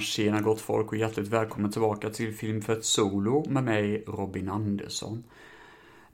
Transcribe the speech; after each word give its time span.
tjena 0.00 0.40
gott 0.40 0.60
folk 0.60 0.92
och 0.92 0.98
hjärtligt 0.98 1.28
välkommen 1.28 1.72
tillbaka 1.72 2.10
till 2.10 2.34
film 2.34 2.62
för 2.62 2.72
ett 2.72 2.84
Solo 2.84 3.44
med 3.48 3.64
mig, 3.64 4.04
Robin 4.06 4.48
Andersson. 4.48 5.24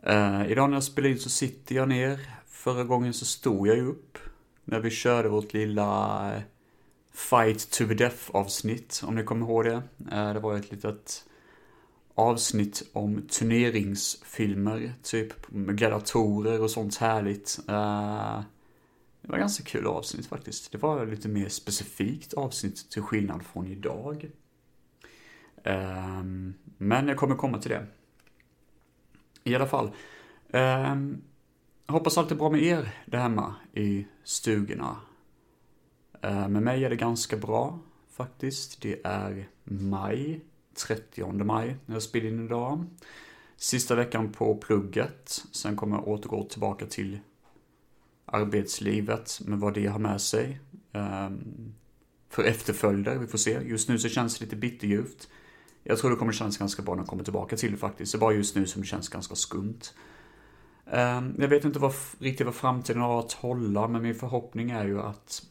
Uh, 0.06 0.50
idag 0.50 0.70
när 0.70 0.76
jag 0.76 0.84
spelar 0.84 1.08
in 1.08 1.18
så 1.18 1.30
sitter 1.30 1.74
jag 1.74 1.88
ner. 1.88 2.20
Förra 2.48 2.84
gången 2.84 3.14
så 3.14 3.24
stod 3.24 3.68
jag 3.68 3.76
ju 3.76 3.86
upp. 3.86 4.18
När 4.64 4.80
vi 4.80 4.90
körde 4.90 5.28
vårt 5.28 5.52
lilla 5.52 6.32
eh, 6.34 6.42
Fight 7.12 7.70
to 7.70 7.86
the 7.86 7.94
Death 7.94 8.30
avsnitt, 8.30 9.02
om 9.06 9.14
ni 9.14 9.24
kommer 9.24 9.46
ihåg 9.46 9.64
det. 9.64 9.82
Uh, 10.12 10.32
det 10.34 10.40
var 10.40 10.56
ett 10.56 10.70
litet 10.70 11.24
avsnitt 12.14 12.82
om 12.92 13.22
turneringsfilmer, 13.28 14.92
typ 15.02 15.32
med 15.48 15.78
gladiatorer 15.78 16.62
och 16.62 16.70
sånt 16.70 16.96
härligt. 16.96 17.58
Det 19.30 19.32
var 19.32 19.38
ganska 19.38 19.64
kul 19.64 19.86
avsnitt 19.86 20.26
faktiskt. 20.26 20.72
Det 20.72 20.78
var 20.78 21.06
lite 21.06 21.28
mer 21.28 21.48
specifikt 21.48 22.34
avsnitt 22.34 22.90
till 22.90 23.02
skillnad 23.02 23.42
från 23.42 23.66
idag. 23.66 24.30
Um, 25.64 26.54
men 26.78 27.08
jag 27.08 27.16
kommer 27.16 27.36
komma 27.36 27.58
till 27.58 27.70
det. 27.70 27.86
I 29.44 29.54
alla 29.54 29.66
fall. 29.66 29.90
Um, 30.50 31.22
hoppas 31.86 32.18
allt 32.18 32.30
är 32.30 32.34
bra 32.34 32.50
med 32.50 32.62
er 32.62 32.94
där 33.06 33.18
hemma 33.18 33.54
i 33.72 34.06
stugorna. 34.24 34.96
Uh, 36.24 36.48
med 36.48 36.62
mig 36.62 36.84
är 36.84 36.90
det 36.90 36.96
ganska 36.96 37.36
bra 37.36 37.78
faktiskt. 38.10 38.80
Det 38.80 39.00
är 39.04 39.48
maj, 39.64 40.40
30 40.86 41.44
maj, 41.44 41.76
när 41.86 41.94
jag 41.94 42.02
spelar 42.02 42.28
in 42.28 42.44
idag. 42.44 42.84
Sista 43.56 43.94
veckan 43.94 44.32
på 44.32 44.56
plugget. 44.56 45.44
Sen 45.52 45.76
kommer 45.76 45.96
jag 45.96 46.08
återgå 46.08 46.44
tillbaka 46.44 46.86
till 46.86 47.18
arbetslivet 48.30 49.40
med 49.44 49.58
vad 49.58 49.74
det 49.74 49.86
har 49.86 49.98
med 49.98 50.20
sig. 50.20 50.60
Ehm, 50.92 51.74
för 52.28 52.44
efterföljder, 52.44 53.18
vi 53.18 53.26
får 53.26 53.38
se. 53.38 53.60
Just 53.62 53.88
nu 53.88 53.98
så 53.98 54.08
känns 54.08 54.38
det 54.38 54.44
lite 54.44 54.56
bitterljuvt. 54.56 55.28
Jag 55.82 55.98
tror 55.98 56.10
det 56.10 56.16
kommer 56.16 56.32
kännas 56.32 56.58
ganska 56.58 56.82
bra 56.82 56.94
när 56.94 57.02
jag 57.02 57.08
kommer 57.08 57.24
tillbaka 57.24 57.56
till 57.56 57.72
det 57.72 57.78
faktiskt. 57.78 58.12
Det 58.12 58.16
är 58.16 58.20
bara 58.20 58.32
just 58.32 58.56
nu 58.56 58.66
som 58.66 58.82
det 58.82 58.88
känns 58.88 59.08
ganska 59.08 59.34
skumt. 59.34 59.80
Ehm, 60.86 61.34
jag 61.38 61.48
vet 61.48 61.64
inte 61.64 61.78
vad, 61.78 61.94
riktigt 62.18 62.46
vad 62.46 62.54
framtiden 62.54 63.02
har 63.02 63.18
att 63.20 63.32
hålla, 63.32 63.88
men 63.88 64.02
min 64.02 64.14
förhoppning 64.14 64.70
är 64.70 64.84
ju 64.84 65.00
att 65.00 65.42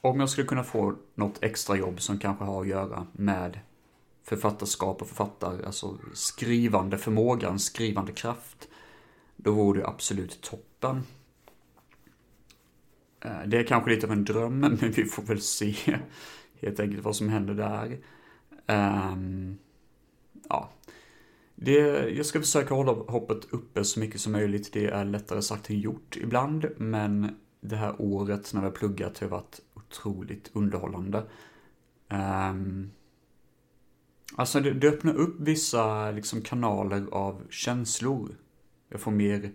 om 0.00 0.20
jag 0.20 0.30
skulle 0.30 0.46
kunna 0.46 0.64
få 0.64 0.94
något 1.14 1.42
extra 1.42 1.76
jobb 1.76 2.00
som 2.00 2.18
kanske 2.18 2.44
har 2.44 2.60
att 2.60 2.68
göra 2.68 3.06
med 3.12 3.60
författarskap 4.22 5.02
och 5.02 5.08
författare, 5.08 5.66
alltså 5.66 5.98
skrivande 6.14 6.98
förmågan, 6.98 7.58
skrivande 7.58 8.12
kraft, 8.12 8.68
då 9.36 9.52
vore 9.52 9.80
det 9.80 9.86
absolut 9.86 10.40
toppen. 10.40 11.02
Eh, 13.20 13.42
det 13.46 13.58
är 13.58 13.64
kanske 13.64 13.90
lite 13.90 14.06
av 14.06 14.12
en 14.12 14.24
dröm, 14.24 14.58
men 14.60 14.76
vi 14.76 15.04
får 15.04 15.22
väl 15.22 15.40
se 15.40 15.98
helt 16.60 16.80
enkelt 16.80 17.04
vad 17.04 17.16
som 17.16 17.28
händer 17.28 17.54
där. 17.54 17.98
Um, 19.12 19.58
ja. 20.48 20.70
Det, 21.54 22.08
jag 22.10 22.26
ska 22.26 22.40
försöka 22.40 22.74
hålla 22.74 22.92
hoppet 22.92 23.44
uppe 23.50 23.84
så 23.84 24.00
mycket 24.00 24.20
som 24.20 24.32
möjligt. 24.32 24.72
Det 24.72 24.86
är 24.86 25.04
lättare 25.04 25.42
sagt 25.42 25.70
än 25.70 25.80
gjort 25.80 26.16
ibland, 26.16 26.66
men 26.76 27.36
det 27.60 27.76
här 27.76 27.94
året 27.98 28.54
när 28.54 28.60
vi 28.60 28.66
har 28.66 28.72
pluggat 28.72 29.18
har 29.18 29.28
varit 29.28 29.60
otroligt 29.74 30.50
underhållande. 30.52 31.24
Um, 32.08 32.90
alltså 34.36 34.60
det, 34.60 34.72
det 34.72 34.88
öppnar 34.88 35.14
upp 35.14 35.36
vissa 35.40 36.10
liksom, 36.10 36.42
kanaler 36.42 37.06
av 37.10 37.42
känslor. 37.50 38.36
Jag 38.88 39.00
får 39.00 39.10
mer, 39.10 39.52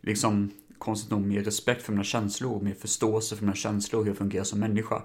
liksom, 0.00 0.50
konstigt 0.78 1.10
nog 1.10 1.20
mer 1.20 1.42
respekt 1.42 1.82
för 1.82 1.92
mina 1.92 2.04
känslor, 2.04 2.60
mer 2.60 2.74
förståelse 2.74 3.36
för 3.36 3.44
mina 3.44 3.56
känslor, 3.56 4.02
hur 4.02 4.10
jag 4.10 4.16
fungerar 4.16 4.44
som 4.44 4.60
människa. 4.60 5.02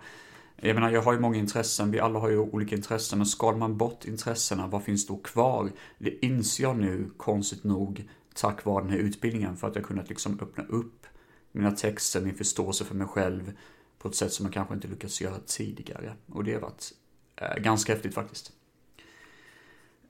Jag 0.55 0.75
menar, 0.75 0.89
jag 0.91 1.01
har 1.01 1.13
ju 1.13 1.19
många 1.19 1.37
intressen, 1.37 1.91
vi 1.91 1.99
alla 1.99 2.19
har 2.19 2.29
ju 2.29 2.37
olika 2.37 2.75
intressen, 2.75 3.19
men 3.19 3.25
skalar 3.25 3.57
man 3.57 3.77
bort 3.77 4.05
intressena, 4.05 4.67
vad 4.67 4.83
finns 4.83 5.07
då 5.07 5.17
kvar? 5.17 5.71
Det 5.97 6.25
inser 6.25 6.63
jag 6.63 6.77
nu, 6.77 7.11
konstigt 7.17 7.63
nog, 7.63 8.09
tack 8.33 8.65
vare 8.65 8.83
den 8.83 8.91
här 8.91 8.97
utbildningen, 8.97 9.57
för 9.57 9.67
att 9.67 9.75
jag 9.75 9.85
kunnat 9.85 10.09
liksom 10.09 10.39
öppna 10.41 10.63
upp 10.63 11.07
mina 11.51 11.71
texter, 11.71 12.21
min 12.21 12.35
förståelse 12.35 12.85
för 12.85 12.95
mig 12.95 13.07
själv, 13.07 13.53
på 13.97 14.07
ett 14.07 14.15
sätt 14.15 14.33
som 14.33 14.45
jag 14.45 14.53
kanske 14.53 14.73
inte 14.73 14.87
lyckats 14.87 15.21
göra 15.21 15.39
tidigare. 15.45 16.13
Och 16.25 16.43
det 16.43 16.53
har 16.53 16.61
varit 16.61 16.91
eh, 17.35 17.63
ganska 17.63 17.93
häftigt 17.93 18.13
faktiskt. 18.13 18.51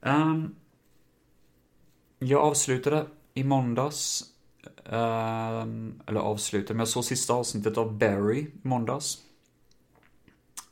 Um, 0.02 0.56
jag 2.20 2.42
avslutade 2.42 3.08
i 3.34 3.44
måndags 3.44 4.31
Ehm, 4.86 6.02
eller 6.08 6.20
avsluta, 6.20 6.74
men 6.74 6.80
jag 6.80 6.88
såg 6.88 7.04
sista 7.06 7.34
avsnittet 7.34 7.78
av 7.78 7.98
Barry 7.98 8.40
i 8.40 8.52
måndags. 8.62 9.18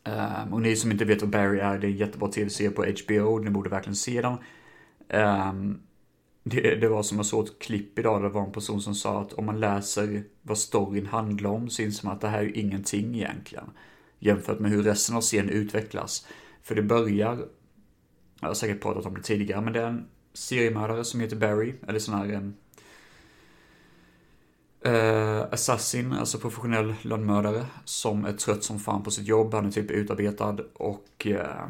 Ehm, 0.04 0.54
och 0.54 0.62
ni 0.62 0.76
som 0.76 0.92
inte 0.92 1.06
vet 1.06 1.22
vad 1.22 1.30
Barry 1.30 1.60
är, 1.60 1.80
det 1.80 1.88
är 1.88 1.92
en 1.92 1.98
jättebra 1.98 2.32
tv-serie 2.32 2.72
på 2.72 2.86
HBO, 2.86 3.38
ni 3.38 3.50
borde 3.50 3.70
verkligen 3.70 3.96
se 3.96 4.22
den. 4.22 4.38
Ehm, 5.10 5.82
det, 6.44 6.76
det, 6.76 6.90
var 6.90 7.04
som 7.04 7.18
jag 7.18 7.26
såg 7.26 7.46
ett 7.46 7.60
klipp 7.60 8.00
idag, 8.00 8.22
det 8.22 8.30
var 8.30 8.46
en 8.46 8.52
person 8.52 8.82
som 8.82 8.96
sa 8.96 9.22
att 9.22 9.34
om 9.34 9.46
man 9.46 9.60
läser 9.60 10.24
vad 10.42 10.58
storyn 10.58 11.06
handlar 11.06 11.50
om 11.50 11.70
så 11.70 11.82
inser 11.82 12.06
man 12.06 12.16
att 12.16 12.22
det 12.22 12.28
här 12.28 12.40
är 12.40 12.44
ju 12.44 12.54
ingenting 12.54 13.16
egentligen. 13.16 13.70
Jämfört 14.20 14.60
med 14.60 14.72
hur 14.72 14.84
resten 14.84 15.16
av 15.16 15.22
serien 15.22 15.50
utvecklas. 15.50 16.28
För 16.62 16.76
det 16.76 16.82
börjar, 16.82 17.48
jag 18.42 18.48
har 18.48 18.54
säkert 18.54 18.82
pratat 18.82 19.06
om 19.06 19.14
det 19.14 19.22
tidigare, 19.22 19.62
men 19.62 19.74
det 19.74 19.82
är 19.82 19.88
en 19.88 20.08
seriemördare 20.34 21.06
som 21.06 21.20
heter 21.20 21.36
Barry, 21.36 21.74
eller 21.88 22.00
sån 22.00 22.16
här 22.16 22.52
eh, 24.82 25.42
Assassin, 25.52 26.14
alltså 26.14 26.38
professionell 26.38 26.96
lönnmördare, 27.02 27.66
som 27.86 28.26
är 28.26 28.34
trött 28.34 28.64
som 28.64 28.80
fan 28.80 29.04
på 29.04 29.12
sitt 29.12 29.28
jobb. 29.28 29.54
Han 29.54 29.66
är 29.66 29.72
typ 29.72 29.92
utarbetad 29.92 30.58
och 30.74 31.28
eh, 31.28 31.66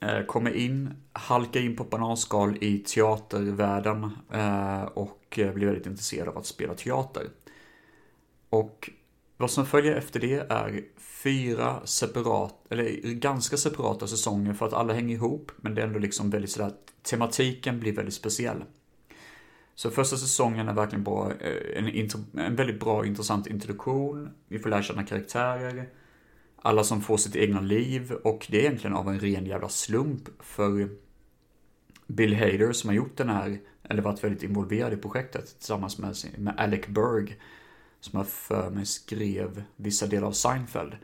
eh 0.00 0.26
kommer 0.26 0.50
in, 0.50 0.94
halkar 1.12 1.60
in 1.60 1.76
på 1.76 1.84
bananskal 1.84 2.58
i 2.60 2.78
teatervärlden 2.78 4.10
eh, 4.32 4.82
och 4.82 5.38
eh, 5.38 5.52
blir 5.52 5.66
väldigt 5.66 5.86
intresserad 5.86 6.28
av 6.28 6.38
att 6.38 6.46
spela 6.46 6.74
teater. 6.74 7.26
Och 8.50 8.90
vad 9.36 9.50
som 9.50 9.66
följer 9.66 9.94
efter 9.94 10.20
det 10.20 10.50
är 10.50 10.84
fyra 10.98 11.86
separat, 11.86 12.54
eller 12.70 13.12
ganska 13.12 13.56
separata 13.56 14.06
säsonger 14.06 14.52
för 14.52 14.66
att 14.66 14.72
alla 14.72 14.92
hänger 14.92 15.14
ihop, 15.14 15.52
men 15.56 15.74
det 15.74 15.82
är 15.82 15.86
ändå 15.86 15.98
liksom 15.98 16.30
väldigt 16.30 16.50
sådär, 16.50 16.72
tematiken 17.02 17.80
blir 17.80 17.92
väldigt 17.92 18.14
speciell. 18.14 18.64
Så 19.76 19.90
första 19.90 20.16
säsongen 20.16 20.68
är 20.68 20.74
verkligen 20.74 21.04
bra, 21.04 21.32
eh, 21.40 21.78
en, 21.78 22.10
en 22.38 22.56
väldigt 22.56 22.80
bra 22.80 23.06
intressant 23.06 23.46
introduktion. 23.46 24.30
Vi 24.48 24.58
får 24.58 24.70
lära 24.70 24.82
känna 24.82 25.04
karaktärer. 25.04 25.88
Alla 26.56 26.84
som 26.84 27.00
får 27.00 27.16
sitt 27.16 27.36
egna 27.36 27.60
liv 27.60 28.12
och 28.12 28.46
det 28.50 28.56
är 28.56 28.60
egentligen 28.60 28.96
av 28.96 29.08
en 29.08 29.20
ren 29.20 29.46
jävla 29.46 29.68
slump 29.68 30.28
för 30.38 30.88
Bill 32.06 32.34
Hader 32.34 32.72
som 32.72 32.88
har 32.88 32.94
gjort 32.94 33.16
den 33.16 33.28
här, 33.28 33.58
eller 33.82 34.02
varit 34.02 34.24
väldigt 34.24 34.42
involverad 34.42 34.92
i 34.92 34.96
projektet 34.96 35.58
tillsammans 35.58 35.98
med, 35.98 36.16
med 36.38 36.54
Alec 36.58 36.86
Berg. 36.86 37.36
Som 38.00 38.18
jag 38.18 38.28
för 38.28 38.70
mig 38.70 38.86
skrev 38.86 39.62
vissa 39.76 40.06
delar 40.06 40.26
av 40.26 40.32
Seinfeld. 40.32 40.96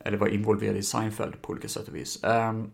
Eller 0.00 0.18
var 0.18 0.28
involverad 0.28 0.76
i 0.76 0.82
Seinfeld 0.82 1.42
på 1.42 1.52
olika 1.52 1.68
sätt 1.68 1.88
och 1.88 1.96
vis. 1.96 2.24
Um, 2.24 2.70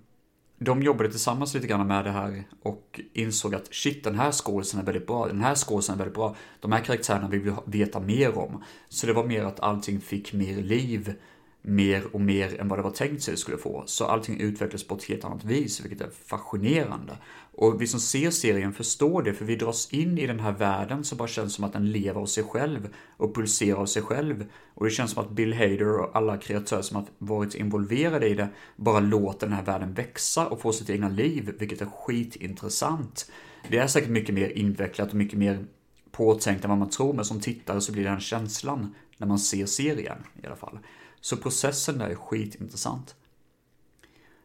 de 0.64 0.82
jobbade 0.82 1.10
tillsammans 1.10 1.54
lite 1.54 1.66
grann 1.66 1.86
med 1.86 2.04
det 2.04 2.10
här 2.10 2.44
och 2.62 3.00
insåg 3.12 3.54
att 3.54 3.74
shit, 3.74 4.04
den 4.04 4.14
här 4.14 4.32
skådisen 4.32 4.80
är 4.80 4.84
väldigt 4.84 5.06
bra, 5.06 5.26
den 5.26 5.40
här 5.40 5.54
skådisen 5.54 5.94
är 5.94 5.98
väldigt 5.98 6.14
bra, 6.14 6.36
de 6.60 6.72
här 6.72 6.80
karaktärerna 6.80 7.28
vill 7.28 7.40
vi 7.40 7.52
veta 7.66 8.00
mer 8.00 8.38
om. 8.38 8.64
Så 8.88 9.06
det 9.06 9.12
var 9.12 9.24
mer 9.24 9.44
att 9.44 9.60
allting 9.60 10.00
fick 10.00 10.32
mer 10.32 10.56
liv, 10.56 11.14
mer 11.62 12.04
och 12.12 12.20
mer 12.20 12.60
än 12.60 12.68
vad 12.68 12.78
det 12.78 12.82
var 12.82 12.90
tänkt 12.90 13.22
sig 13.22 13.32
det 13.32 13.38
skulle 13.38 13.58
få. 13.58 13.82
Så 13.86 14.04
allting 14.04 14.40
utvecklades 14.40 14.86
på 14.86 14.94
ett 14.94 15.04
helt 15.04 15.24
annat 15.24 15.44
vis, 15.44 15.84
vilket 15.84 16.00
är 16.00 16.10
fascinerande. 16.24 17.18
Och 17.54 17.82
vi 17.82 17.86
som 17.86 18.00
ser 18.00 18.30
serien 18.30 18.72
förstår 18.72 19.22
det, 19.22 19.34
för 19.34 19.44
vi 19.44 19.56
dras 19.56 19.92
in 19.92 20.18
i 20.18 20.26
den 20.26 20.40
här 20.40 20.52
världen 20.52 21.04
som 21.04 21.18
bara 21.18 21.28
känns 21.28 21.54
som 21.54 21.64
att 21.64 21.72
den 21.72 21.90
lever 21.90 22.20
av 22.20 22.26
sig 22.26 22.44
själv 22.44 22.94
och 23.16 23.34
pulserar 23.34 23.78
av 23.78 23.86
sig 23.86 24.02
själv. 24.02 24.46
Och 24.74 24.84
det 24.84 24.90
känns 24.90 25.10
som 25.10 25.24
att 25.24 25.30
Bill 25.30 25.54
Hader 25.54 25.98
och 25.98 26.16
alla 26.16 26.36
kreatörer 26.36 26.82
som 26.82 26.96
har 26.96 27.04
varit 27.18 27.54
involverade 27.54 28.28
i 28.28 28.34
det 28.34 28.48
bara 28.76 29.00
låter 29.00 29.46
den 29.46 29.56
här 29.56 29.64
världen 29.64 29.94
växa 29.94 30.46
och 30.46 30.60
få 30.60 30.72
sitt 30.72 30.90
egna 30.90 31.08
liv, 31.08 31.54
vilket 31.58 31.80
är 31.80 31.86
skitintressant. 31.86 33.30
Det 33.68 33.78
är 33.78 33.86
säkert 33.86 34.10
mycket 34.10 34.34
mer 34.34 34.48
invecklat 34.48 35.08
och 35.08 35.14
mycket 35.14 35.38
mer 35.38 35.66
påtänkt 36.10 36.64
än 36.64 36.70
vad 36.70 36.78
man 36.78 36.90
tror, 36.90 37.12
men 37.12 37.24
som 37.24 37.40
tittare 37.40 37.80
så 37.80 37.92
blir 37.92 38.04
det 38.04 38.10
den 38.10 38.20
känslan 38.20 38.94
när 39.16 39.26
man 39.26 39.38
ser 39.38 39.66
serien 39.66 40.18
i 40.42 40.46
alla 40.46 40.56
fall. 40.56 40.78
Så 41.20 41.36
processen 41.36 41.98
där 41.98 42.08
är 42.08 42.14
skitintressant. 42.14 43.14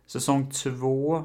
Säsong 0.06 0.52
2 0.52 1.24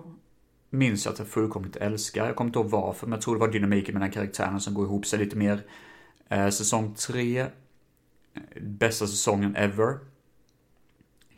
minns 0.72 1.04
jag 1.04 1.12
att 1.12 1.18
jag 1.18 1.28
fullkomligt 1.28 1.76
älskar. 1.76 2.26
Jag 2.26 2.36
kommer 2.36 2.48
inte 2.48 2.58
ihåg 2.58 2.70
varför, 2.70 3.06
men 3.06 3.12
jag 3.12 3.22
tror 3.22 3.34
det 3.34 3.40
var 3.40 3.48
dynamiken 3.48 3.94
med 3.94 4.02
den 4.02 4.10
karaktären 4.10 4.60
som 4.60 4.74
går 4.74 4.84
ihop 4.84 5.06
sig 5.06 5.18
lite 5.18 5.36
mer. 5.36 5.62
Eh, 6.28 6.48
säsong 6.48 6.94
3, 6.94 7.46
bästa 8.60 9.06
säsongen 9.06 9.56
ever. 9.56 9.98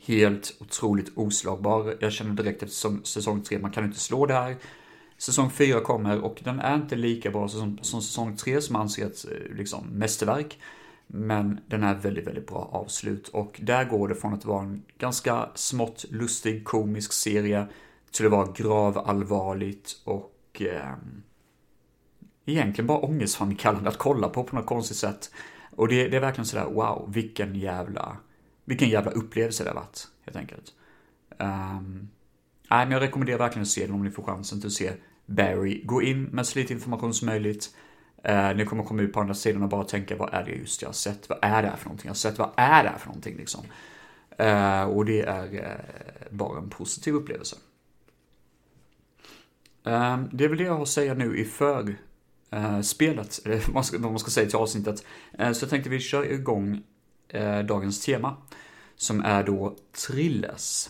Helt 0.07 0.57
otroligt 0.61 1.13
oslagbar. 1.19 1.97
Jag 2.01 2.13
känner 2.13 2.35
direkt 2.35 2.63
efter 2.63 3.07
säsong 3.07 3.43
3, 3.43 3.59
man 3.59 3.71
kan 3.71 3.85
inte 3.85 4.01
slå 4.01 4.27
det 4.27 4.35
här. 4.35 4.57
Säsong 5.19 5.51
4 5.51 5.81
kommer 5.81 6.21
och 6.21 6.41
den 6.45 6.61
är 6.61 6.75
inte 6.75 6.97
lika 6.97 7.31
bra 7.31 7.49
som, 7.49 7.79
som 7.83 8.03
säsong 8.03 8.37
3 8.37 8.61
som 8.61 8.77
anses 8.77 9.25
eh, 9.25 9.57
liksom 9.57 9.87
mästerverk. 9.87 10.59
Men 11.07 11.61
den 11.67 11.83
är 11.83 11.95
väldigt, 11.95 12.27
väldigt 12.27 12.47
bra 12.47 12.69
avslut 12.73 13.29
och 13.29 13.61
där 13.63 13.85
går 13.85 14.09
det 14.09 14.15
från 14.15 14.35
att 14.35 14.45
vara 14.45 14.63
en 14.63 14.83
ganska 14.99 15.49
smått 15.55 16.05
lustig 16.11 16.65
komisk 16.65 17.13
serie 17.13 17.67
så 18.17 18.23
det 18.23 18.29
var 18.29 18.53
gravallvarligt 18.53 19.97
och 20.05 20.63
eh, 20.63 20.95
egentligen 22.45 22.87
bara 22.87 22.99
ångestframkallande 22.99 23.89
att 23.89 23.99
kolla 23.99 24.29
på 24.29 24.45
på 24.45 24.57
något 24.57 24.67
konstigt 24.67 24.97
sätt. 24.97 25.31
Och 25.71 25.89
det, 25.89 26.09
det 26.09 26.17
är 26.17 26.21
verkligen 26.21 26.47
sådär, 26.47 26.65
wow, 26.65 27.11
vilken 27.15 27.55
jävla, 27.55 28.17
vilken 28.65 28.89
jävla 28.89 29.11
upplevelse 29.11 29.65
det 29.65 29.71
har 29.71 29.75
varit, 29.75 30.09
helt 30.25 30.37
enkelt. 30.37 30.73
Um, 31.39 32.09
nej, 32.71 32.87
men 32.87 32.91
jag 32.91 33.03
rekommenderar 33.03 33.39
verkligen 33.39 33.63
att 33.63 33.69
se 33.69 33.87
den 33.87 33.95
om 33.95 34.05
ni 34.05 34.11
får 34.11 34.23
chansen 34.23 34.61
till 34.61 34.67
att 34.67 34.73
se 34.73 34.93
Barry. 35.27 35.85
Gå 35.85 36.03
in 36.03 36.25
med 36.25 36.47
så 36.47 36.59
lite 36.59 36.73
information 36.73 37.15
som 37.15 37.27
möjligt. 37.27 37.77
Uh, 38.29 38.57
ni 38.57 38.65
kommer 38.65 38.85
komma 38.85 39.03
ut 39.03 39.13
på 39.13 39.21
andra 39.21 39.35
sidan 39.35 39.63
och 39.63 39.69
bara 39.69 39.85
tänka, 39.85 40.17
vad 40.17 40.35
är 40.35 40.45
det 40.45 40.51
just 40.51 40.83
jag 40.83 40.89
har 40.89 40.95
sett? 40.95 41.29
Vad 41.29 41.39
är 41.43 41.63
det 41.63 41.69
här 41.69 41.77
för 41.77 41.85
någonting? 41.85 42.07
Jag 42.07 42.11
har 42.11 42.15
sett, 42.15 42.39
vad 42.39 42.51
är 42.57 42.83
det 42.83 42.89
här 42.89 42.99
för 42.99 43.07
någonting 43.07 43.37
liksom? 43.37 43.65
Uh, 44.41 44.83
och 44.83 45.05
det 45.05 45.21
är 45.21 45.55
uh, 45.55 46.31
bara 46.31 46.59
en 46.59 46.71
positiv 46.71 47.15
upplevelse. 47.15 47.57
Ehm, 49.85 50.29
det 50.33 50.45
är 50.45 50.49
väl 50.49 50.59
det 50.59 50.65
jag 50.65 50.75
har 50.75 50.83
att 50.83 50.89
säga 50.89 51.15
nu 51.15 51.39
i 51.39 51.45
för 51.45 51.97
eh, 52.51 52.81
spelet, 52.81 53.41
eller 53.45 53.63
vad 54.01 54.13
man, 54.13 54.19
ska, 54.19 54.31
säga 54.31 54.49
till 54.49 54.59
avsnittet. 54.59 55.05
Eh, 55.39 55.53
så 55.53 55.65
jag 55.65 55.71
tänkte 55.71 55.91
vi 55.91 56.01
kör 56.01 56.33
igång 56.33 56.83
eh, 57.29 57.59
dagens 57.59 58.05
tema, 58.05 58.37
som 58.97 59.21
är 59.21 59.43
då 59.43 59.77
thrillers. 60.07 60.89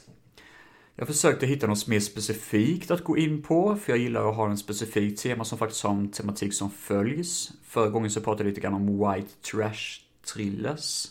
Jag 0.96 1.06
försökte 1.06 1.46
hitta 1.46 1.67
något 1.67 1.87
mer 1.87 2.00
specifikt 2.00 2.91
att 2.91 3.05
gå 3.05 3.19
in 3.19 3.43
på, 3.43 3.76
för 3.76 3.93
jag 3.93 3.99
gillar 3.99 4.31
att 4.31 4.37
ha 4.37 4.50
en 4.50 4.58
specifik 4.58 5.20
tema 5.20 5.44
som 5.44 5.58
faktiskt 5.58 5.82
har 5.82 5.91
en 5.91 6.11
tematik 6.11 6.55
som 6.55 6.70
följs. 6.70 7.52
Förra 7.64 7.91
gången 7.91 8.11
så 8.11 8.20
pratade 8.20 8.44
jag 8.44 8.49
lite 8.49 8.61
grann 8.61 8.75
om 8.75 8.87
white 8.87 9.29
trash 9.52 10.00
thrillers. 10.32 11.06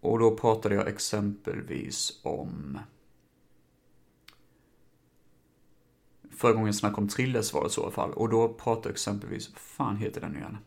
Och 0.00 0.18
då 0.18 0.36
pratade 0.36 0.74
jag 0.74 0.88
exempelvis 0.88 2.20
om 2.22 2.78
Förra 6.42 6.52
gången 6.52 6.66
jag 6.66 6.74
snackade 6.74 7.02
om 7.02 7.08
thrillers 7.08 7.52
var 7.52 7.64
det 7.64 7.70
så 7.70 7.80
i 7.80 7.84
alla 7.84 7.92
fall. 7.92 8.12
Och 8.12 8.28
då 8.28 8.54
pratade 8.54 8.88
jag 8.88 8.92
exempelvis, 8.92 9.50
vad 9.50 9.58
fan 9.58 9.96
heter 9.96 10.20
den 10.20 10.32
nu 10.32 10.38
igen? 10.38 10.58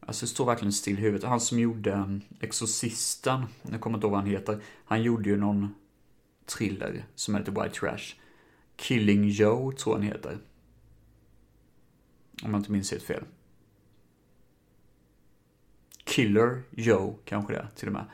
Alltså 0.00 0.26
det 0.26 0.30
står 0.30 0.46
verkligen 0.46 0.72
still 0.72 0.98
i 0.98 1.00
huvudet. 1.00 1.28
Han 1.28 1.40
som 1.40 1.58
gjorde 1.58 1.92
mm, 1.92 2.20
Exorcisten, 2.40 3.44
jag 3.70 3.80
kommer 3.80 3.96
inte 3.96 4.06
ihåg 4.06 4.12
vad 4.12 4.20
han 4.20 4.30
heter. 4.30 4.60
Han 4.84 5.02
gjorde 5.02 5.28
ju 5.28 5.36
någon 5.36 5.74
thriller 6.46 7.04
som 7.14 7.34
heter 7.34 7.62
White 7.62 7.80
Trash. 7.80 8.14
Killing 8.76 9.28
Joe 9.28 9.72
tror 9.72 9.94
han 9.94 10.02
heter. 10.02 10.38
Om 12.42 12.50
jag 12.50 12.60
inte 12.60 12.72
minns 12.72 12.90
helt 12.90 13.02
fel. 13.02 13.24
Killer 16.04 16.62
Joe 16.70 17.18
kanske 17.24 17.52
det 17.52 17.58
är 17.58 17.68
till 17.74 17.88
och 17.88 17.92
med. 17.92 18.04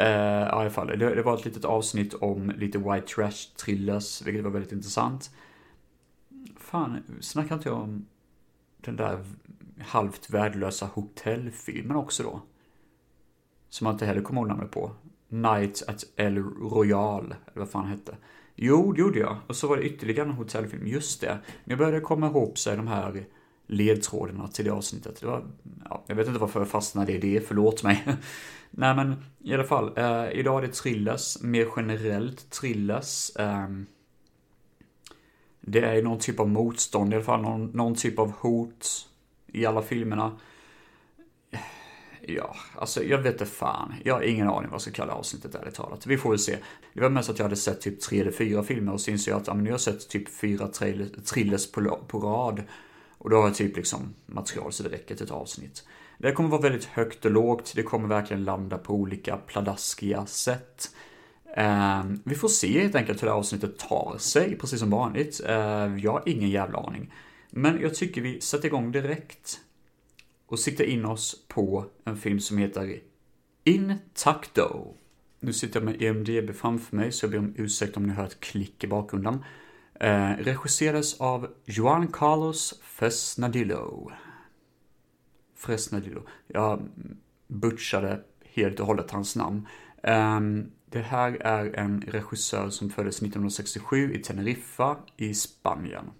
Uh, 0.00 0.06
ja, 0.06 0.46
i 0.46 0.60
alla 0.60 0.70
fall. 0.70 0.86
Det, 0.86 1.14
det, 1.14 1.22
var 1.22 1.34
ett 1.34 1.44
litet 1.44 1.64
avsnitt 1.64 2.14
om 2.14 2.50
lite 2.50 2.78
white 2.78 3.06
trash 3.06 3.54
thrillers, 3.64 4.22
vilket 4.22 4.44
var 4.44 4.50
väldigt 4.50 4.72
intressant. 4.72 5.30
Fan, 6.56 7.02
snackar 7.20 7.54
inte 7.54 7.68
jag 7.68 7.78
om 7.78 8.06
den 8.80 8.96
där 8.96 9.24
halvt 9.80 10.30
värdelösa 10.30 10.86
hotellfilmen 10.86 11.96
också 11.96 12.22
då? 12.22 12.42
Som 13.68 13.84
man 13.84 13.92
inte 13.92 14.06
heller 14.06 14.22
kommer 14.22 14.40
ihåg 14.40 14.48
namnet 14.48 14.70
på. 14.70 14.90
Night 15.28 15.82
at 15.88 16.04
El 16.16 16.38
Royal, 16.38 17.24
eller 17.24 17.60
vad 17.60 17.70
fan 17.70 17.86
hette. 17.86 18.16
Jo, 18.54 18.92
det 18.92 19.00
gjorde 19.00 19.18
jag. 19.18 19.36
Och 19.46 19.56
så 19.56 19.68
var 19.68 19.76
det 19.76 19.82
ytterligare 19.82 20.28
en 20.28 20.34
hotellfilm, 20.34 20.86
just 20.86 21.20
det. 21.20 21.38
Men 21.46 21.70
jag 21.70 21.78
började 21.78 22.00
komma 22.00 22.26
ihop 22.26 22.58
sig 22.58 22.76
de 22.76 22.86
här 22.86 23.24
ledtrådarna 23.66 24.48
till 24.48 24.64
det 24.64 24.70
avsnittet. 24.70 25.20
Det 25.20 25.26
var, 25.26 25.44
ja, 25.90 26.04
jag 26.06 26.16
vet 26.16 26.26
inte 26.26 26.40
varför 26.40 26.60
jag 26.60 26.68
fastnade 26.68 27.12
i 27.12 27.18
det, 27.18 27.46
förlåt 27.48 27.82
mig. 27.82 28.04
Nej 28.70 28.96
men 28.96 29.24
i 29.44 29.54
alla 29.54 29.64
fall, 29.64 29.92
eh, 29.96 30.30
idag 30.32 30.58
är 30.58 30.66
det 30.66 30.72
thrillers, 30.72 31.42
mer 31.42 31.68
generellt 31.76 32.50
thrillers. 32.50 33.36
Eh, 33.36 33.68
det 35.60 35.80
är 35.80 36.02
någon 36.02 36.18
typ 36.18 36.40
av 36.40 36.48
motstånd, 36.48 37.12
i 37.12 37.16
alla 37.16 37.24
fall 37.24 37.42
någon, 37.42 37.66
någon 37.66 37.94
typ 37.94 38.18
av 38.18 38.32
hot 38.32 39.08
i 39.46 39.66
alla 39.66 39.82
filmerna. 39.82 40.38
Ja, 42.26 42.56
alltså 42.74 43.04
jag 43.04 43.18
vet 43.18 43.32
inte 43.32 43.46
fan. 43.46 43.94
Jag 44.04 44.14
har 44.14 44.22
ingen 44.22 44.48
aning 44.48 44.62
vad 44.62 44.72
jag 44.72 44.80
ska 44.80 44.90
kalla 44.90 45.12
avsnittet 45.12 45.54
ärligt 45.54 45.74
talat. 45.74 46.06
Vi 46.06 46.18
får 46.18 46.30
väl 46.30 46.38
se. 46.38 46.58
Det 46.92 47.00
var 47.00 47.10
mest 47.10 47.30
att 47.30 47.38
jag 47.38 47.44
hade 47.44 47.56
sett 47.56 47.80
typ 47.80 48.00
tre 48.00 48.20
eller 48.20 48.32
fyra 48.32 48.62
filmer 48.62 48.92
och 48.92 49.00
så 49.00 49.10
insåg 49.10 49.32
jag 49.32 49.40
att 49.40 49.46
ja, 49.46 49.54
men 49.54 49.66
jag 49.66 49.72
har 49.72 49.78
sett 49.78 50.08
typ 50.08 50.28
fyra 50.28 50.68
thrillers 51.24 51.72
på, 51.72 51.98
på 52.08 52.18
rad. 52.18 52.62
Och 53.24 53.30
då 53.30 53.36
har 53.36 53.44
jag 53.44 53.54
typ 53.54 53.76
liksom 53.76 54.14
material 54.26 54.72
så 54.72 54.82
det 54.82 54.88
räcker 54.88 55.14
till 55.14 55.24
ett 55.24 55.30
avsnitt. 55.30 55.84
Det 56.18 56.32
kommer 56.32 56.48
vara 56.48 56.60
väldigt 56.60 56.84
högt 56.84 57.24
och 57.24 57.30
lågt, 57.30 57.72
det 57.76 57.82
kommer 57.82 58.08
verkligen 58.08 58.44
landa 58.44 58.78
på 58.78 58.94
olika 58.94 59.36
pladaskiga 59.36 60.26
sätt. 60.26 60.90
Ehm, 61.56 62.20
vi 62.24 62.34
får 62.34 62.48
se 62.48 62.80
helt 62.80 62.94
enkelt 62.94 63.22
hur 63.22 63.26
det 63.26 63.32
här 63.32 63.38
avsnittet 63.38 63.78
tar 63.78 64.16
sig, 64.18 64.58
precis 64.58 64.80
som 64.80 64.90
vanligt. 64.90 65.40
Ehm, 65.46 65.98
jag 65.98 66.12
har 66.12 66.22
ingen 66.26 66.50
jävla 66.50 66.78
aning. 66.78 67.12
Men 67.50 67.80
jag 67.80 67.94
tycker 67.94 68.20
vi 68.20 68.40
sätter 68.40 68.66
igång 68.66 68.92
direkt 68.92 69.60
och 70.46 70.58
siktar 70.58 70.84
in 70.84 71.04
oss 71.04 71.46
på 71.48 71.86
en 72.04 72.16
film 72.16 72.40
som 72.40 72.58
heter 72.58 73.00
Intacto. 73.64 74.94
Nu 75.40 75.52
sitter 75.52 75.80
jag 75.80 75.84
med 75.84 76.02
EMDB 76.02 76.54
framför 76.54 76.96
mig, 76.96 77.12
så 77.12 77.24
jag 77.24 77.30
ber 77.30 77.38
om 77.38 77.54
ursäkt 77.56 77.96
om 77.96 78.06
ni 78.06 78.12
hör 78.12 78.26
ett 78.26 78.40
klick 78.40 78.84
i 78.84 78.86
bakgrunden. 78.86 79.44
Eh, 80.00 80.30
regisserades 80.30 81.20
av 81.20 81.54
Juan 81.64 82.08
Carlos 82.08 82.80
Fresnadillo. 82.82 84.10
Fresnadillo. 85.54 86.26
Jag 86.46 86.88
butchade 87.46 88.24
helt 88.44 88.80
och 88.80 88.86
hållet 88.86 89.10
hans 89.10 89.36
namn. 89.36 89.68
Eh, 90.02 90.40
det 90.86 91.00
här 91.00 91.32
är 91.32 91.76
en 91.76 92.02
regissör 92.02 92.70
som 92.70 92.90
föddes 92.90 93.16
1967 93.16 94.14
i 94.14 94.18
Teneriffa 94.22 94.96
i 95.16 95.34
Spanien. 95.34 96.10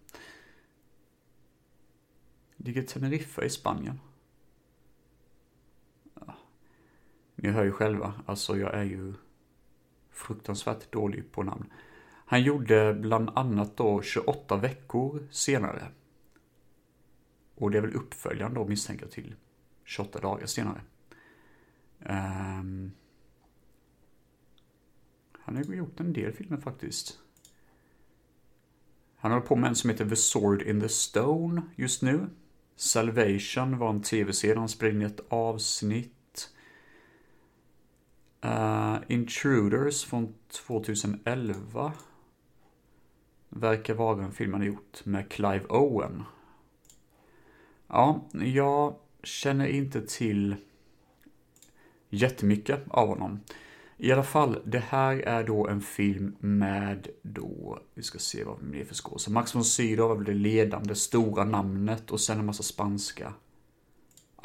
Ligger 2.56 2.82
Teneriffa 2.82 3.44
i 3.44 3.50
Spanien? 3.50 4.00
Ja. 6.14 6.34
Ni 7.34 7.50
hör 7.50 7.64
ju 7.64 7.72
själva, 7.72 8.14
alltså 8.26 8.56
jag 8.56 8.74
är 8.74 8.82
ju 8.84 9.14
fruktansvärt 10.10 10.92
dålig 10.92 11.32
på 11.32 11.42
namn. 11.42 11.72
Han 12.24 12.42
gjorde 12.42 12.94
bland 12.94 13.30
annat 13.34 13.76
då 13.76 14.02
28 14.02 14.56
veckor 14.56 15.28
senare. 15.30 15.88
Och 17.54 17.70
det 17.70 17.78
är 17.78 17.82
väl 17.82 17.94
uppföljaren 17.94 18.54
då 18.54 18.64
misstänker 18.64 19.04
jag 19.04 19.12
till 19.12 19.34
28 19.84 20.20
dagar 20.20 20.46
senare. 20.46 20.80
Um, 21.98 22.92
han 25.32 25.56
har 25.56 25.74
gjort 25.74 26.00
en 26.00 26.12
del 26.12 26.32
filmer 26.32 26.56
faktiskt. 26.56 27.18
Han 29.16 29.32
håller 29.32 29.46
på 29.46 29.56
med 29.56 29.68
en 29.68 29.76
som 29.76 29.90
heter 29.90 30.08
The 30.08 30.16
Sword 30.16 30.62
in 30.62 30.80
the 30.80 30.88
Stone 30.88 31.62
just 31.76 32.02
nu. 32.02 32.26
Salvation 32.76 33.78
var 33.78 33.90
en 33.90 34.02
tv-serie, 34.02 34.58
han 34.58 34.68
spelade 34.68 34.96
in 34.96 35.06
ett 35.06 35.20
avsnitt. 35.28 36.50
Uh, 38.44 38.96
Intruders 39.08 40.04
från 40.04 40.34
2011 40.48 41.92
verkar 43.54 43.94
vara 43.94 44.24
en 44.24 44.32
film 44.32 44.52
han 44.52 44.60
har 44.60 44.68
gjort 44.68 45.04
med 45.04 45.30
Clive 45.30 45.64
Owen. 45.68 46.22
Ja, 47.88 48.28
jag 48.32 48.94
känner 49.22 49.66
inte 49.66 50.06
till 50.06 50.56
jättemycket 52.08 52.80
av 52.88 53.08
honom. 53.08 53.40
I 53.96 54.12
alla 54.12 54.22
fall, 54.22 54.58
det 54.64 54.78
här 54.78 55.16
är 55.16 55.44
då 55.44 55.68
en 55.68 55.80
film 55.80 56.36
med 56.40 57.08
då, 57.22 57.78
vi 57.94 58.02
ska 58.02 58.18
se 58.18 58.44
vad 58.44 58.56
det 58.72 58.80
är 58.80 58.84
för 58.84 58.94
skådespelare. 58.94 59.34
Max 59.34 59.54
von 59.54 59.64
Sydow 59.64 60.08
var 60.08 60.16
väl 60.16 60.24
det 60.24 60.34
ledande, 60.34 60.94
stora 60.94 61.44
namnet 61.44 62.10
och 62.10 62.20
sen 62.20 62.38
en 62.38 62.46
massa 62.46 62.62
spanska 62.62 63.34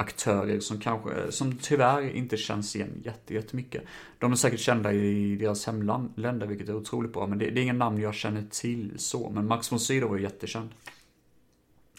aktörer 0.00 0.60
som 0.60 0.80
kanske, 0.80 1.32
som 1.32 1.52
tyvärr 1.52 2.10
inte 2.10 2.36
känns 2.36 2.76
igen 2.76 3.04
jättemycket. 3.28 3.82
De 4.18 4.32
är 4.32 4.36
säkert 4.36 4.60
kända 4.60 4.92
i 4.92 5.36
deras 5.36 5.66
hemländer, 5.66 6.46
vilket 6.46 6.68
är 6.68 6.74
otroligt 6.74 7.12
bra, 7.12 7.26
men 7.26 7.38
det, 7.38 7.50
det 7.50 7.60
är 7.60 7.62
inga 7.62 7.72
namn 7.72 8.00
jag 8.00 8.14
känner 8.14 8.44
till 8.50 8.92
så. 8.96 9.30
Men 9.30 9.46
Max 9.46 9.72
von 9.72 9.80
Sydow 9.80 10.10
var 10.10 10.16
ju 10.16 10.22
jättekänd. 10.22 10.68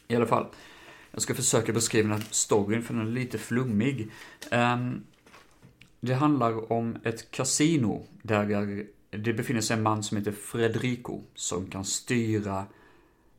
I 0.07 0.15
alla 0.15 0.25
fall, 0.25 0.45
jag 1.11 1.21
ska 1.21 1.33
försöka 1.33 1.73
beskriva 1.73 2.09
den 2.09 2.17
här 2.17 2.27
storyn, 2.31 2.83
för 2.83 2.93
den 2.93 3.07
är 3.07 3.11
lite 3.11 3.37
flummig. 3.37 4.11
Um, 4.51 5.03
det 5.99 6.13
handlar 6.13 6.71
om 6.71 6.97
ett 7.03 7.31
kasino 7.31 8.05
där 8.21 8.85
det 9.09 9.33
befinner 9.33 9.61
sig 9.61 9.77
en 9.77 9.83
man 9.83 10.03
som 10.03 10.17
heter 10.17 10.31
Fredrico 10.31 11.21
som 11.35 11.67
kan 11.67 11.85
styra, 11.85 12.65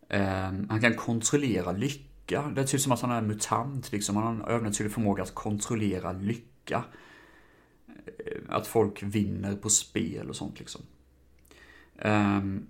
um, 0.09 0.66
han 0.71 0.81
kan 0.81 0.95
kontrollera 0.95 1.73
lycka 1.73 2.12
lycka. 2.32 2.52
Det 2.54 2.60
är 2.60 2.66
typ 2.66 2.80
som 2.80 2.92
att 2.92 3.00
han 3.00 3.10
är 3.10 3.18
en 3.18 3.26
mutant, 3.26 3.92
liksom. 3.92 4.16
Han 4.16 4.24
har 4.24 4.32
en 4.32 4.44
övernaturlig 4.44 4.92
förmåga 4.92 5.22
att 5.22 5.34
kontrollera 5.34 6.12
lycka. 6.12 6.84
Eh, 7.96 8.42
att 8.48 8.66
folk 8.66 9.02
vinner 9.02 9.56
på 9.56 9.70
spel 9.70 10.28
och 10.28 10.36
sånt 10.36 10.58
liksom. 10.58 10.82
Um, 12.04 12.66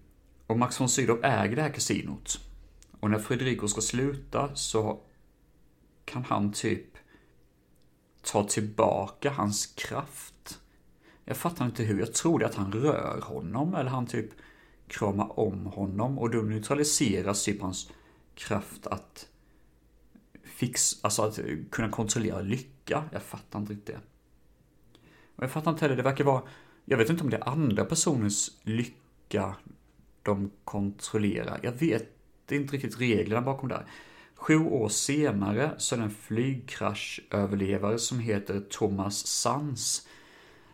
och 0.46 0.58
Max 0.58 0.80
von 0.80 0.88
Sydow 0.88 1.24
äger 1.24 1.56
det 1.56 1.62
här 1.62 1.72
kasinot. 1.72 2.40
Och 3.00 3.10
när 3.10 3.18
Fredrico 3.18 3.68
ska 3.68 3.80
sluta 3.80 4.54
så 4.54 5.00
kan 6.04 6.24
han 6.24 6.52
typ 6.52 6.96
ta 8.22 8.44
tillbaka 8.44 9.30
hans 9.30 9.66
kraft. 9.66 10.58
Jag 11.24 11.36
fattar 11.36 11.66
inte 11.66 11.82
hur. 11.82 11.98
Jag 11.98 12.14
trodde 12.14 12.46
att 12.46 12.54
han 12.54 12.72
rör 12.72 13.20
honom 13.20 13.74
eller 13.74 13.90
han 13.90 14.06
typ 14.06 14.30
kramar 14.86 15.38
om 15.40 15.66
honom 15.66 16.18
och 16.18 16.30
då 16.30 16.38
neutraliseras 16.38 17.44
typ 17.44 17.60
hans 17.60 17.90
kraft 18.34 18.86
att 18.86 19.31
fix, 20.62 20.98
alltså 21.00 21.22
att 21.22 21.38
eh, 21.38 21.44
kunna 21.70 21.88
kontrollera 21.88 22.40
lycka. 22.40 23.04
Jag 23.12 23.22
fattar 23.22 23.58
inte 23.58 23.72
riktigt 23.72 23.86
det. 23.86 24.00
Och 25.36 25.44
jag 25.44 25.50
fattar 25.50 25.70
inte 25.70 25.84
heller, 25.84 25.96
det 25.96 26.02
verkar 26.02 26.24
vara, 26.24 26.42
jag 26.84 26.98
vet 26.98 27.10
inte 27.10 27.24
om 27.24 27.30
det 27.30 27.36
är 27.36 27.48
andra 27.48 27.84
personers 27.84 28.50
lycka 28.62 29.56
de 30.22 30.50
kontrollerar. 30.64 31.60
Jag 31.62 31.72
vet 31.72 32.08
inte 32.50 32.74
riktigt 32.74 33.00
reglerna 33.00 33.42
bakom 33.42 33.68
det 33.68 33.74
här. 33.74 33.86
Sju 34.34 34.58
år 34.58 34.88
senare 34.88 35.74
så 35.78 35.94
är 35.94 35.98
det 35.98 36.04
en 36.04 36.10
flygkraschöverlevare 36.10 37.98
som 37.98 38.18
heter 38.18 38.60
Thomas 38.70 39.26
Sans. 39.26 40.08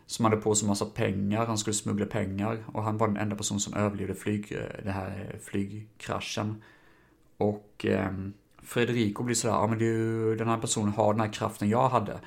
Som 0.05 0.25
hade 0.25 0.37
på 0.37 0.55
sig 0.55 0.67
massa 0.67 0.85
pengar, 0.85 1.45
han 1.45 1.57
skulle 1.57 1.73
smuggla 1.73 2.05
pengar 2.05 2.63
och 2.67 2.83
han 2.83 2.97
var 2.97 3.07
den 3.07 3.17
enda 3.17 3.35
person 3.35 3.59
som 3.59 3.73
överlevde 3.73 4.15
flyg, 4.15 4.51
eh, 4.51 4.83
den 4.83 4.93
här 4.93 5.29
eh, 5.33 5.39
flygkraschen. 5.39 6.63
Och 7.37 7.85
eh, 7.85 8.11
Fredrico 8.69 9.23
blir 9.23 9.35
sådär, 9.35 9.53
ja 9.53 9.67
men 9.67 9.77
du, 9.77 10.35
den 10.35 10.47
här 10.47 10.57
personen 10.57 10.93
har 10.93 11.13
den 11.13 11.19
här 11.21 11.33
kraften 11.33 11.69
jag 11.69 11.89
hade 11.89 12.19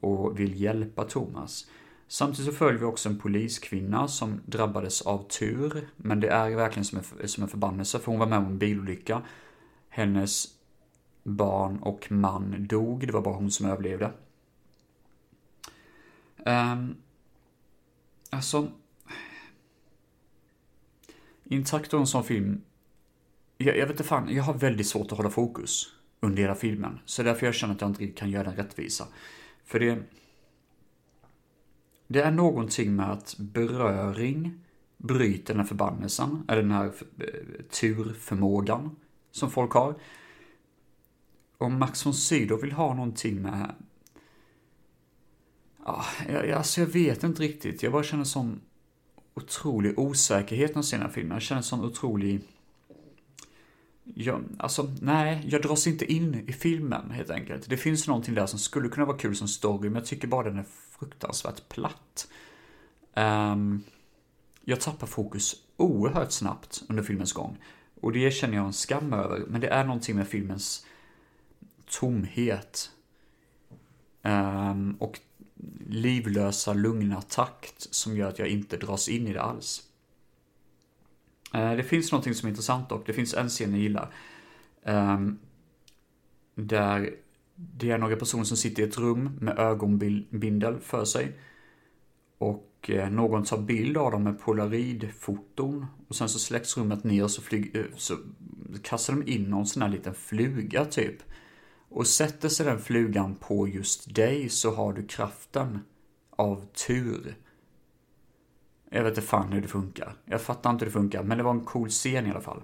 och 0.00 0.40
vill 0.40 0.60
hjälpa 0.60 1.04
Thomas. 1.04 1.70
Samtidigt 2.08 2.52
så 2.52 2.58
följer 2.58 2.80
vi 2.80 2.84
också 2.84 3.08
en 3.08 3.18
poliskvinna 3.18 4.08
som 4.08 4.40
drabbades 4.46 5.02
av 5.02 5.28
tur, 5.28 5.88
men 5.96 6.20
det 6.20 6.28
är 6.28 6.50
verkligen 6.50 6.84
som 6.84 6.98
en, 6.98 7.28
som 7.28 7.42
en 7.42 7.48
förbannelse 7.48 7.98
för 7.98 8.06
hon 8.06 8.18
var 8.18 8.26
med 8.26 8.38
om 8.38 8.46
en 8.46 8.58
bilolycka. 8.58 9.22
Hennes 9.88 10.46
barn 11.22 11.78
och 11.78 12.12
man 12.12 12.66
dog, 12.66 13.06
det 13.06 13.12
var 13.12 13.22
bara 13.22 13.34
hon 13.34 13.50
som 13.50 13.66
överlevde. 13.66 14.12
Um, 16.36 16.96
alltså... 18.30 18.68
Intakt 21.44 21.94
och 21.94 22.00
en 22.00 22.06
sån 22.06 22.24
film 22.24 22.60
jag, 23.58 23.76
jag 23.76 23.86
vet 23.86 23.90
inte 23.90 24.04
fan, 24.04 24.34
jag 24.34 24.42
har 24.42 24.54
väldigt 24.54 24.86
svårt 24.86 25.12
att 25.12 25.18
hålla 25.18 25.30
fokus 25.30 25.92
under 26.20 26.42
hela 26.42 26.54
filmen. 26.54 26.98
Så 27.04 27.22
därför 27.22 27.46
jag 27.46 27.54
känner 27.54 27.74
att 27.74 27.80
jag 27.80 27.90
inte 27.90 28.06
kan 28.06 28.30
göra 28.30 28.44
den 28.44 28.56
rättvisa. 28.56 29.06
För 29.64 29.80
det... 29.80 29.98
Det 32.08 32.22
är 32.22 32.30
någonting 32.30 32.96
med 32.96 33.10
att 33.12 33.34
beröring 33.38 34.60
bryter 34.96 35.54
den 35.54 35.60
här 35.60 35.66
förbannelsen, 35.66 36.44
eller 36.48 36.62
den 36.62 36.70
här 36.70 36.86
eh, 36.86 37.62
turförmågan 37.70 38.96
som 39.30 39.50
folk 39.50 39.72
har. 39.72 39.94
Om 41.58 41.78
Max 41.78 42.06
von 42.06 42.14
Sydow 42.14 42.60
vill 42.60 42.72
ha 42.72 42.94
någonting 42.94 43.42
med... 43.42 43.74
Ja, 45.84 46.04
jag, 46.28 46.50
alltså 46.50 46.80
jag 46.80 46.88
vet 46.88 47.24
inte 47.24 47.42
riktigt. 47.42 47.82
Jag 47.82 47.92
bara 47.92 48.02
känner 48.02 48.24
sån 48.24 48.60
otrolig 49.34 49.98
osäkerhet 49.98 50.70
när 50.70 50.78
jag 50.78 50.84
ser 50.84 50.96
den 50.96 51.06
här 51.06 51.12
filmen. 51.12 51.34
Jag 51.34 51.42
känner 51.42 51.62
sån 51.62 51.84
otrolig 51.84 52.40
jag, 54.14 54.44
alltså, 54.58 54.90
nej, 55.00 55.46
jag 55.48 55.62
dras 55.62 55.86
inte 55.86 56.12
in 56.12 56.44
i 56.48 56.52
filmen 56.52 57.10
helt 57.10 57.30
enkelt. 57.30 57.68
Det 57.68 57.76
finns 57.76 58.08
någonting 58.08 58.34
där 58.34 58.46
som 58.46 58.58
skulle 58.58 58.88
kunna 58.88 59.06
vara 59.06 59.18
kul 59.18 59.36
som 59.36 59.48
story, 59.48 59.88
men 59.88 59.94
jag 59.94 60.06
tycker 60.06 60.28
bara 60.28 60.48
den 60.48 60.58
är 60.58 60.66
fruktansvärt 60.98 61.68
platt. 61.68 62.28
Um, 63.14 63.84
jag 64.64 64.80
tappar 64.80 65.06
fokus 65.06 65.56
oerhört 65.76 66.32
snabbt 66.32 66.82
under 66.88 67.02
filmens 67.02 67.32
gång. 67.32 67.58
Och 68.00 68.12
det 68.12 68.30
känner 68.30 68.56
jag 68.56 68.66
en 68.66 68.72
skam 68.72 69.12
över, 69.12 69.44
men 69.48 69.60
det 69.60 69.68
är 69.68 69.84
någonting 69.84 70.16
med 70.16 70.28
filmens 70.28 70.86
tomhet. 71.90 72.90
Um, 74.22 74.96
och 74.98 75.20
livlösa, 75.88 76.72
lugna 76.72 77.22
takt 77.22 77.94
som 77.94 78.16
gör 78.16 78.28
att 78.28 78.38
jag 78.38 78.48
inte 78.48 78.76
dras 78.76 79.08
in 79.08 79.28
i 79.28 79.32
det 79.32 79.42
alls. 79.42 79.82
Eh, 81.56 81.76
det 81.76 81.82
finns 81.82 82.12
någonting 82.12 82.34
som 82.34 82.46
är 82.46 82.50
intressant 82.50 82.88
dock. 82.88 83.06
Det 83.06 83.12
finns 83.12 83.34
en 83.34 83.48
scen 83.48 83.70
jag 83.70 83.80
gillar. 83.80 84.12
Um, 84.82 85.38
där 86.54 87.14
det 87.54 87.90
är 87.90 87.98
några 87.98 88.16
personer 88.16 88.44
som 88.44 88.56
sitter 88.56 88.82
i 88.82 88.86
ett 88.86 88.98
rum 88.98 89.38
med 89.40 89.58
ögonbindel 89.58 90.80
för 90.80 91.04
sig. 91.04 91.32
Och 92.38 92.90
eh, 92.90 93.10
någon 93.10 93.44
tar 93.44 93.58
bild 93.58 93.96
av 93.96 94.12
dem 94.12 94.22
med 94.24 94.40
polaroidfoton. 94.40 95.86
Och 96.08 96.16
sen 96.16 96.28
så 96.28 96.38
släcks 96.38 96.76
rummet 96.76 97.04
ner 97.04 97.24
och 97.24 97.30
så, 97.30 97.42
flyg, 97.42 97.76
eh, 97.76 97.84
så 97.96 98.16
kastar 98.82 99.14
de 99.14 99.32
in 99.32 99.42
någon 99.42 99.66
sån 99.66 99.82
här 99.82 99.88
liten 99.88 100.14
fluga 100.14 100.84
typ. 100.84 101.16
Och 101.88 102.06
sätter 102.06 102.48
sig 102.48 102.66
den 102.66 102.80
flugan 102.80 103.34
på 103.34 103.68
just 103.68 104.14
dig 104.14 104.48
så 104.48 104.74
har 104.74 104.92
du 104.92 105.06
kraften 105.06 105.78
av 106.30 106.66
tur. 106.86 107.36
Jag 108.96 109.04
vet 109.04 109.18
inte 109.18 109.28
fan 109.28 109.52
hur 109.52 109.60
det 109.60 109.68
funkar. 109.68 110.12
Jag 110.24 110.40
fattar 110.40 110.70
inte 110.70 110.84
hur 110.84 110.90
det 110.90 110.98
funkar, 110.98 111.22
men 111.22 111.38
det 111.38 111.44
var 111.44 111.50
en 111.50 111.64
cool 111.64 111.88
scen 111.88 112.26
i 112.26 112.30
alla 112.30 112.40
fall. 112.40 112.62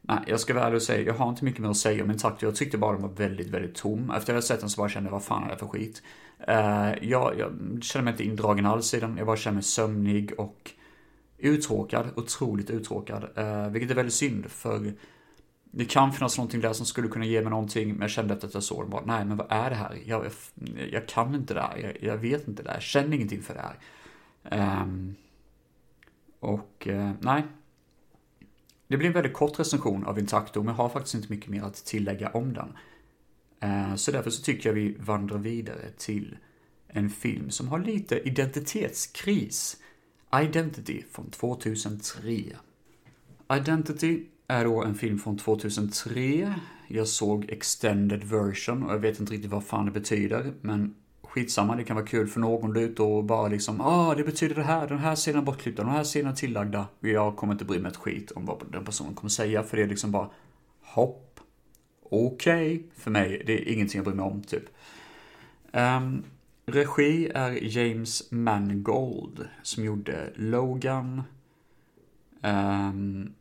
Nej, 0.00 0.18
jag 0.26 0.40
ska 0.40 0.54
vara 0.54 0.64
ärlig 0.64 0.76
och 0.76 0.82
säga, 0.82 1.06
jag 1.06 1.14
har 1.14 1.28
inte 1.28 1.44
mycket 1.44 1.60
mer 1.60 1.68
att 1.68 1.76
säga 1.76 2.04
om 2.04 2.10
Intakt. 2.10 2.42
Jag 2.42 2.56
tyckte 2.56 2.78
bara 2.78 2.92
den 2.92 3.02
var 3.02 3.08
väldigt, 3.08 3.48
väldigt 3.48 3.74
tom. 3.74 4.10
Efter 4.10 4.16
att 4.16 4.28
jag 4.28 4.34
hade 4.34 4.46
sett 4.46 4.60
den 4.60 4.70
så 4.70 4.80
bara 4.80 4.88
kände 4.88 5.06
jag, 5.06 5.12
vad 5.12 5.24
fan 5.24 5.44
är 5.44 5.48
det 5.48 5.58
för 5.58 5.66
skit? 5.66 6.02
Uh, 6.48 7.08
jag, 7.08 7.38
jag 7.38 7.82
känner 7.82 8.04
mig 8.04 8.12
inte 8.12 8.24
indragen 8.24 8.66
alls 8.66 8.94
i 8.94 9.00
den. 9.00 9.16
Jag 9.16 9.26
bara 9.26 9.36
känner 9.36 9.54
mig 9.54 9.62
sömnig 9.62 10.32
och 10.38 10.70
uttråkad. 11.38 12.06
Otroligt 12.16 12.70
uttråkad. 12.70 13.24
Uh, 13.38 13.68
vilket 13.68 13.90
är 13.90 13.94
väldigt 13.94 14.14
synd, 14.14 14.46
för 14.50 14.92
det 15.70 15.84
kan 15.84 16.12
finnas 16.12 16.38
någonting 16.38 16.60
där 16.60 16.72
som 16.72 16.86
skulle 16.86 17.08
kunna 17.08 17.24
ge 17.24 17.40
mig 17.40 17.50
någonting, 17.50 17.88
men 17.88 18.00
jag 18.00 18.10
kände 18.10 18.34
efter 18.34 18.48
att 18.48 18.54
jag 18.54 18.62
såg 18.62 18.82
den 18.82 18.90
bara, 18.90 19.04
nej 19.04 19.24
men 19.24 19.36
vad 19.36 19.46
är 19.50 19.70
det 19.70 19.76
här? 19.76 19.98
Jag, 20.04 20.24
jag, 20.24 20.32
jag 20.92 21.08
kan 21.08 21.34
inte 21.34 21.54
det 21.54 21.60
här, 21.60 21.78
jag, 21.78 22.02
jag, 22.12 22.16
vet 22.16 22.48
inte 22.48 22.62
det 22.62 22.68
här, 22.68 22.76
jag 22.76 22.82
känner 22.82 23.16
ingenting 23.16 23.42
för 23.42 23.54
det 23.54 23.60
här. 23.60 23.78
Um, 24.50 25.14
och 26.40 26.86
uh, 26.90 27.12
nej. 27.20 27.44
Det 28.88 28.96
blir 28.96 29.08
en 29.08 29.14
väldigt 29.14 29.32
kort 29.32 29.58
recension 29.58 30.04
av 30.04 30.18
Intacto, 30.18 30.62
men 30.62 30.68
jag 30.68 30.74
har 30.74 30.88
faktiskt 30.88 31.14
inte 31.14 31.32
mycket 31.32 31.50
mer 31.50 31.62
att 31.62 31.74
tillägga 31.84 32.30
om 32.30 32.52
den. 32.52 32.72
Uh, 33.70 33.94
så 33.94 34.12
därför 34.12 34.30
så 34.30 34.42
tycker 34.42 34.68
jag 34.68 34.74
vi 34.74 34.96
vandrar 34.98 35.38
vidare 35.38 35.90
till 35.98 36.36
en 36.88 37.10
film 37.10 37.50
som 37.50 37.68
har 37.68 37.78
lite 37.78 38.28
identitetskris. 38.28 39.76
Identity 40.42 41.02
från 41.10 41.30
2003. 41.30 42.42
Identity 43.52 44.24
är 44.46 44.64
då 44.64 44.82
en 44.82 44.94
film 44.94 45.18
från 45.18 45.38
2003. 45.38 46.54
Jag 46.88 47.08
såg 47.08 47.50
extended 47.50 48.24
version 48.24 48.82
och 48.82 48.92
jag 48.92 48.98
vet 48.98 49.20
inte 49.20 49.32
riktigt 49.32 49.50
vad 49.50 49.64
fan 49.64 49.86
det 49.86 49.92
betyder, 49.92 50.52
men 50.60 50.94
skitsamma, 51.34 51.76
det 51.76 51.84
kan 51.84 51.96
vara 51.96 52.06
kul 52.06 52.26
för 52.26 52.40
någon 52.40 52.72
där 52.72 52.80
ute 52.80 53.02
och 53.02 53.24
bara 53.24 53.48
liksom, 53.48 53.80
ah, 53.80 54.14
det 54.14 54.24
betyder 54.24 54.54
det 54.54 54.62
här, 54.62 54.88
den 54.88 54.98
här 54.98 55.16
scenen 55.16 55.44
bortklippta, 55.44 55.82
den 55.82 55.92
här 55.92 56.04
scenen 56.04 56.34
tillagda. 56.34 56.86
Jag 57.00 57.36
kommer 57.36 57.52
inte 57.52 57.64
bry 57.64 57.78
mig 57.78 57.90
ett 57.90 57.96
skit 57.96 58.30
om 58.30 58.46
vad 58.46 58.72
den 58.72 58.84
personen 58.84 59.14
kommer 59.14 59.30
säga, 59.30 59.62
för 59.62 59.76
det 59.76 59.82
är 59.82 59.86
liksom 59.86 60.10
bara, 60.10 60.30
hopp, 60.82 61.40
okej, 62.02 62.76
okay. 62.76 62.82
för 62.96 63.10
mig, 63.10 63.42
det 63.46 63.52
är 63.52 63.72
ingenting 63.72 63.98
jag 63.98 64.04
bryr 64.04 64.14
mig 64.14 64.24
om, 64.24 64.42
typ. 64.42 64.64
Um, 65.72 66.24
regi 66.66 67.30
är 67.34 67.78
James 67.78 68.30
Mangold, 68.30 69.48
som 69.62 69.84
gjorde 69.84 70.32
Logan, 70.34 71.22
um, 72.42 73.34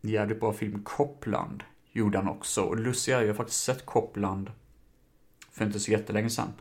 jävligt 0.00 0.40
bra 0.40 0.52
film, 0.52 0.82
Copland, 0.82 1.62
gjorde 1.92 2.18
han 2.18 2.28
också. 2.28 2.62
Och 2.62 2.76
Lucia, 2.76 3.20
jag 3.20 3.28
har 3.28 3.34
faktiskt 3.34 3.62
sett 3.62 3.86
Copland 3.86 4.50
för 5.50 5.64
inte 5.64 5.80
så 5.80 5.90
jättelänge 5.90 6.30
sedan. 6.30 6.52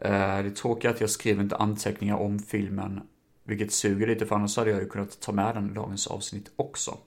Eh, 0.00 0.42
det 0.42 0.50
tråkiga 0.50 0.90
är 0.90 0.94
att 0.94 1.00
jag 1.00 1.10
skrev 1.10 1.40
inte 1.40 1.56
anteckningar 1.56 2.16
om 2.16 2.38
filmen, 2.38 3.00
vilket 3.44 3.72
suger 3.72 4.06
lite 4.06 4.26
för 4.26 4.34
annars 4.36 4.56
hade 4.56 4.70
jag 4.70 4.80
ju 4.80 4.88
kunnat 4.88 5.20
ta 5.20 5.32
med 5.32 5.54
den 5.54 5.70
i 5.70 5.74
dagens 5.74 6.06
avsnitt 6.06 6.50
också. 6.56 6.98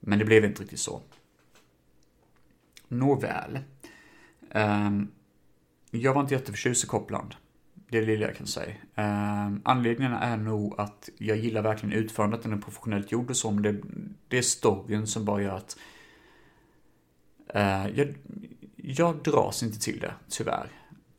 Men 0.00 0.18
det 0.18 0.24
blev 0.24 0.44
inte 0.44 0.62
riktigt 0.62 0.80
så. 0.80 1.00
Nåväl. 2.88 3.58
Ehm, 4.50 5.08
jag 5.90 6.14
var 6.14 6.20
inte 6.20 6.34
jätteförtjust 6.34 6.84
i 6.84 6.86
Copland. 6.86 7.34
Det 7.74 7.96
är 7.96 8.00
det 8.00 8.06
lilla 8.06 8.26
jag 8.26 8.36
kan 8.36 8.46
säga. 8.46 8.74
Ehm, 8.94 9.60
anledningen 9.64 10.12
är 10.12 10.36
nog 10.36 10.80
att 10.80 11.08
jag 11.18 11.36
gillar 11.36 11.62
verkligen 11.62 11.92
utförandet, 11.92 12.42
den 12.42 12.52
är 12.52 12.56
professionellt 12.56 13.12
gjord 13.12 13.30
och 13.30 13.36
så, 13.36 13.50
men 13.50 13.62
det, 13.62 13.76
det 14.28 14.38
är 14.38 14.42
storyn 14.42 15.06
som 15.06 15.24
bara 15.24 15.42
gör 15.42 15.56
att 15.56 15.76
eh, 17.48 17.86
jag, 17.86 18.14
jag 18.76 19.22
dras 19.22 19.62
inte 19.62 19.80
till 19.80 20.00
det, 20.00 20.14
tyvärr. 20.28 20.68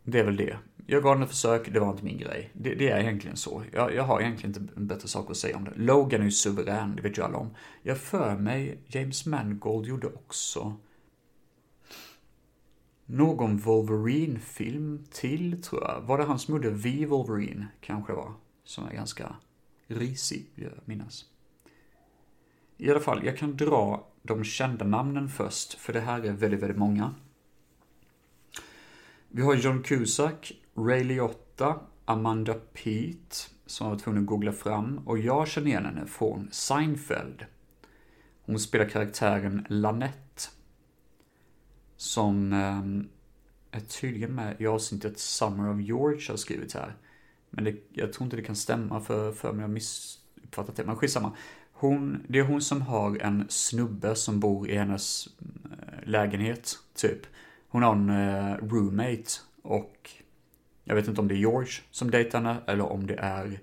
Det 0.03 0.19
är 0.19 0.23
väl 0.23 0.37
det. 0.37 0.57
Jag 0.85 1.03
gav 1.03 1.15
den 1.15 1.23
ett 1.23 1.29
försök, 1.29 1.73
det 1.73 1.79
var 1.79 1.91
inte 1.91 2.03
min 2.03 2.17
grej. 2.17 2.51
Det, 2.53 2.75
det 2.75 2.89
är 2.89 2.99
egentligen 2.99 3.37
så. 3.37 3.63
Jag, 3.71 3.93
jag, 3.93 4.03
har 4.03 4.21
egentligen 4.21 4.55
inte 4.55 4.73
en 4.75 4.87
bättre 4.87 5.07
sak 5.07 5.31
att 5.31 5.37
säga 5.37 5.57
om 5.57 5.63
det. 5.63 5.71
Logan 5.75 6.21
är 6.21 6.25
ju 6.25 6.31
suverän, 6.31 6.95
det 6.95 7.01
vet 7.01 7.17
ju 7.17 7.21
alla 7.21 7.37
om. 7.37 7.55
Jag 7.81 7.97
för 7.97 8.37
mig, 8.37 8.77
James 8.87 9.25
Mangold 9.25 9.87
gjorde 9.87 10.07
också 10.07 10.77
någon 13.05 13.57
Wolverine-film 13.57 15.05
till, 15.11 15.61
tror 15.61 15.83
jag. 15.83 16.01
Var 16.01 16.17
det 16.17 16.23
han 16.23 16.39
som 16.39 16.53
gjorde 16.55 16.69
Vi 16.69 17.05
Wolverine, 17.05 17.67
kanske 17.81 18.13
var? 18.13 18.33
Som 18.63 18.85
är 18.85 18.93
ganska 18.93 19.35
risig, 19.87 20.45
vill 20.55 20.63
jag 20.63 20.73
minnas. 20.85 21.25
I 22.77 22.89
alla 22.91 22.99
fall, 22.99 23.25
jag 23.25 23.37
kan 23.37 23.57
dra 23.57 24.07
de 24.21 24.43
kända 24.43 24.85
namnen 24.85 25.29
först, 25.29 25.73
för 25.73 25.93
det 25.93 25.99
här 25.99 26.23
är 26.23 26.31
väldigt, 26.31 26.61
väldigt 26.61 26.77
många. 26.77 27.15
Vi 29.27 29.41
har 29.41 29.55
John 29.55 29.83
Cusack, 29.83 30.62
Ray 30.75 31.03
Liotta, 31.03 31.79
Amanda 32.05 32.53
Peet, 32.53 33.49
som 33.65 33.87
jag 33.87 33.93
var 33.93 33.99
tvungen 33.99 34.21
att 34.23 34.27
googla 34.27 34.51
fram, 34.51 34.97
och 35.05 35.19
jag 35.19 35.47
känner 35.47 35.67
igen 35.67 35.85
henne 35.85 36.05
från 36.05 36.49
Seinfeld. 36.51 37.45
Hon 38.45 38.59
spelar 38.59 38.89
karaktären 38.89 39.65
Lanette. 39.69 40.43
Som 41.97 42.53
eh, 42.53 43.79
är 43.79 43.85
tydligen 43.85 44.35
med 44.35 44.61
i 44.61 44.67
avsnittet 44.67 45.19
Summer 45.19 45.73
of 45.73 45.81
George 45.81 46.29
har 46.29 46.37
skrivit 46.37 46.73
här. 46.73 46.95
Men 47.49 47.63
det, 47.63 47.75
jag 47.89 48.13
tror 48.13 48.25
inte 48.25 48.35
det 48.35 48.43
kan 48.43 48.55
stämma 48.55 49.01
för, 49.01 49.31
för 49.31 49.51
mig, 49.51 49.61
jag 49.61 49.67
har 49.67 49.73
missuppfattat 49.73 50.75
det. 50.75 50.85
Men 50.85 50.95
skitsamma. 50.95 51.31
Hon, 51.71 52.23
det 52.27 52.39
är 52.39 52.43
hon 52.43 52.61
som 52.61 52.81
har 52.81 53.17
en 53.21 53.45
snubbe 53.49 54.15
som 54.15 54.39
bor 54.39 54.69
i 54.69 54.77
hennes 54.77 55.27
eh, 55.27 56.09
lägenhet, 56.09 56.79
typ. 56.95 57.21
Hon 57.67 57.83
har 57.83 57.95
en 57.95 58.09
eh, 58.09 58.55
roommate 58.57 59.31
och 59.61 60.09
jag 60.83 60.95
vet 60.95 61.07
inte 61.07 61.21
om 61.21 61.27
det 61.27 61.33
är 61.33 61.37
George 61.37 61.71
som 61.91 62.11
dejtar 62.11 62.41
henne 62.41 62.61
eller 62.67 62.91
om 62.91 63.07
det 63.07 63.15
är 63.15 63.59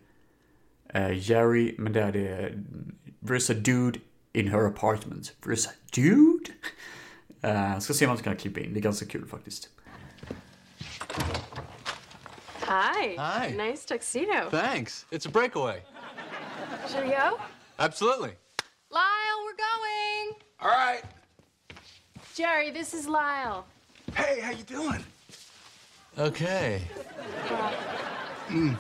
eh, 0.94 1.30
Jerry, 1.30 1.74
men 1.78 1.92
det 1.92 2.02
är 2.02 2.12
det. 2.12 2.52
There's 3.20 3.52
a 3.52 3.54
dude 3.54 4.00
in 4.32 4.48
her 4.48 4.66
apartment. 4.66 5.34
There's 5.42 5.68
a 5.68 5.72
dude? 5.92 6.52
Uh, 7.44 7.78
ska 7.80 7.94
se 7.94 8.06
om 8.06 8.08
man 8.08 8.18
kan 8.18 8.36
klippa 8.36 8.60
in, 8.60 8.74
det 8.74 8.80
är 8.80 8.82
ganska 8.82 9.06
kul 9.06 9.26
faktiskt. 9.26 9.68
Hi. 12.70 13.16
Hi. 13.18 13.56
Nice 13.56 13.88
tuxedo. 13.88 14.50
Thanks. 14.50 15.06
It's 15.10 15.26
a 15.26 15.30
breakaway. 15.30 15.82
Should 16.88 17.04
we 17.04 17.10
go? 17.10 17.38
Absolutely. 17.78 18.30
Lyle, 18.90 19.38
we're 19.44 19.56
going. 19.56 20.36
All 20.60 20.70
right. 20.70 21.02
Jerry, 22.34 22.70
this 22.70 22.94
is 22.94 23.06
Lyle. 23.06 23.64
Hey, 24.14 24.40
how 24.40 24.50
you 24.50 24.64
doing? 24.64 25.04
Okay. 26.18 26.82
Mm. 28.48 28.76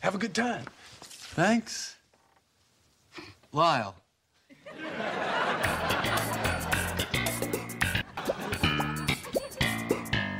Have 0.00 0.14
a 0.14 0.18
good 0.18 0.34
time. 0.34 0.64
Thanks. 1.00 1.96
Lyle. 3.52 3.94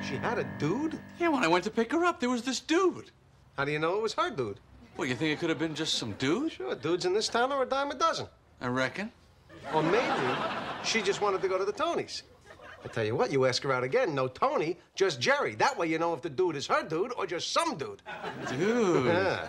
She 0.06 0.16
had 0.16 0.38
a 0.38 0.44
dude? 0.58 0.98
Yeah, 1.18 1.28
when 1.28 1.44
I 1.44 1.48
went 1.48 1.64
to 1.64 1.70
pick 1.70 1.92
her 1.92 2.04
up, 2.04 2.20
there 2.20 2.28
was 2.30 2.42
this 2.42 2.60
dude. 2.60 3.10
How 3.56 3.64
do 3.64 3.72
you 3.72 3.78
know 3.78 3.96
it 3.96 4.02
was 4.02 4.12
her 4.14 4.30
dude? 4.30 4.60
Well, 4.96 5.06
you 5.06 5.14
think 5.14 5.32
it 5.32 5.40
could 5.40 5.48
have 5.48 5.58
been 5.58 5.74
just 5.74 5.94
some 5.94 6.12
dude? 6.12 6.52
Sure, 6.52 6.74
dudes 6.74 7.06
in 7.06 7.14
this 7.14 7.28
town 7.28 7.50
are 7.50 7.62
a 7.62 7.66
dime 7.66 7.90
a 7.90 7.94
dozen. 7.94 8.26
I 8.60 8.66
reckon. 8.66 9.10
Or 9.72 9.82
maybe 9.82 10.34
she 10.84 11.00
just 11.00 11.20
wanted 11.20 11.40
to 11.42 11.48
go 11.48 11.56
to 11.56 11.64
the 11.64 11.72
Tonys. 11.72 12.22
I 12.84 12.88
tell 12.88 13.04
you 13.04 13.14
what, 13.14 13.30
you 13.30 13.46
ask 13.46 13.62
her 13.62 13.72
out 13.72 13.84
again, 13.84 14.14
no 14.14 14.28
Tony, 14.28 14.76
just 14.94 15.20
Jerry. 15.20 15.54
That 15.54 15.78
way 15.78 15.86
you 15.86 15.98
know 15.98 16.14
if 16.14 16.22
the 16.22 16.30
dude 16.30 16.56
is 16.56 16.66
her 16.66 16.82
dude 16.82 17.12
or 17.16 17.26
just 17.26 17.52
some 17.52 17.76
dude. 17.76 18.02
Dude. 18.48 19.06
Yeah. 19.06 19.48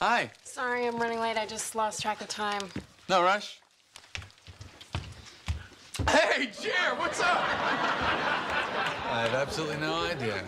Hi. 0.00 0.30
Sorry, 0.44 0.86
I'm 0.86 0.96
running 0.96 1.20
late. 1.20 1.36
I 1.36 1.46
just 1.46 1.74
lost 1.74 2.02
track 2.02 2.20
of 2.20 2.28
time. 2.28 2.62
No 3.08 3.22
rush. 3.22 3.60
Hey, 6.08 6.46
Jer, 6.46 6.94
what's 6.96 7.20
up? 7.20 7.44
I 9.10 9.22
have 9.22 9.34
absolutely 9.34 9.78
no 9.78 10.04
idea. 10.04 10.42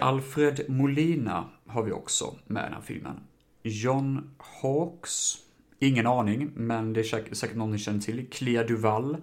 Alfred 0.00 0.68
Molina 0.68 1.50
har 1.66 1.82
vi 1.82 1.92
också 1.92 2.34
med 2.46 2.60
i 2.60 2.64
den 2.64 2.72
här 2.72 2.80
filmen. 2.80 3.20
John 3.62 4.34
Hawks, 4.38 5.38
ingen 5.78 6.06
aning, 6.06 6.50
men 6.54 6.92
det 6.92 7.00
är 7.00 7.04
säkert, 7.04 7.36
säkert 7.36 7.56
någon 7.56 7.70
ni 7.70 7.78
känner 7.78 8.00
till. 8.00 8.26
Clea 8.30 8.64
Duval, 8.64 9.16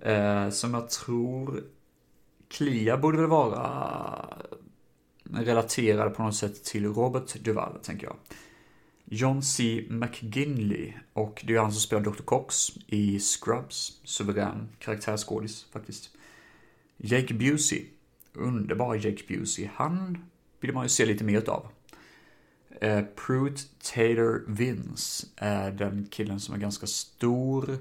eh, 0.00 0.50
som 0.50 0.74
jag 0.74 0.90
tror... 0.90 1.64
Clea 2.48 2.96
borde 2.96 3.18
väl 3.18 3.26
vara 3.26 4.28
relaterad 5.24 6.14
på 6.14 6.22
något 6.22 6.34
sätt 6.34 6.64
till 6.64 6.86
Robert 6.86 7.34
Duval, 7.44 7.78
tänker 7.82 8.06
jag. 8.06 8.16
John 9.04 9.42
C. 9.42 9.86
McGinley, 9.90 10.92
och 11.12 11.42
det 11.46 11.54
är 11.54 11.58
han 11.58 11.72
som 11.72 11.80
spelar 11.80 12.02
Dr. 12.02 12.22
Cox 12.22 12.70
i 12.86 13.18
Scrubs. 13.20 14.00
Suverän 14.04 14.68
karaktärsskådis, 14.78 15.66
faktiskt. 15.72 16.10
Jake 16.96 17.34
Busey, 17.34 17.84
underbar 18.32 18.94
Jake 18.94 19.22
Busey, 19.28 19.68
han 19.74 20.18
vill 20.60 20.74
man 20.74 20.84
ju 20.84 20.88
se 20.88 21.06
lite 21.06 21.24
mer 21.24 21.38
utav. 21.38 21.68
Eh, 22.82 23.04
Pruitt 23.16 23.80
Taylor 23.94 24.44
Vince 24.48 25.26
är 25.36 25.72
den 25.72 26.06
killen 26.10 26.40
som 26.40 26.54
är 26.54 26.58
ganska 26.58 26.86
stor. 26.86 27.78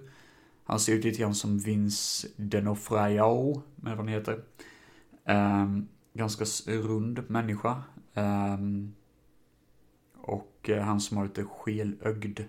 Han 0.63 0.79
ser 0.79 0.93
ut 0.93 1.03
lite 1.03 1.19
grann 1.19 1.35
som 1.35 1.59
Vince 1.59 2.27
Denofrayao, 2.35 3.61
med 3.75 3.97
vad 3.97 4.05
han 4.05 4.07
heter. 4.07 4.43
Eh, 5.25 5.67
ganska 6.13 6.45
rund 6.71 7.29
människa. 7.29 7.83
Eh, 8.13 8.57
och 10.17 10.69
eh, 10.69 10.83
han 10.83 11.01
som 11.01 11.17
har 11.17 11.23
lite 11.23 11.43
skelögd. 11.43 12.39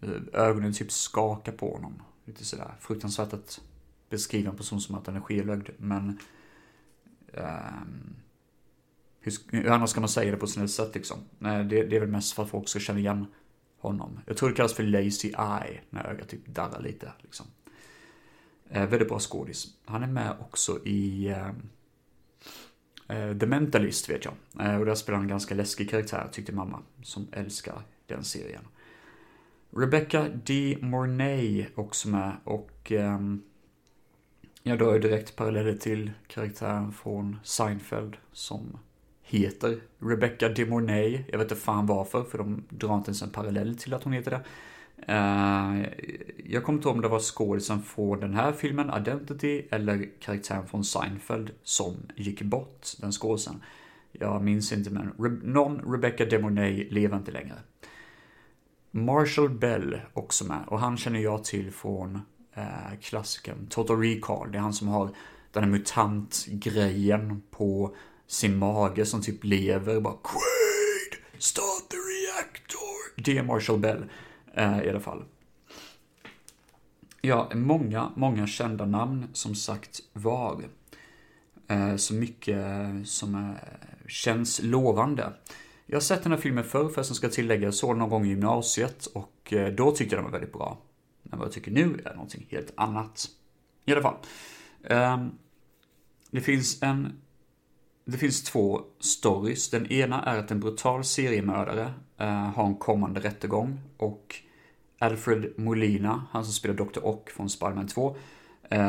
Eh, 0.00 0.22
ögonen 0.32 0.72
typ 0.72 0.92
skakar 0.92 1.52
på 1.52 1.74
honom. 1.74 2.02
Lite 2.24 2.44
sådär 2.44 2.74
fruktansvärt 2.80 3.32
att 3.32 3.60
beskriva 4.10 4.50
en 4.50 4.56
person 4.56 4.80
som 4.80 4.94
att 4.94 5.04
den 5.04 5.16
är 5.16 5.20
skelögd, 5.20 5.68
men... 5.78 6.18
ehm, 7.32 8.16
hur, 9.20 9.32
hur 9.50 9.70
annars 9.70 9.90
ska 9.90 10.00
man 10.00 10.08
säga 10.08 10.30
det 10.30 10.36
på 10.36 10.44
ett 10.44 10.50
snällt 10.50 10.70
sätt 10.70 10.94
liksom? 10.94 11.18
Nej, 11.38 11.64
det, 11.64 11.84
det 11.84 11.96
är 11.96 12.00
väl 12.00 12.08
mest 12.08 12.32
för 12.32 12.42
att 12.42 12.50
folk 12.50 12.68
ska 12.68 12.78
känna 12.78 12.98
igen 12.98 13.26
honom. 13.78 14.20
Jag 14.26 14.36
tror 14.36 14.48
det 14.48 14.54
kallas 14.54 14.74
för 14.74 14.82
lazy 14.82 15.28
eye, 15.28 15.80
när 15.90 16.06
ögat 16.06 16.28
typ 16.28 16.46
darrar 16.46 16.80
lite 16.80 17.12
liksom. 17.20 17.46
Eh, 18.70 18.86
väldigt 18.86 19.08
bra 19.08 19.18
skådis. 19.18 19.66
Han 19.84 20.02
är 20.02 20.06
med 20.06 20.36
också 20.40 20.86
i 20.86 21.28
eh, 21.28 21.48
eh 23.18 23.38
The 23.38 23.46
Mentalist 23.46 24.10
vet 24.10 24.24
jag. 24.24 24.34
Eh, 24.66 24.76
och 24.76 24.86
där 24.86 24.94
spelar 24.94 25.16
han 25.16 25.24
en 25.24 25.28
ganska 25.28 25.54
läskig 25.54 25.90
karaktär, 25.90 26.28
tyckte 26.32 26.52
mamma, 26.52 26.82
som 27.02 27.26
älskar 27.32 27.82
den 28.06 28.24
serien. 28.24 28.62
Rebecca 29.70 30.28
D. 30.44 30.78
Mornay 30.80 31.66
också 31.74 32.08
med 32.08 32.36
och 32.44 32.92
ehm, 32.92 33.42
jag 34.62 34.78
drar 34.78 34.92
ju 34.92 34.98
direkt 34.98 35.36
paralleller 35.36 35.74
till 35.74 36.10
karaktären 36.26 36.92
från 36.92 37.36
Seinfeld 37.42 38.16
som 38.32 38.78
heter 39.28 39.80
Rebecca 39.98 40.48
De 40.48 40.64
Mornay. 40.64 41.24
Jag 41.28 41.38
vet 41.38 41.50
inte 41.50 41.62
fan 41.62 41.86
varför, 41.86 42.24
för 42.24 42.38
de 42.38 42.64
drar 42.68 42.94
inte 42.96 43.08
ens 43.08 43.22
en 43.22 43.30
parallell 43.30 43.76
till 43.76 43.94
att 43.94 44.04
hon 44.04 44.12
heter 44.12 44.30
det. 44.30 44.44
Eh, 45.12 45.88
jag 46.44 46.64
kommer 46.64 46.78
inte 46.78 46.88
ihåg 46.88 46.96
om 46.96 47.02
det 47.02 47.08
var 47.08 47.20
skådisen 47.20 47.82
från 47.82 48.20
den 48.20 48.34
här 48.34 48.52
filmen, 48.52 48.90
Identity, 49.00 49.62
eller 49.70 50.08
karaktären 50.20 50.66
från 50.66 50.84
Seinfeld 50.84 51.50
som 51.62 51.96
gick 52.16 52.42
bort, 52.42 52.86
den 53.00 53.12
skådisen. 53.12 53.62
Jag 54.12 54.42
minns 54.42 54.72
inte, 54.72 54.90
men 54.90 55.12
Re- 55.12 55.46
någon 55.46 55.92
Rebecca 55.92 56.24
De 56.24 56.38
Mornay 56.38 56.90
lever 56.90 57.16
inte 57.16 57.32
längre. 57.32 57.54
Marshall 58.90 59.50
Bell 59.50 60.00
också 60.12 60.44
med, 60.44 60.64
och 60.66 60.80
han 60.80 60.96
känner 60.96 61.20
jag 61.20 61.44
till 61.44 61.72
från 61.72 62.20
eh, 62.54 62.98
klassikern 63.00 63.66
Total 63.66 64.00
Recall. 64.00 64.52
Det 64.52 64.58
är 64.58 64.62
han 64.62 64.72
som 64.72 64.88
har 64.88 65.10
den 65.52 65.64
här 65.64 65.70
mutantgrejen 65.70 67.42
på 67.50 67.96
sin 68.28 68.58
mage 68.58 69.06
som 69.06 69.22
typ 69.22 69.44
lever 69.44 70.00
bara 70.00 70.14
Quaid! 70.14 71.22
Start 71.38 71.88
the 71.90 71.96
reactor! 71.96 73.22
Det 73.24 73.38
är 73.38 73.42
Marshall 73.42 73.78
Bell 73.78 74.04
eh, 74.54 74.82
i 74.82 74.90
alla 74.90 75.00
fall. 75.00 75.24
Ja, 77.20 77.50
många, 77.54 78.12
många 78.16 78.46
kända 78.46 78.86
namn 78.86 79.26
som 79.32 79.54
sagt 79.54 80.00
var. 80.12 80.64
Eh, 81.68 81.96
så 81.96 82.14
mycket 82.14 82.66
som 83.04 83.34
eh, 83.34 84.08
känns 84.08 84.62
lovande. 84.62 85.32
Jag 85.86 85.96
har 85.96 86.00
sett 86.00 86.22
den 86.22 86.32
här 86.32 86.38
filmen 86.38 86.64
förr, 86.64 86.88
för 86.88 86.98
jag 86.98 87.06
ska 87.06 87.28
tillägga, 87.28 87.64
jag 87.64 87.74
såg 87.74 87.90
den 87.90 87.98
någon 87.98 88.10
gång 88.10 88.26
i 88.26 88.28
gymnasiet 88.28 89.06
och 89.06 89.52
eh, 89.52 89.72
då 89.72 89.90
tyckte 89.90 90.14
jag 90.14 90.24
den 90.24 90.30
var 90.32 90.38
väldigt 90.38 90.52
bra. 90.52 90.78
Men 91.22 91.38
vad 91.38 91.46
jag 91.46 91.52
tycker 91.52 91.70
nu 91.70 92.00
är 92.04 92.14
någonting 92.14 92.46
helt 92.50 92.72
annat. 92.74 93.28
I 93.84 93.92
alla 93.92 94.02
fall. 94.02 94.16
Ehm, 94.84 95.30
det 96.30 96.40
finns 96.40 96.82
en... 96.82 97.22
Det 98.10 98.18
finns 98.18 98.42
två 98.42 98.80
stories. 99.00 99.70
Den 99.70 99.92
ena 99.92 100.22
är 100.22 100.38
att 100.38 100.50
en 100.50 100.60
brutal 100.60 101.04
seriemördare 101.04 101.92
eh, 102.18 102.26
har 102.28 102.66
en 102.66 102.74
kommande 102.74 103.20
rättegång 103.20 103.80
och 103.96 104.36
Alfred 104.98 105.52
Molina, 105.56 106.26
han 106.30 106.44
som 106.44 106.52
spelar 106.52 106.74
Dr. 106.74 107.06
Ock 107.06 107.30
från 107.30 107.50
Spiderman 107.50 107.86
2, 107.86 108.16
eh, 108.70 108.80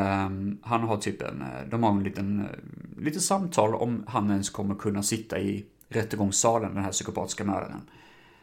han 0.62 0.82
har 0.82 0.98
typ 0.98 1.22
en, 1.22 1.42
eh, 1.42 1.70
de 1.70 1.84
har 1.84 1.92
en 1.92 2.04
liten, 2.04 2.40
eh, 2.40 3.04
lite 3.04 3.20
samtal 3.20 3.76
om 3.76 4.04
han 4.08 4.32
ens 4.32 4.50
kommer 4.50 4.76
kunna 4.76 5.04
sitta 5.04 5.40
i 5.40 5.66
rättegångssalen, 5.90 6.74
den 6.74 6.84
här 6.84 6.92
psykopatiska 6.92 7.44
mördaren. 7.44 7.82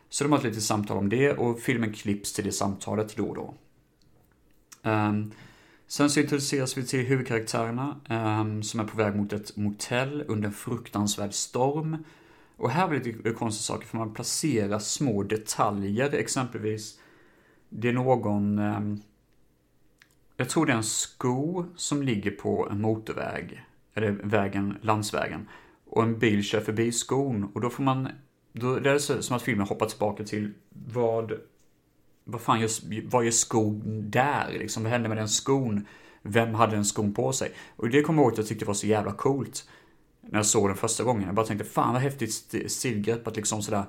Så 0.08 0.24
de 0.24 0.32
har 0.32 0.38
ett 0.38 0.44
litet 0.44 0.62
samtal 0.62 0.98
om 0.98 1.08
det 1.08 1.32
och 1.32 1.60
filmen 1.60 1.92
klipps 1.92 2.32
till 2.32 2.44
det 2.44 2.52
samtalet 2.52 3.16
då 3.16 3.24
och 3.26 3.34
då. 3.34 3.54
Ehm, 4.82 5.32
sen 5.86 6.10
så 6.10 6.20
introduceras 6.20 6.78
vi 6.78 6.86
till 6.86 7.06
huvudkaraktärerna 7.06 8.00
um, 8.40 8.62
som 8.62 8.80
är 8.80 8.84
på 8.84 8.96
väg 8.96 9.16
mot 9.16 9.32
ett 9.32 9.56
motell 9.56 10.24
under 10.28 10.48
en 10.48 10.54
fruktansvärd 10.54 11.34
storm. 11.34 12.04
Och 12.56 12.70
här 12.70 12.88
blir 12.88 13.00
det 13.00 13.12
lite 13.12 13.30
konstiga 13.30 13.62
saker, 13.62 13.86
för 13.86 13.98
man 13.98 14.14
placerar 14.14 14.78
små 14.78 15.22
detaljer, 15.22 16.14
exempelvis, 16.14 17.00
det 17.68 17.88
är 17.88 17.92
någon, 17.92 18.58
um, 18.58 19.02
jag 20.36 20.48
tror 20.48 20.66
det 20.66 20.72
är 20.72 20.76
en 20.76 20.82
sko 20.82 21.64
som 21.76 22.02
ligger 22.02 22.30
på 22.30 22.68
en 22.70 22.80
motorväg, 22.80 23.64
eller 23.94 24.10
vägen, 24.10 24.78
landsvägen, 24.80 25.48
och 25.86 26.02
en 26.02 26.18
bil 26.18 26.42
kör 26.42 26.60
förbi 26.60 26.92
skon, 26.92 27.50
och 27.54 27.60
då 27.60 27.70
får 27.70 27.82
man, 27.82 28.08
då 28.52 28.78
det 28.78 28.90
är 28.90 28.94
det 28.94 29.22
som 29.22 29.36
att 29.36 29.42
filmen 29.42 29.66
hoppar 29.66 29.86
tillbaka 29.86 30.24
till 30.24 30.52
vad, 30.70 31.32
vad 32.28 32.40
fan 32.40 32.60
gör, 32.60 32.70
vad 33.10 33.24
gör 33.24 33.30
skon 33.30 33.82
där, 34.10 34.56
liksom, 34.58 34.82
vad 34.82 34.92
hände 34.92 35.08
med 35.08 35.18
den 35.18 35.28
skon? 35.28 35.86
Vem 36.22 36.54
hade 36.54 36.76
den 36.76 36.84
skon 36.84 37.14
på 37.14 37.32
sig? 37.32 37.52
Och 37.76 37.90
det 37.90 38.02
kommer 38.02 38.22
jag 38.22 38.24
ihåg 38.24 38.32
att 38.32 38.38
jag 38.38 38.46
tyckte 38.46 38.64
var 38.64 38.74
så 38.74 38.86
jävla 38.86 39.12
coolt 39.12 39.68
när 40.20 40.38
jag 40.38 40.46
såg 40.46 40.68
den 40.68 40.76
första 40.76 41.04
gången. 41.04 41.26
Jag 41.26 41.34
bara 41.34 41.46
tänkte, 41.46 41.64
fan 41.64 41.92
vad 41.92 42.02
häftigt 42.02 42.32
stilgrepp 42.72 43.26
att 43.26 43.36
liksom 43.36 43.62
sådär 43.62 43.84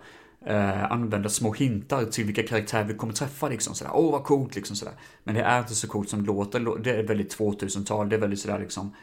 eh, 0.45 0.91
använda 0.91 1.30
små 1.30 1.54
hintar 1.54 2.06
till 2.06 2.26
vilka 2.26 2.43
karaktärer 2.43 2.84
vi 2.84 2.93
kommer 2.93 3.13
träffa 3.13 3.50
liksom 3.50 3.76
sådär. 3.76 3.91
Åh 3.95 4.12
vad 4.12 4.23
coolt 4.23 4.56
liksom 4.56 4.76
sådär. 4.76 4.93
Men 5.23 5.36
det 5.36 5.41
är 5.41 5.60
inte 5.60 5.76
så 5.76 5.88
coolt 5.88 6.10
som 6.10 6.21
det 6.21 6.28
låter. 6.28 6.84
Det 6.84 6.91
är 6.91 7.04
väldigt 7.04 7.38
2000-tal. 7.38 8.10
Det 8.10 8.15
är 8.15 8.19
väldigt 8.19 8.39
sådär 8.39 8.60
liksom 8.60 8.95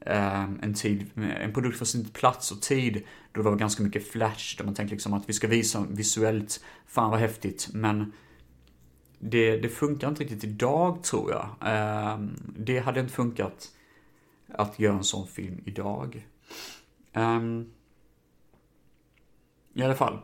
eh, 0.00 0.42
en 0.42 0.74
tid, 0.74 1.10
en 1.40 1.52
produkt 1.52 1.78
för 1.78 1.84
sin 1.84 2.04
plats 2.04 2.52
och 2.52 2.62
tid. 2.62 3.02
Då 3.32 3.42
det 3.42 3.50
var 3.50 3.56
ganska 3.56 3.82
mycket 3.82 4.10
flash. 4.10 4.56
Där 4.58 4.64
man 4.64 4.74
tänkte 4.74 4.94
liksom 4.94 5.14
att 5.14 5.28
vi 5.28 5.32
ska 5.32 5.48
visa 5.48 5.86
visuellt, 5.90 6.64
fan 6.86 7.10
vad 7.10 7.20
häftigt. 7.20 7.68
Men 7.72 8.12
det, 9.30 9.56
det 9.56 9.68
funkar 9.68 10.08
inte 10.08 10.22
riktigt 10.22 10.44
idag 10.44 11.02
tror 11.02 11.30
jag. 11.30 11.48
Eh, 11.72 12.18
det 12.56 12.78
hade 12.78 13.00
inte 13.00 13.12
funkat 13.12 13.72
att 14.48 14.78
göra 14.78 14.96
en 14.96 15.04
sån 15.04 15.26
film 15.26 15.60
idag. 15.64 16.26
Ehm, 17.12 17.70
I 19.74 19.82
alla 19.82 19.94
fall. 19.94 20.18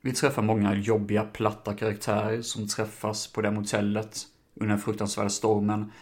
Vi 0.00 0.12
träffar 0.12 0.42
många 0.42 0.74
jobbiga, 0.74 1.24
platta 1.24 1.74
karaktärer 1.74 2.42
som 2.42 2.68
träffas 2.68 3.32
på 3.32 3.40
det 3.40 3.50
motellet 3.50 4.26
under 4.54 4.68
den 4.68 4.78
fruktansvärda 4.78 5.30
stormen. 5.30 5.92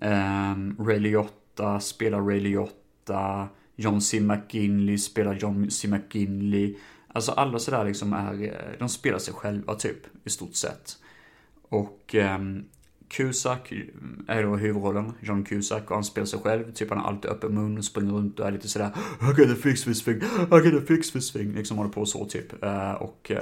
Um, 0.00 0.76
Ray 0.78 0.98
Liotta 0.98 1.80
spelar 1.80 2.20
Ray 2.20 2.40
Liotta. 2.40 3.48
John 3.76 4.00
C. 4.00 4.20
McGinley 4.20 4.98
spelar 4.98 5.34
John 5.34 5.70
C. 5.70 5.88
McGinley. 5.88 6.76
Alltså 7.14 7.32
alla 7.32 7.58
sådär 7.58 7.84
liksom 7.84 8.12
är, 8.12 8.42
eh, 8.42 8.78
de 8.78 8.88
spelar 8.88 9.18
sig 9.18 9.34
själva 9.34 9.74
typ, 9.74 9.98
i 10.24 10.30
stort 10.30 10.54
sett. 10.54 10.98
Och 11.68 12.14
ehm, 12.14 12.56
eh, 12.56 12.62
Cusack 13.08 13.72
är 14.28 14.42
då 14.42 14.56
huvudrollen, 14.56 15.12
John 15.20 15.44
Cusack, 15.44 15.90
och 15.90 15.96
han 15.96 16.04
spelar 16.04 16.26
sig 16.26 16.38
själv. 16.38 16.72
Typ 16.72 16.88
han 16.88 16.98
har 16.98 17.08
alltid 17.08 17.30
öppen 17.30 17.54
mun 17.54 17.78
och 17.78 17.84
springer 17.84 18.12
runt 18.12 18.40
och 18.40 18.46
är 18.46 18.52
lite 18.52 18.68
sådär 18.68 18.90
I 19.20 19.24
gotta 19.24 19.54
fix 19.54 19.84
this 19.84 20.04
thing, 20.04 20.16
I 20.16 20.70
gotta 20.70 20.86
fix 20.86 21.12
this 21.12 21.32
thing. 21.32 21.54
Liksom 21.54 21.76
håller 21.76 21.90
på 21.90 22.06
så 22.06 22.24
typ. 22.24 22.62
Eh, 22.62 22.92
och 22.92 23.32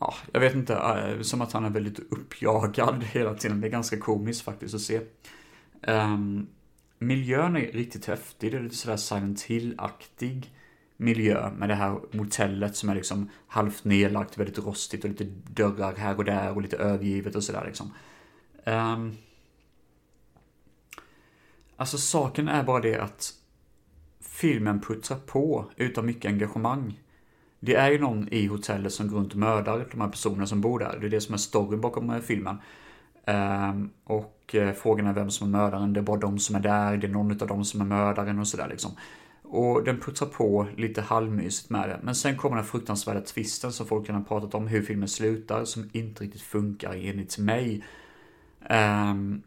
ja, 0.00 0.14
jag 0.32 0.40
vet 0.40 0.54
inte, 0.54 1.18
som 1.22 1.40
att 1.40 1.52
han 1.52 1.64
är 1.64 1.70
väldigt 1.70 1.98
uppjagad 1.98 3.04
hela 3.12 3.34
tiden. 3.34 3.60
Det 3.60 3.66
är 3.66 3.70
ganska 3.70 3.98
komiskt 3.98 4.42
faktiskt 4.42 4.74
att 4.74 4.80
se. 4.80 5.00
Ehm, 5.82 6.46
miljön 6.98 7.56
är 7.56 7.72
riktigt 7.72 8.06
häftig, 8.06 8.52
det 8.52 8.58
är 8.58 8.62
lite 8.62 8.76
sådär 8.76 8.96
Silent 8.96 9.42
Hill-aktig 9.42 10.50
miljö 11.00 11.50
med 11.50 11.68
det 11.68 11.74
här 11.74 12.00
motellet 12.10 12.76
som 12.76 12.88
är 12.88 12.94
liksom 12.94 13.30
halvt 13.46 13.84
nedlagt, 13.84 14.38
väldigt 14.38 14.58
rostigt 14.58 15.04
och 15.04 15.10
lite 15.10 15.24
dörrar 15.50 15.96
här 15.96 16.16
och 16.16 16.24
där 16.24 16.54
och 16.54 16.62
lite 16.62 16.76
övergivet 16.76 17.34
och 17.34 17.44
sådär 17.44 17.64
liksom. 17.66 17.92
Um, 18.66 19.16
alltså 21.76 21.98
saken 21.98 22.48
är 22.48 22.64
bara 22.64 22.80
det 22.80 22.96
att 22.96 23.32
filmen 24.20 24.80
puttrar 24.80 25.18
på 25.18 25.70
utan 25.76 26.06
mycket 26.06 26.30
engagemang. 26.30 27.00
Det 27.60 27.74
är 27.74 27.90
ju 27.90 27.98
någon 27.98 28.28
i 28.28 28.46
hotellet 28.46 28.92
som 28.92 29.08
går 29.08 29.18
runt 29.18 29.32
och 29.32 29.38
mördar 29.38 29.88
de 29.90 30.00
här 30.00 30.08
personerna 30.08 30.46
som 30.46 30.60
bor 30.60 30.78
där. 30.78 30.98
Det 31.00 31.06
är 31.06 31.10
det 31.10 31.20
som 31.20 31.34
är 31.34 31.38
storyn 31.38 31.80
bakom 31.80 32.10
eh, 32.10 32.20
filmen. 32.20 32.58
Um, 33.26 33.90
och 34.04 34.54
eh, 34.54 34.72
frågan 34.72 35.06
är 35.06 35.12
vem 35.12 35.30
som 35.30 35.54
är 35.54 35.58
mördaren. 35.58 35.92
Det 35.92 36.00
är 36.00 36.04
bara 36.04 36.20
de 36.20 36.38
som 36.38 36.56
är 36.56 36.60
där. 36.60 36.96
Det 36.96 37.06
är 37.06 37.10
någon 37.10 37.42
av 37.42 37.48
dem 37.48 37.64
som 37.64 37.80
är 37.80 37.84
mördaren 37.84 38.38
och 38.38 38.48
sådär 38.48 38.68
liksom. 38.68 38.90
Och 39.50 39.84
den 39.84 40.00
putsar 40.00 40.26
på 40.26 40.66
lite 40.76 41.00
halvmysigt 41.00 41.70
med 41.70 41.88
det. 41.88 42.00
Men 42.02 42.14
sen 42.14 42.36
kommer 42.36 42.56
den 42.56 42.64
fruktansvärda 42.64 43.20
twisten 43.20 43.72
som 43.72 43.86
folk 43.86 44.08
redan 44.08 44.24
pratat 44.24 44.54
om, 44.54 44.66
hur 44.66 44.82
filmen 44.82 45.08
slutar, 45.08 45.64
som 45.64 45.90
inte 45.92 46.24
riktigt 46.24 46.42
funkar 46.42 46.92
enligt 46.92 47.38
mig. 47.38 47.84
Um, 48.70 49.42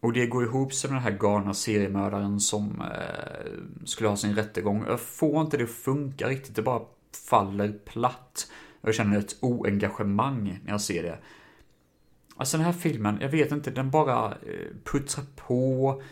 och 0.00 0.12
det 0.12 0.26
går 0.26 0.44
ihop 0.44 0.74
sig 0.74 0.90
med 0.90 0.96
den 0.96 1.12
här 1.12 1.18
galna 1.18 1.54
seriemördaren 1.54 2.40
som 2.40 2.80
uh, 2.80 3.84
skulle 3.84 4.08
ha 4.08 4.16
sin 4.16 4.34
rättegång. 4.34 4.84
Jag 4.88 5.00
får 5.00 5.40
inte 5.40 5.56
det 5.56 5.64
att 5.64 5.70
funka 5.70 6.28
riktigt, 6.28 6.56
det 6.56 6.62
bara 6.62 6.82
faller 7.28 7.72
platt. 7.84 8.50
Jag 8.80 8.94
känner 8.94 9.18
ett 9.18 9.36
oengagemang 9.40 10.60
när 10.64 10.72
jag 10.72 10.80
ser 10.80 11.02
det. 11.02 11.18
Alltså 12.36 12.56
den 12.56 12.66
här 12.66 12.72
filmen, 12.72 13.18
jag 13.20 13.28
vet 13.28 13.52
inte, 13.52 13.70
den 13.70 13.90
bara 13.90 14.24
eh, 14.26 14.32
uh, 14.32 14.66
puttrar 14.84 15.24
på. 15.36 16.02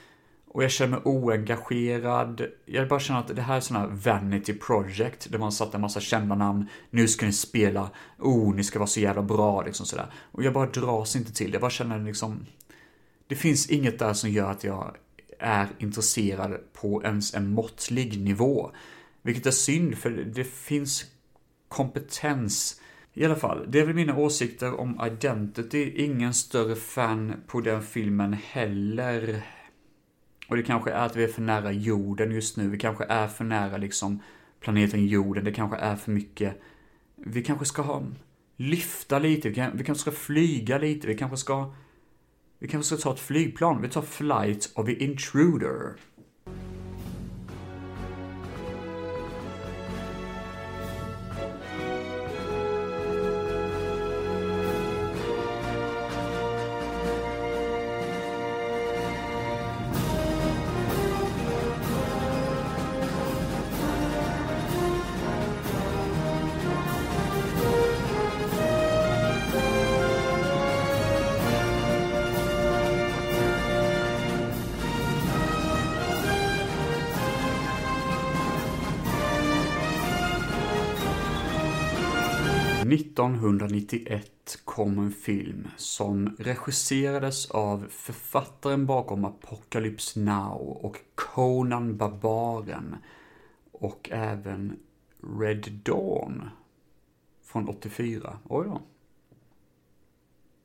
Och 0.51 0.65
jag 0.65 0.71
känner 0.71 0.91
mig 0.91 1.01
oengagerad. 1.05 2.47
Jag 2.65 2.89
bara 2.89 3.01
känner 3.01 3.21
att 3.21 3.37
det 3.37 3.43
här 3.43 3.57
är 3.57 3.61
sådana 3.61 3.87
här 3.87 3.95
vanity 3.95 4.55
project, 4.55 5.31
där 5.31 5.39
man 5.39 5.53
satt 5.53 5.75
en 5.75 5.81
massa 5.81 6.01
kända 6.01 6.35
namn. 6.35 6.69
Nu 6.91 7.09
ska 7.09 7.27
ni 7.27 7.33
spela, 7.33 7.91
oh, 8.19 8.55
ni 8.55 8.65
ska 8.65 8.79
vara 8.79 8.87
så 8.87 9.01
jävla 9.01 9.23
bra, 9.23 9.63
liksom 9.63 9.87
sådär. 9.87 10.13
Och 10.33 10.43
jag 10.43 10.53
bara 10.53 10.67
dras 10.67 11.17
inte 11.17 11.33
till 11.33 11.47
det, 11.51 11.55
jag 11.55 11.61
bara 11.61 11.71
känner 11.71 12.05
liksom... 12.05 12.47
Det 13.27 13.37
finns 13.37 13.71
inget 13.71 13.99
där 13.99 14.13
som 14.13 14.31
gör 14.31 14.51
att 14.51 14.65
jag 14.65 14.97
är 15.39 15.69
intresserad 15.79 16.57
på 16.73 17.03
ens 17.05 17.35
en 17.35 17.51
måttlig 17.53 18.21
nivå. 18.21 18.71
Vilket 19.23 19.47
är 19.47 19.51
synd, 19.51 19.99
för 19.99 20.11
det 20.11 20.45
finns 20.45 21.05
kompetens. 21.69 22.81
I 23.15 23.25
alla 23.25 23.37
fall, 23.37 23.67
det 23.69 23.81
är 23.81 23.87
väl 23.87 23.95
mina 23.95 24.17
åsikter 24.17 24.81
om 24.81 25.01
Identity. 25.13 25.93
Ingen 25.97 26.35
större 26.35 26.77
fan 26.77 27.35
på 27.47 27.61
den 27.61 27.83
filmen 27.83 28.33
heller. 28.33 29.43
Och 30.49 30.57
det 30.57 30.63
kanske 30.63 30.91
är 30.91 31.07
att 31.07 31.17
vi 31.17 31.25
är 31.25 31.29
för 31.29 31.43
nära 31.43 31.73
jorden 31.73 32.33
just 32.33 32.57
nu. 32.57 32.69
Vi 32.69 32.79
kanske 32.79 33.05
är 33.05 33.29
för 33.29 33.45
nära 33.45 33.77
liksom 33.77 34.23
planeten 34.61 35.07
jorden. 35.07 35.45
Det 35.45 35.53
kanske 35.53 35.77
är 35.77 35.97
för 35.97 36.11
mycket. 36.11 36.61
Vi 37.17 37.43
kanske 37.43 37.65
ska 37.65 37.83
ha, 37.83 38.03
lyfta 38.57 39.19
lite. 39.19 39.49
Vi, 39.49 39.55
kan, 39.55 39.77
vi 39.77 39.85
kanske 39.85 40.03
ska 40.03 40.11
flyga 40.11 40.79
lite. 40.79 41.07
Vi 41.07 41.17
kanske 41.17 41.37
ska, 41.37 41.75
vi 42.59 42.69
kanske 42.69 42.97
ska 42.97 43.03
ta 43.03 43.15
ett 43.15 43.21
flygplan. 43.21 43.83
Vi 43.83 43.89
tar 43.89 44.03
flight 44.03 44.73
of 44.75 44.87
the 44.87 45.05
intruder. 45.05 45.95
1991 83.89 84.59
kom 84.65 84.99
en 84.99 85.13
film 85.13 85.69
som 85.77 86.37
regisserades 86.39 87.51
av 87.51 87.87
författaren 87.91 88.87
bakom 88.87 89.25
Apocalypse 89.25 90.21
Now 90.21 90.61
och 90.85 90.97
Conan 91.15 91.97
Barbaren 91.97 92.97
och 93.73 94.09
även 94.13 94.79
Red 95.41 95.81
Dawn 95.85 96.51
från 97.43 97.69
84. 97.69 98.39
Oj 98.49 98.67
då. 98.67 98.83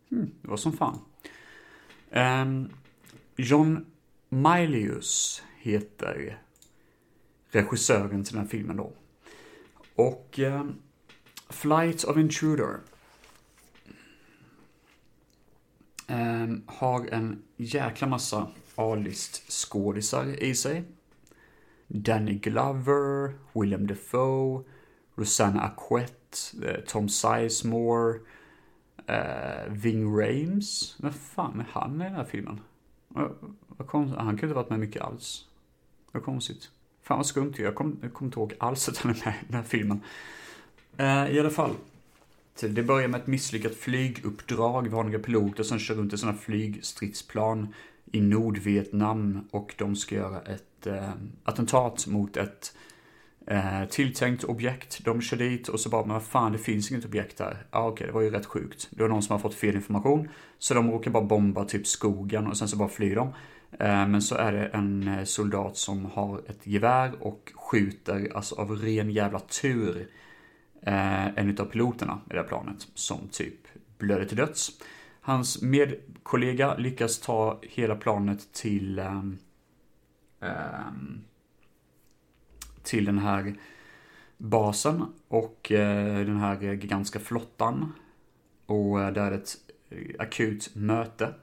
Hmm, 0.10 0.32
det 0.42 0.48
var 0.48 0.58
som 0.58 0.74
fan. 0.74 1.00
Um, 2.12 2.70
John 3.36 3.86
Milius 4.30 5.44
heter 5.58 6.42
regissören 7.50 8.24
till 8.24 8.34
den 8.34 8.42
här 8.42 8.50
filmen 8.50 8.78
då. 8.78 8.92
Och 9.96 10.40
um, 10.40 10.76
Flight 11.54 12.04
of 12.04 12.18
Intruder. 12.18 12.66
Um, 12.66 12.84
Ehm, 16.14 16.64
har 16.66 17.08
en 17.12 17.44
jäkla 17.58 18.08
massa 18.08 18.48
A-list 18.76 19.52
skådisar 19.52 20.44
i 20.44 20.56
sig. 20.56 20.84
Danny 21.88 22.34
Glover, 22.34 23.34
William 23.54 23.88
Defoe, 23.88 24.64
Rosanna 25.16 25.62
Aquette, 25.62 26.68
eh, 26.68 26.84
Tom 26.88 27.10
Sizemore, 27.10 28.20
eh, 29.08 29.70
Ving 29.70 30.20
Rames. 30.20 30.96
Vem 31.00 31.14
fan 31.14 31.60
är 31.60 31.66
han 31.72 32.02
i 32.02 32.04
den 32.04 32.16
här 32.16 32.26
filmen? 32.26 32.60
Han 33.16 33.88
kan 34.16 34.32
inte 34.32 34.48
ha 34.48 34.54
varit 34.54 34.70
med 34.70 34.80
mycket 34.80 35.02
alls. 35.02 35.46
Vad 36.12 36.24
konstigt. 36.24 36.70
Fan 37.02 37.18
vad 37.18 37.26
skumt 37.26 37.54
jag 37.58 37.76
kommer 37.76 38.10
kom 38.10 38.28
inte 38.28 38.40
ihåg 38.40 38.54
alls 38.60 38.90
att 38.90 38.98
han 38.98 39.12
är 39.12 39.26
med 39.26 39.34
i 39.34 39.46
den 39.48 39.56
här 39.56 39.64
filmen. 39.64 40.02
Eh, 40.98 41.28
I 41.28 41.40
alla 41.40 41.50
fall. 41.50 41.72
Det 42.60 42.84
börjar 42.84 43.08
med 43.08 43.22
ett 43.22 43.28
misslyckat 43.28 43.76
flyguppdrag. 43.76 44.84
Vi 44.84 44.96
har 44.96 45.04
några 45.04 45.20
piloter 45.20 45.64
som 45.64 45.80
kör 45.80 45.96
runt 45.96 46.14
i 46.14 46.18
sådana 46.18 46.38
flygstridsplan 46.38 47.74
i 48.12 48.22
Nordvietnam 48.22 49.48
och 49.52 49.76
de 49.78 49.96
ska 49.96 50.16
göra 50.16 50.42
ett 50.42 50.88
eh, 50.88 51.10
attentat 51.44 52.08
mot 52.08 52.38
ett 52.38 52.76
eh, 53.48 53.86
tilltänkt 53.90 54.44
objekt. 54.44 55.06
De 55.06 55.22
kör 55.22 55.38
dit 55.38 55.68
och 55.68 55.80
så 55.80 55.90
bara, 55.90 56.06
men 56.06 56.14
vad 56.14 56.24
fan, 56.24 56.52
det 56.52 56.58
finns 56.58 56.92
inget 56.92 57.06
objekt 57.06 57.38
där. 57.38 57.58
Ja, 57.72 57.80
ah, 57.80 57.88
okej, 57.88 57.94
okay, 57.94 58.08
det 58.08 58.14
var 58.14 58.22
ju 58.22 58.30
rätt 58.30 58.46
sjukt. 58.46 58.88
Det 58.92 59.02
var 59.02 59.10
någon 59.10 59.24
som 59.24 59.34
har 59.34 59.40
fått 59.40 59.56
fel 59.56 59.76
information, 59.76 60.30
så 60.60 60.74
de 60.74 60.92
råkar 60.92 61.12
bara 61.12 61.24
bomba 61.24 61.66
typ 61.66 61.88
skogen 61.88 62.48
och 62.48 62.58
sen 62.58 62.68
så 62.68 62.78
bara 62.78 62.90
flyr 62.90 63.16
de. 63.16 63.28
Eh, 63.80 64.08
men 64.08 64.22
så 64.22 64.36
är 64.36 64.52
det 64.52 64.66
en 64.68 65.08
eh, 65.08 65.24
soldat 65.24 65.78
som 65.78 66.06
har 66.06 66.42
ett 66.48 66.68
gevär 66.68 67.12
och 67.20 67.52
skjuter, 67.56 68.32
alltså 68.36 68.56
av 68.56 68.72
ren 68.72 69.12
jävla 69.12 69.40
tur, 69.40 70.08
eh, 70.86 71.28
en 71.28 71.50
utav 71.50 71.66
piloterna 71.66 72.22
i 72.30 72.34
det 72.34 72.40
här 72.40 72.48
planet 72.48 72.88
som 72.94 73.28
typ 73.32 73.68
blöder 73.98 74.26
till 74.26 74.38
döds. 74.38 74.72
Hans 75.22 75.62
medkollega 75.62 76.76
lyckas 76.78 77.20
ta 77.20 77.60
hela 77.62 77.96
planet 77.96 78.54
till 78.54 79.00
um, 79.00 79.38
um, 80.40 81.24
till 82.84 83.06
den 83.06 83.20
här 83.20 83.56
basen 84.38 85.06
och 85.28 85.72
uh, 85.72 85.78
den 86.26 86.38
här 86.38 86.62
gigantiska 86.62 87.20
flottan. 87.20 87.94
Och 88.66 89.02
eh, 89.02 89.08
uh, 89.08 89.14
där 89.14 89.32
är 89.32 89.36
ett 89.36 89.56
akut 90.20 90.76
möte. 90.76 91.34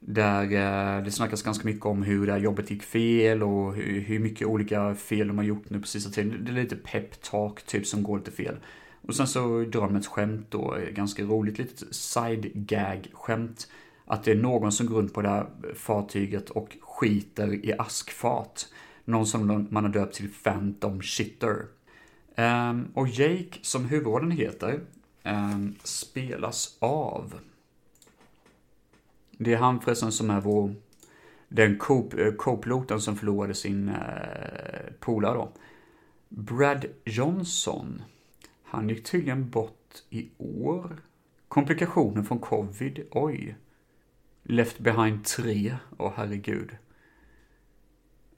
Där 0.00 0.44
uh, 0.44 1.04
det 1.04 1.10
snackas 1.10 1.42
ganska 1.42 1.64
mycket 1.64 1.86
om 1.86 2.02
hur 2.02 2.26
det 2.26 2.32
här 2.32 2.40
jobbet 2.40 2.70
gick 2.70 2.82
fel 2.82 3.42
och 3.42 3.74
hur, 3.74 4.00
hur 4.00 4.18
mycket 4.18 4.46
olika 4.46 4.94
fel 4.94 5.28
de 5.28 5.38
har 5.38 5.44
gjort 5.44 5.70
nu 5.70 5.80
på 5.80 5.86
sista 5.86 6.10
tiden. 6.10 6.44
Det 6.44 6.50
är 6.50 6.54
lite 6.54 6.76
peptalk 6.76 7.62
typ 7.62 7.86
som 7.86 8.02
går 8.02 8.18
lite 8.18 8.30
fel. 8.30 8.56
Och 9.02 9.14
sen 9.14 9.26
så 9.26 9.64
drar 9.64 9.80
de 9.80 9.96
ett 9.96 10.06
skämt 10.06 10.46
då, 10.50 10.78
ganska 10.92 11.22
roligt 11.22 11.58
litet 11.58 11.94
side-gag-skämt. 11.94 13.68
Att 14.04 14.24
det 14.24 14.30
är 14.30 14.36
någon 14.36 14.72
som 14.72 14.86
går 14.86 14.96
runt 14.96 15.14
på 15.14 15.22
det 15.22 15.28
här 15.28 15.46
fartyget 15.74 16.50
och 16.50 16.76
skiter 16.80 17.66
i 17.66 17.72
askfat. 17.78 18.68
Någon 19.04 19.26
som 19.26 19.66
man 19.70 19.84
har 19.84 19.92
döpt 19.92 20.14
till 20.14 20.28
Phantom 20.42 21.02
Shitter. 21.02 21.66
Um, 22.36 22.88
och 22.94 23.08
Jake, 23.08 23.58
som 23.62 23.84
huvudrollen 23.84 24.30
heter, 24.30 24.80
um, 25.24 25.74
spelas 25.84 26.76
av... 26.78 27.34
Det 29.30 29.52
är 29.52 29.56
han 29.56 29.80
förresten 29.80 30.12
som 30.12 30.30
är 30.30 30.40
vår... 30.40 30.74
Den 31.48 31.72
eh, 31.72 32.32
co-piloten 32.36 33.00
som 33.00 33.16
förlorade 33.16 33.54
sin 33.54 33.88
uh, 33.88 33.94
polare 35.00 35.34
då. 35.34 35.52
Brad 36.28 36.84
Johnson. 37.04 38.02
Han 38.70 38.88
gick 38.88 39.04
tydligen 39.04 39.50
bort 39.50 40.02
i 40.10 40.30
år. 40.38 41.02
Komplikationer 41.48 42.22
från 42.22 42.38
covid, 42.38 43.06
oj. 43.10 43.56
Left 44.42 44.78
behind 44.78 45.24
3, 45.24 45.76
åh 45.98 46.08
oh, 46.08 46.12
herregud. 46.16 46.76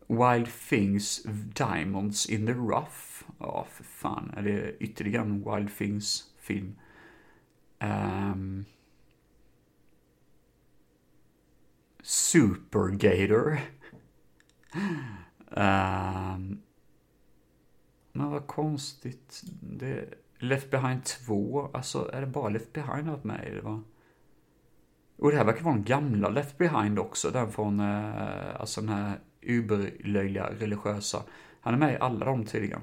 Wild 0.07 0.49
Things, 0.69 1.23
Diamonds 1.55 2.31
in 2.31 2.47
the 2.47 2.53
Rough. 2.53 3.25
Ja, 3.39 3.61
oh, 3.61 3.67
för 3.67 3.85
fan, 3.85 4.31
är 4.37 4.43
det 4.43 4.77
ytterligare 4.79 5.25
en 5.25 5.55
Wild 5.55 5.77
Things-film? 5.77 6.67
Um, 6.67 7.89
ehm. 7.89 8.65
Supergator. 12.03 13.61
um, 14.75 14.93
ehm. 15.57 16.63
men 18.13 18.31
vad 18.31 18.47
konstigt. 18.47 19.43
Det, 19.61 20.22
Left 20.43 20.71
Behind 20.71 21.05
2, 21.05 21.71
alltså 21.73 22.11
är 22.13 22.21
det 22.21 22.27
bara 22.27 22.49
Left 22.49 22.73
Behind 22.73 23.07
har 23.07 23.13
varit 23.13 23.25
med 23.25 23.49
i 23.49 23.61
vad? 23.61 23.83
Och 25.19 25.31
det 25.31 25.37
här 25.37 25.45
verkar 25.45 25.65
vara 25.65 25.75
den 25.75 25.85
gamla 25.85 26.29
Left 26.29 26.59
Behind 26.59 26.99
också, 26.99 27.31
den 27.31 27.53
från, 27.53 27.81
eh, 27.81 28.61
alltså 28.61 28.81
den 28.81 28.91
här 28.91 29.19
uberlöjliga 29.43 30.51
religiösa. 30.59 31.23
Han 31.61 31.75
är 31.75 31.79
med 31.79 31.95
i 31.95 31.97
alla 32.01 32.25
de 32.25 32.45
tydligen. 32.45 32.81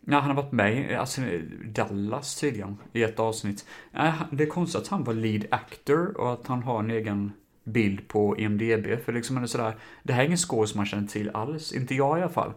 Nej, 0.00 0.20
han 0.20 0.30
har 0.30 0.42
varit 0.42 0.52
med 0.52 0.90
i 0.90 0.94
alltså, 0.94 1.20
Dallas 1.64 2.40
tydligen, 2.40 2.76
i 2.92 3.02
ett 3.02 3.20
avsnitt. 3.20 3.66
Nej, 3.90 4.12
det 4.30 4.44
är 4.44 4.48
konstigt 4.48 4.82
att 4.82 4.88
han 4.88 5.04
var 5.04 5.14
lead 5.14 5.46
actor 5.50 6.20
och 6.20 6.32
att 6.32 6.46
han 6.46 6.62
har 6.62 6.78
en 6.78 6.90
egen 6.90 7.32
bild 7.64 8.08
på 8.08 8.38
IMDB, 8.38 9.04
för 9.04 9.12
liksom 9.12 9.36
är 9.36 9.40
det 9.40 9.48
sådär, 9.48 9.76
det 10.02 10.12
här 10.12 10.22
är 10.22 10.26
ingen 10.26 10.38
score 10.38 10.66
som 10.66 10.78
man 10.78 10.86
känner 10.86 11.08
till 11.08 11.30
alls, 11.30 11.72
inte 11.72 11.94
jag 11.94 12.18
i 12.18 12.22
alla 12.22 12.30
fall. 12.30 12.52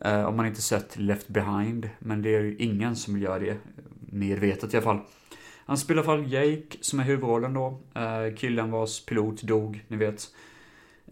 Eh, 0.00 0.24
om 0.24 0.36
man 0.36 0.46
inte 0.46 0.62
sett 0.62 0.98
Left 0.98 1.28
Behind, 1.28 1.90
men 1.98 2.22
det 2.22 2.34
är 2.34 2.40
ju 2.40 2.56
ingen 2.56 2.96
som 2.96 3.14
vill 3.14 3.22
göra 3.22 3.38
det 3.38 3.56
medvetet 4.00 4.74
i 4.74 4.76
alla 4.76 4.84
fall. 4.84 5.00
Han 5.64 5.78
spelar 5.78 6.02
i 6.02 6.06
alla 6.06 6.16
fall 6.16 6.32
Jake 6.32 6.76
som 6.80 7.00
är 7.00 7.04
huvudrollen 7.04 7.54
då. 7.54 7.80
Eh, 7.94 8.34
killen 8.36 8.70
vars 8.70 9.04
pilot 9.06 9.42
dog, 9.42 9.84
ni 9.88 9.96
vet. 9.96 10.28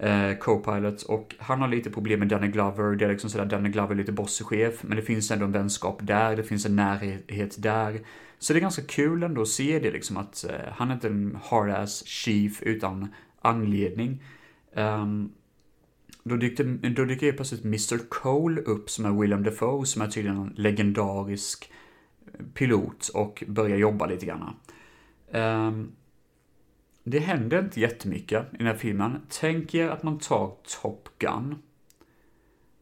Uh, 0.03 0.39
Co-pilot 0.39 1.03
och 1.03 1.35
han 1.39 1.61
har 1.61 1.69
lite 1.69 1.91
problem 1.91 2.19
med 2.19 2.29
Danny 2.29 2.49
Glover. 2.49 2.97
Det 2.97 3.05
är 3.05 3.09
liksom 3.09 3.31
sådär, 3.31 3.45
Danny 3.45 3.69
Glover 3.69 3.91
är 3.91 3.95
lite 3.95 4.13
bossechef. 4.13 4.83
men 4.83 4.97
det 4.97 5.03
finns 5.03 5.31
ändå 5.31 5.45
en 5.45 5.53
vänskap 5.53 5.99
där, 6.03 6.37
det 6.37 6.43
finns 6.43 6.67
en 6.67 6.77
närhet 6.77 7.63
där. 7.63 8.01
Så 8.39 8.53
det 8.53 8.59
är 8.59 8.61
ganska 8.61 8.83
kul 8.83 9.23
ändå 9.23 9.43
att 9.43 9.49
se 9.49 9.79
det 9.79 9.91
liksom 9.91 10.17
att 10.17 10.45
han 10.73 10.91
är 10.91 10.95
inte 10.95 11.09
en 11.09 11.39
hard-ass 11.43 12.07
chief 12.07 12.63
utan 12.63 13.09
anledning. 13.43 14.23
Um, 14.75 15.33
då 16.29 16.37
dyker, 16.37 16.65
då 16.89 17.05
dyker 17.05 17.27
ju 17.27 17.33
plötsligt 17.33 17.65
Mr 17.65 18.09
Cole 18.09 18.61
upp 18.61 18.91
som 18.91 19.05
är 19.05 19.21
William 19.21 19.43
Defoe 19.43 19.87
som 19.87 20.03
är 20.03 20.09
tydligen 20.09 20.39
en 20.39 20.53
legendarisk 20.57 21.71
eh, 22.27 22.45
pilot 22.55 23.09
och 23.09 23.45
börjar 23.47 23.77
jobba 23.77 24.07
lite 24.07 24.27
grann. 24.27 24.57
Um, 25.33 25.93
det 27.05 27.19
händer 27.19 27.59
inte 27.59 27.81
jättemycket 27.81 28.55
i 28.55 28.57
den 28.57 28.67
här 28.67 28.75
filmen. 28.75 29.21
Tänk 29.29 29.75
er 29.75 29.89
att 29.89 30.03
man 30.03 30.19
tar 30.19 30.57
Top 30.83 31.09
Gun. 31.19 31.55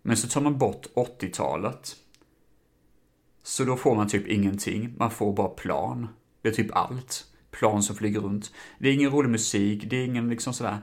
Men 0.03 0.17
så 0.17 0.29
tar 0.29 0.41
man 0.41 0.59
bort 0.59 0.87
80-talet. 0.95 1.97
Så 3.43 3.65
då 3.65 3.77
får 3.77 3.95
man 3.95 4.09
typ 4.09 4.27
ingenting. 4.27 4.95
Man 4.99 5.11
får 5.11 5.33
bara 5.33 5.49
plan. 5.49 6.09
Det 6.43 6.49
är 6.49 6.53
typ 6.53 6.77
allt. 6.77 7.27
Plan 7.51 7.83
som 7.83 7.97
flyger 7.97 8.21
runt. 8.21 8.53
Det 8.79 8.89
är 8.89 8.93
ingen 8.93 9.11
rolig 9.11 9.31
musik, 9.31 9.85
det 9.91 9.97
är 9.97 10.05
ingen 10.05 10.29
liksom 10.29 10.53
sådär 10.53 10.79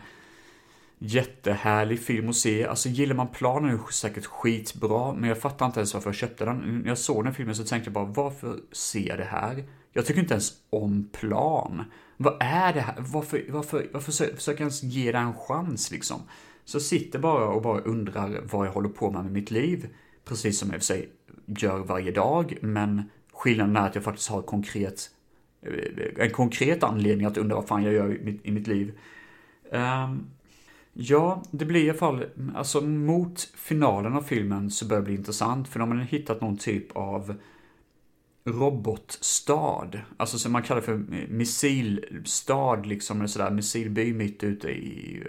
jättehärlig 1.05 1.99
film 1.99 2.29
att 2.29 2.35
se. 2.35 2.65
Alltså 2.65 2.89
gillar 2.89 3.15
man 3.15 3.27
planen 3.27 3.69
är 3.69 3.73
det 3.73 3.93
säkert 3.93 4.25
skitbra, 4.25 5.13
men 5.13 5.29
jag 5.29 5.37
fattar 5.37 5.65
inte 5.65 5.79
ens 5.79 5.93
varför 5.93 6.09
jag 6.09 6.15
köpte 6.15 6.45
den. 6.45 6.57
När 6.57 6.87
jag 6.87 6.97
såg 6.97 7.23
den 7.23 7.33
filmen 7.33 7.55
så 7.55 7.63
tänkte 7.63 7.87
jag 7.87 7.93
bara, 7.93 8.23
varför 8.23 8.59
ser 8.71 9.07
jag 9.07 9.17
det 9.17 9.23
här? 9.23 9.63
Jag 9.91 10.05
tycker 10.05 10.21
inte 10.21 10.33
ens 10.33 10.53
om 10.69 11.09
plan. 11.11 11.83
Vad 12.17 12.37
är 12.39 12.73
det 12.73 12.81
här? 12.81 12.95
Varför, 12.97 13.45
varför, 13.49 13.87
varför 13.93 14.11
försöker 14.11 14.51
jag 14.51 14.59
ens 14.59 14.83
ge 14.83 15.11
det 15.11 15.17
en 15.17 15.33
chans 15.33 15.91
liksom? 15.91 16.21
Så 16.65 16.79
sitter 16.79 17.19
bara 17.19 17.47
och 17.47 17.61
bara 17.61 17.81
undrar 17.81 18.41
vad 18.51 18.67
jag 18.67 18.71
håller 18.71 18.89
på 18.89 19.11
med 19.11 19.23
med 19.23 19.31
mitt 19.31 19.51
liv. 19.51 19.87
Precis 20.25 20.59
som 20.59 20.69
jag 20.69 20.79
för 20.79 20.85
sig 20.85 21.09
gör 21.45 21.79
varje 21.79 22.11
dag, 22.11 22.57
men 22.61 23.09
skillnaden 23.33 23.77
är 23.77 23.87
att 23.87 23.95
jag 23.95 24.03
faktiskt 24.03 24.29
har 24.29 24.39
ett 24.39 24.45
konkret, 24.45 25.09
eh, 25.61 26.25
en 26.25 26.31
konkret 26.31 26.83
anledning 26.83 27.27
att 27.27 27.37
undra 27.37 27.55
vad 27.55 27.67
fan 27.67 27.83
jag 27.83 27.93
gör 27.93 28.15
i 28.15 28.23
mitt, 28.23 28.45
i 28.45 28.51
mitt 28.51 28.67
liv. 28.67 28.99
Um, 29.71 30.32
Ja, 30.93 31.43
det 31.51 31.65
blir 31.65 31.84
i 31.84 31.89
alla 31.89 31.99
fall, 31.99 32.25
alltså 32.56 32.82
mot 32.82 33.39
finalen 33.56 34.13
av 34.13 34.21
filmen 34.21 34.71
så 34.71 34.86
börjar 34.86 35.01
det 35.01 35.06
bli 35.06 35.15
intressant 35.15 35.67
för 35.67 35.79
de 35.79 35.91
har 35.91 35.97
hittat 35.97 36.41
någon 36.41 36.58
typ 36.58 36.97
av 36.97 37.36
robotstad. 38.45 39.89
Alltså 40.17 40.39
som 40.39 40.51
man 40.51 40.63
kallar 40.63 40.82
för 40.82 40.97
missilstad 41.29 42.75
liksom, 42.75 43.17
eller 43.17 43.27
sådär, 43.27 43.51
missilby 43.51 44.13
mitt 44.13 44.43
ute 44.43 44.69
i 44.69 45.23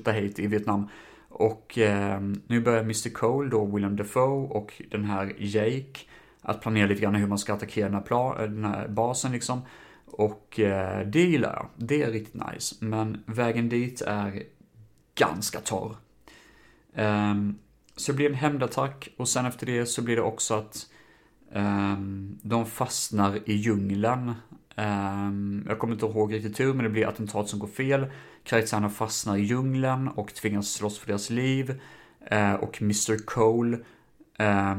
uh, 0.00 0.30
i 0.36 0.46
Vietnam. 0.46 0.88
Och 1.28 1.78
eh, 1.78 2.20
nu 2.46 2.60
börjar 2.60 2.80
Mr 2.80 3.10
Cole 3.10 3.50
då, 3.50 3.64
William 3.64 3.96
Defoe 3.96 4.48
och 4.48 4.82
den 4.90 5.04
här 5.04 5.32
Jake 5.38 6.00
att 6.42 6.60
planera 6.60 6.86
lite 6.86 7.02
grann 7.02 7.14
hur 7.14 7.26
man 7.26 7.38
ska 7.38 7.54
attackera 7.54 7.88
den 7.88 8.02
här, 8.08 8.42
eh, 8.42 8.50
den 8.50 8.64
här 8.64 8.88
basen 8.88 9.32
liksom. 9.32 9.60
Och 10.06 10.60
eh, 10.60 11.06
det 11.06 11.22
gillar 11.22 11.52
jag. 11.52 11.88
Det 11.88 12.02
är 12.02 12.10
riktigt 12.10 12.42
nice. 12.52 12.74
Men 12.84 13.22
vägen 13.26 13.68
dit 13.68 14.00
är 14.00 14.42
ganska 15.14 15.60
torr. 15.60 15.96
Um, 16.94 17.58
så 17.96 18.12
det 18.12 18.16
blir 18.16 18.26
en 18.26 18.34
hämndattack 18.34 19.08
och 19.16 19.28
sen 19.28 19.46
efter 19.46 19.66
det 19.66 19.86
så 19.86 20.02
blir 20.02 20.16
det 20.16 20.22
också 20.22 20.54
att 20.54 20.86
um, 21.52 22.38
de 22.42 22.66
fastnar 22.66 23.38
i 23.44 23.54
djungeln. 23.54 24.34
Um, 24.76 25.64
jag 25.68 25.78
kommer 25.78 25.94
inte 25.94 26.06
ihåg 26.06 26.34
riktigt 26.34 26.60
hur, 26.60 26.74
men 26.74 26.84
det 26.84 26.90
blir 26.90 27.08
attentat 27.08 27.48
som 27.48 27.58
går 27.58 27.68
fel. 27.68 28.06
Karaktärerna 28.44 28.90
fastnar 28.90 29.36
i 29.36 29.42
djungeln 29.42 30.08
och 30.08 30.34
tvingas 30.34 30.72
slåss 30.72 30.98
för 30.98 31.06
deras 31.06 31.30
liv. 31.30 31.80
Uh, 32.32 32.54
och 32.54 32.82
Mr 32.82 33.24
Cole, 33.24 33.78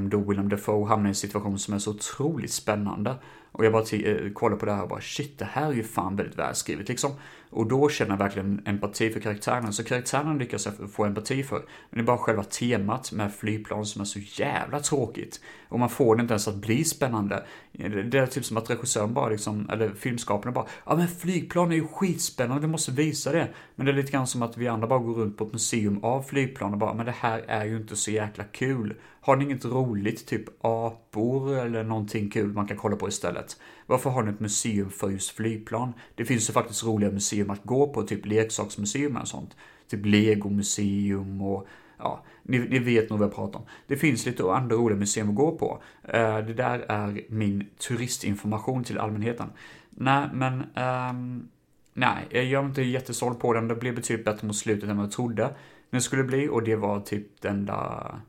då 0.10 0.20
William 0.20 0.50
Defoe, 0.50 0.88
hamnar 0.88 1.06
i 1.06 1.10
en 1.10 1.16
situation 1.16 1.60
som 1.60 1.74
är 1.74 1.80
så 1.80 1.92
otroligt 1.92 2.52
spännande. 2.52 3.16
Och 3.52 3.66
jag 3.66 3.74
bara 3.74 3.98
uh, 3.98 4.34
kollar 4.34 4.58
på 4.58 4.66
det 4.66 4.74
här 4.74 4.84
och 4.84 4.90
bara 4.90 5.02
shit, 5.02 5.40
det 5.40 5.46
här 5.46 5.68
är 5.68 5.74
ju 5.74 5.84
fan 5.84 6.16
väldigt 6.16 6.38
välskrivet 6.40 6.90
liksom. 6.90 7.12
Och 7.56 7.68
då 7.68 7.90
känner 7.90 8.12
jag 8.12 8.18
verkligen 8.18 8.62
empati 8.66 9.10
för 9.10 9.20
karaktären. 9.20 9.74
Så 9.74 9.84
karaktären 9.84 10.38
lyckas 10.38 10.66
jag 10.66 10.92
få 10.92 11.06
empati 11.06 11.44
för. 11.44 11.56
Men 11.56 11.66
det 11.90 12.02
är 12.02 12.04
bara 12.04 12.18
själva 12.18 12.44
temat 12.44 13.12
med 13.12 13.34
flygplan 13.34 13.86
som 13.86 14.02
är 14.02 14.06
så 14.06 14.20
jävla 14.20 14.80
tråkigt. 14.80 15.42
Och 15.70 15.80
man 15.80 15.90
får 15.90 16.16
det 16.16 16.22
inte 16.22 16.34
ens 16.34 16.48
att 16.48 16.56
bli 16.56 16.84
spännande. 16.84 17.46
Det 17.72 18.18
är 18.18 18.28
typ 18.28 18.46
som 18.46 18.58
att 18.58 18.70
regissören 18.70 19.14
bara 19.14 19.30
liksom, 19.30 19.70
eller 19.70 19.90
filmskaparna 19.90 20.52
bara, 20.52 20.66
ja 20.86 20.96
men 20.96 21.08
flygplan 21.08 21.72
är 21.72 21.76
ju 21.76 21.88
skitspännande, 21.88 22.62
vi 22.62 22.68
måste 22.68 22.92
visa 22.92 23.32
det. 23.32 23.48
Men 23.76 23.86
det 23.86 23.92
är 23.92 23.96
lite 23.96 24.12
grann 24.12 24.28
som 24.28 24.42
att 24.42 24.58
vi 24.58 24.68
andra 24.68 24.88
bara 24.88 25.00
går 25.00 25.14
runt 25.14 25.38
på 25.38 25.44
ett 25.44 25.54
museum 25.54 26.04
av 26.04 26.24
flygplan 26.24 26.74
och 26.74 26.80
bara, 26.80 26.94
men 26.94 27.06
det 27.06 27.16
här 27.18 27.44
är 27.48 27.66
ju 27.66 27.78
inte 27.78 27.96
så 27.96 28.12
jäkla 28.12 28.44
kul. 28.44 28.96
Har 29.22 29.36
ni 29.36 29.44
inget 29.46 29.66
roligt, 29.66 30.28
typ 30.28 30.66
apor 30.66 31.58
eller 31.58 31.84
någonting 31.84 32.30
kul 32.30 32.54
man 32.54 32.68
kan 32.68 32.78
kolla 32.78 32.96
på 32.96 33.08
istället? 33.08 33.58
Varför 33.86 34.10
har 34.10 34.24
ni 34.24 34.32
ett 34.32 34.40
museum 34.40 34.90
för 34.90 35.10
just 35.10 35.30
flygplan? 35.30 35.94
Det 36.16 36.26
finns 36.26 36.50
ju 36.50 36.54
faktiskt 36.54 36.84
roliga 36.84 37.12
museum 37.12 37.50
att 37.50 37.64
gå 37.64 37.94
på, 37.94 38.04
typ 38.04 38.26
leksaksmuseum 38.26 39.18
och 39.18 39.28
sånt. 39.28 39.56
Typ 39.88 40.06
legomuseum 40.06 41.42
och 41.42 41.68
ja, 41.98 42.24
ni, 42.44 42.60
ni, 42.60 42.80
vet 42.80 43.10
nog 43.10 43.20
vad 43.20 43.28
jag 43.28 43.36
pratar 43.36 43.60
om. 43.60 43.66
Det 43.88 43.98
finns 43.98 44.26
lite 44.26 44.44
andra 44.44 44.76
roliga 44.76 44.98
museum 44.98 45.30
att 45.30 45.36
gå 45.36 45.58
på. 45.58 45.82
Eh, 46.04 46.38
det 46.38 46.54
där 46.54 46.80
är 46.80 47.22
min 47.30 47.68
turistinformation 47.88 48.84
till 48.84 48.98
allmänheten. 48.98 49.48
Nej, 49.90 50.30
men 50.34 50.64
um, 51.10 51.50
nej, 51.94 52.28
jag 52.30 52.64
är 52.64 52.66
inte 52.66 52.82
jättesåld 52.82 53.40
på 53.40 53.54
den. 53.54 53.68
Det 53.68 53.76
blev 53.76 53.96
betydligt 53.96 54.26
bättre 54.26 54.48
mot 54.48 54.56
slutet 54.56 54.90
än 54.90 54.98
vad 54.98 55.06
jag 55.06 55.12
trodde 55.12 55.56
den 55.90 56.02
skulle 56.02 56.24
bli 56.24 56.48
och 56.48 56.64
det 56.64 56.76
var 56.76 57.00
typ 57.00 57.42
den 57.42 57.56
enda 57.56 58.20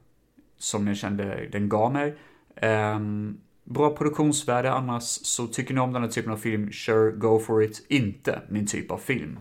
som 0.59 0.87
jag 0.87 0.97
kände 0.97 1.49
den 1.53 1.69
gav 1.69 1.93
mig. 1.93 2.17
Um, 2.63 3.41
bra 3.67 3.97
produktionsvärde 3.97 4.73
annars, 4.73 5.05
så 5.05 5.47
tycker 5.47 5.75
ni 5.75 5.81
om 5.81 5.93
den 5.93 6.03
här 6.03 6.11
typen 6.11 6.33
av 6.33 6.37
film, 6.37 6.73
sure, 6.73 7.11
go 7.11 7.39
for 7.39 7.63
it. 7.63 7.87
Inte 7.89 8.43
min 8.49 8.67
typ 8.67 8.91
av 8.91 8.99
film. 8.99 9.39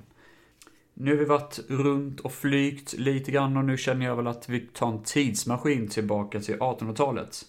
Nu 0.94 1.12
har 1.12 1.18
vi 1.18 1.26
varit 1.26 1.60
runt 1.68 2.20
och 2.20 2.34
flygt 2.34 2.94
lite 2.94 3.32
grann 3.32 3.58
och 3.58 3.66
nu 3.66 3.78
känner 3.78 4.06
jag 4.06 4.16
väl 4.16 4.28
att 4.28 4.50
vi 4.50 4.60
tar 4.60 4.92
en 4.92 5.04
tidsmaskin 5.04 5.88
tillbaka 5.88 6.40
till 6.40 6.56
1800-talet. 6.56 7.46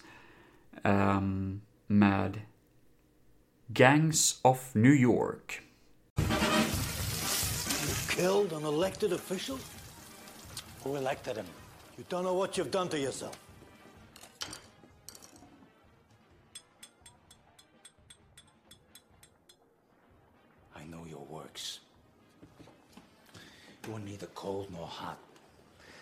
Um, 0.83 0.91
ehm, 0.91 1.61
med 1.87 2.41
Gangs 3.67 4.39
of 4.41 4.75
New 4.75 4.93
York. 4.93 5.61
You 6.17 7.95
killed 8.09 8.53
an 8.53 8.65
elected 8.65 9.13
official? 9.13 9.57
Who 10.83 10.95
elected 10.95 11.37
him? 11.37 11.45
You 11.97 12.05
don't 12.09 12.23
know 12.23 12.37
what 12.37 12.57
you've 12.57 12.71
done 12.71 12.89
to 12.89 12.97
yourself. 12.97 13.46
You 23.87 23.95
are 23.95 23.99
neither 23.99 24.27
cold 24.27 24.67
nor 24.71 24.85
hot. 24.85 25.17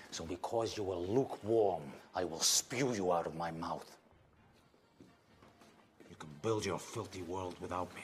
So 0.09 0.25
because 0.25 0.75
you 0.75 0.91
are 0.91 0.97
lukewarm, 0.97 1.83
I 2.15 2.23
will 2.23 2.39
spew 2.39 2.93
you 2.93 3.13
out 3.13 3.27
of 3.27 3.35
my 3.35 3.51
mouth. 3.51 3.97
You 6.09 6.15
can 6.17 6.29
build 6.41 6.65
your 6.65 6.79
filthy 6.79 7.21
world 7.21 7.55
without 7.61 7.93
me. 7.93 8.01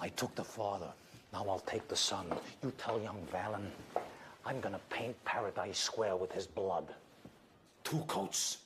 I 0.00 0.08
took 0.08 0.34
the 0.34 0.42
father. 0.42 0.92
Now 1.32 1.46
I'll 1.48 1.60
take 1.60 1.86
the 1.86 1.96
son. 1.96 2.26
You 2.62 2.72
tell 2.76 3.00
young 3.00 3.20
Valen, 3.32 3.66
I'm 4.44 4.60
gonna 4.60 4.80
paint 4.90 5.22
Paradise 5.24 5.78
Square 5.78 6.16
with 6.16 6.32
his 6.32 6.46
blood. 6.46 6.92
Two 7.84 8.02
coats. 8.08 8.58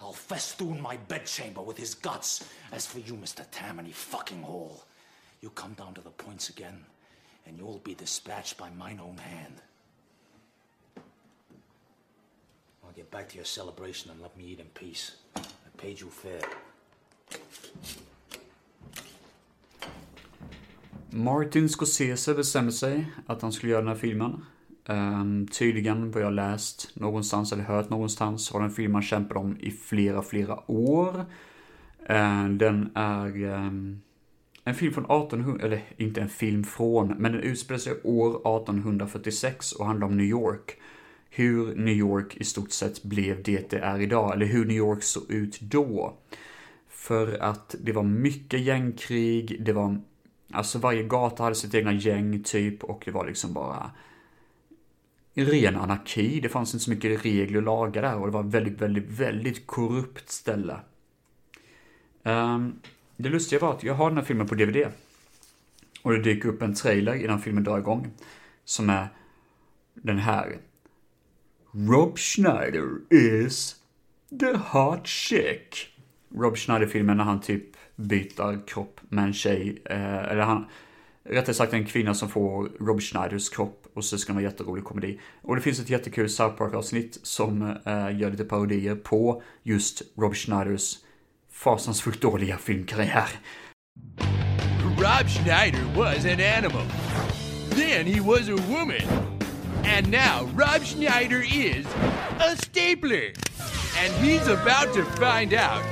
I'll 0.00 0.12
festoon 0.12 0.80
my 0.80 0.96
bedchamber 1.08 1.62
with 1.62 1.76
his 1.76 1.94
guts. 1.94 2.48
As 2.72 2.86
for 2.86 3.00
you, 3.00 3.14
Mr. 3.14 3.44
Tammany 3.50 3.92
fucking 3.92 4.42
hole, 4.42 4.84
you 5.40 5.50
come 5.50 5.72
down 5.74 5.94
to 5.94 6.00
the 6.00 6.10
points 6.10 6.48
again, 6.48 6.84
and 7.46 7.58
you'll 7.58 7.80
be 7.84 7.94
dispatched 7.94 8.58
by 8.58 8.70
mine 8.78 9.00
own 9.00 9.18
hand. 9.18 9.54
I'll 12.84 12.96
get 12.96 13.10
back 13.10 13.28
to 13.28 13.36
your 13.36 13.46
celebration 13.46 14.10
and 14.10 14.20
let 14.20 14.36
me 14.36 14.44
eat 14.44 14.60
in 14.60 14.66
peace. 14.74 15.12
I 15.36 15.70
paid 15.76 16.00
you 16.00 16.10
fair. 16.10 16.40
Martin 21.10 21.68
Scorsese 21.68 22.34
bestämde 22.34 22.72
sig 22.72 23.06
att 23.26 23.42
han 23.42 23.52
skulle 23.52 23.72
göra 23.72 23.82
den 23.82 23.88
här 23.88 23.96
filmen. 23.96 24.44
Um, 24.86 25.46
tydligen, 25.46 26.10
vad 26.10 26.22
jag 26.22 26.32
läst 26.32 26.90
någonstans 26.94 27.52
eller 27.52 27.64
hört 27.64 27.90
någonstans, 27.90 28.50
har 28.50 28.60
den 28.60 28.70
filmen 28.70 29.02
kämpat 29.02 29.36
om 29.36 29.56
i 29.60 29.70
flera, 29.70 30.22
flera 30.22 30.70
år. 30.70 31.14
Uh, 32.10 32.48
den 32.48 32.90
är 32.94 33.44
um, 33.44 34.02
en 34.64 34.74
film 34.74 34.94
från 34.94 35.04
1800, 35.04 35.66
eller 35.66 35.82
inte 35.96 36.20
en 36.20 36.28
film 36.28 36.64
från, 36.64 37.08
men 37.08 37.32
den 37.32 37.40
utspelar 37.40 37.78
sig 37.78 37.92
år 38.02 38.30
1846 38.30 39.72
och 39.72 39.86
handlar 39.86 40.06
om 40.06 40.16
New 40.16 40.26
York. 40.26 40.76
Hur 41.30 41.74
New 41.74 41.94
York 41.94 42.36
i 42.36 42.44
stort 42.44 42.70
sett 42.70 43.02
blev 43.02 43.42
det 43.42 43.70
det 43.70 43.78
är 43.78 44.00
idag, 44.00 44.34
eller 44.34 44.46
hur 44.46 44.64
New 44.64 44.76
York 44.76 45.02
såg 45.02 45.30
ut 45.30 45.60
då. 45.60 46.16
För 46.88 47.42
att 47.42 47.74
det 47.80 47.92
var 47.92 48.02
mycket 48.02 48.60
gängkrig, 48.60 49.64
det 49.64 49.72
var 49.72 50.00
Alltså 50.52 50.78
varje 50.78 51.02
gata 51.02 51.42
hade 51.42 51.54
sitt 51.54 51.74
egna 51.74 51.92
gäng 51.92 52.42
typ 52.42 52.84
och 52.84 53.02
det 53.04 53.10
var 53.10 53.26
liksom 53.26 53.52
bara 53.52 53.90
ren 55.34 55.76
anarki. 55.76 56.40
Det 56.40 56.48
fanns 56.48 56.74
inte 56.74 56.84
så 56.84 56.90
mycket 56.90 57.24
regler 57.24 57.56
och 57.56 57.62
lagar 57.62 58.02
där 58.02 58.16
och 58.16 58.26
det 58.26 58.32
var 58.32 58.42
väldigt, 58.42 58.80
väldigt, 58.80 59.08
väldigt 59.08 59.66
korrupt 59.66 60.30
ställe. 60.30 60.76
Um, 62.22 62.80
det 63.22 63.28
lustiga 63.28 63.60
var 63.60 63.72
att 63.72 63.82
jag 63.82 63.94
har 63.94 64.10
den 64.10 64.18
här 64.18 64.24
filmen 64.24 64.46
på 64.46 64.54
DVD. 64.54 64.86
Och 66.02 66.12
det 66.12 66.22
dyker 66.22 66.48
upp 66.48 66.62
en 66.62 66.74
trailer 66.74 67.14
innan 67.14 67.40
filmen 67.40 67.64
drar 67.64 67.78
igång. 67.78 68.10
Som 68.64 68.90
är 68.90 69.08
den 69.94 70.18
här. 70.18 70.56
Rob 71.72 72.18
Schneider 72.18 72.88
is 73.10 73.76
the 74.40 74.56
hot 74.56 75.06
chick. 75.06 75.88
Rob 76.34 76.56
Schneider-filmen 76.56 77.16
när 77.16 77.24
han 77.24 77.40
typ 77.40 77.64
byter 77.96 78.66
kropp 78.66 79.00
med 79.08 79.24
en 79.24 79.32
tjej, 79.32 79.82
eh, 79.84 80.24
eller 80.24 80.42
han, 80.42 80.66
rättare 81.24 81.54
sagt 81.54 81.72
en 81.72 81.86
kvinna 81.86 82.14
som 82.14 82.28
får 82.28 82.68
Rob 82.80 83.00
Schneiders 83.00 83.48
kropp 83.48 83.86
och 83.94 84.04
så 84.04 84.18
ska 84.18 84.32
det 84.32 84.34
vara 84.34 84.44
jätterolig 84.44 84.84
komedi. 84.84 85.20
Och 85.42 85.56
det 85.56 85.62
finns 85.62 85.80
ett 85.80 85.90
jättekul 85.90 86.28
South 86.28 86.56
Park-avsnitt 86.56 87.18
som 87.22 87.62
eh, 87.62 88.18
gör 88.18 88.30
lite 88.30 88.44
parodier 88.44 88.94
på 88.94 89.42
just 89.62 90.02
Rob 90.16 90.34
Schneiders 90.34 90.96
fasansfullt 91.60 92.20
dåliga 92.20 92.58
filmkarriär. 92.58 93.28
Rob 94.98 95.28
Schneider 95.28 95.84
was 95.96 96.24
an 96.24 96.40
animal. 96.40 96.86
Then 97.68 98.06
he 98.06 98.20
was 98.20 98.48
a 98.48 98.56
woman. 98.56 99.02
And 99.84 100.10
now 100.10 100.44
Rob 100.54 100.82
Schneider 100.82 101.42
is 101.42 101.86
a 102.38 102.56
stapler. 102.56 103.32
And 103.98 104.12
he's 104.24 104.48
about 104.48 104.94
to 104.94 105.04
find 105.04 105.52
out 105.52 105.84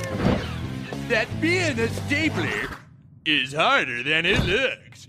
that 1.09 1.27
being 1.39 1.79
a 1.79 1.87
stapler 1.87 2.69
is 3.25 3.53
harder 3.53 4.03
than 4.03 4.25
it 4.25 4.43
looks. 4.45 5.07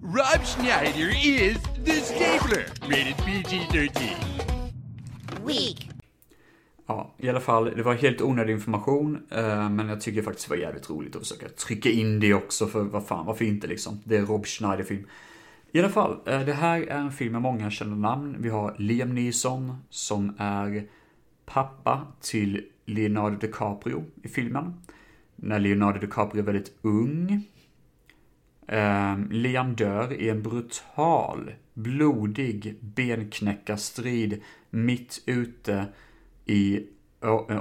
Rob 0.00 0.44
Schneider 0.44 1.12
is 1.14 1.58
the 1.84 2.00
stapler, 2.00 2.66
rated 2.88 3.16
PG-13. 3.18 4.16
Weak. 5.42 5.93
Ja, 6.86 7.14
i 7.18 7.28
alla 7.28 7.40
fall, 7.40 7.64
det 7.76 7.82
var 7.82 7.94
helt 7.94 8.22
onödig 8.22 8.52
information, 8.52 9.22
eh, 9.30 9.70
men 9.70 9.88
jag 9.88 10.00
tycker 10.00 10.22
faktiskt 10.22 10.48
det 10.48 10.56
var 10.56 10.62
jävligt 10.62 10.90
roligt 10.90 11.16
att 11.16 11.22
försöka 11.22 11.48
trycka 11.48 11.90
in 11.90 12.20
det 12.20 12.34
också, 12.34 12.66
för 12.66 12.82
vad 12.82 13.06
fan, 13.06 13.26
varför 13.26 13.44
inte 13.44 13.66
liksom? 13.66 14.00
Det 14.04 14.16
är 14.16 14.26
Rob 14.26 14.46
Schneider-film. 14.46 15.06
I 15.72 15.80
alla 15.80 15.88
fall, 15.88 16.18
eh, 16.26 16.40
det 16.40 16.52
här 16.52 16.80
är 16.80 16.98
en 16.98 17.12
film 17.12 17.32
med 17.32 17.42
många 17.42 17.70
kända 17.70 17.96
namn. 17.96 18.36
Vi 18.38 18.48
har 18.48 18.74
Liam 18.78 19.14
Neeson, 19.14 19.76
som 19.90 20.34
är 20.38 20.86
pappa 21.46 22.06
till 22.20 22.64
Leonardo 22.84 23.36
DiCaprio 23.36 24.04
i 24.22 24.28
filmen 24.28 24.74
när 25.36 25.58
Leonardo 25.58 25.98
DiCaprio 25.98 26.42
är 26.42 26.46
väldigt 26.46 26.72
ung. 26.82 27.42
Eh, 28.68 29.18
Liam 29.30 29.74
dör 29.74 30.12
i 30.12 30.28
en 30.28 30.42
brutal, 30.42 31.52
blodig 31.74 32.76
benknäckarstrid 32.80 34.42
mitt 34.70 35.22
ute 35.26 35.86
i 36.46 36.86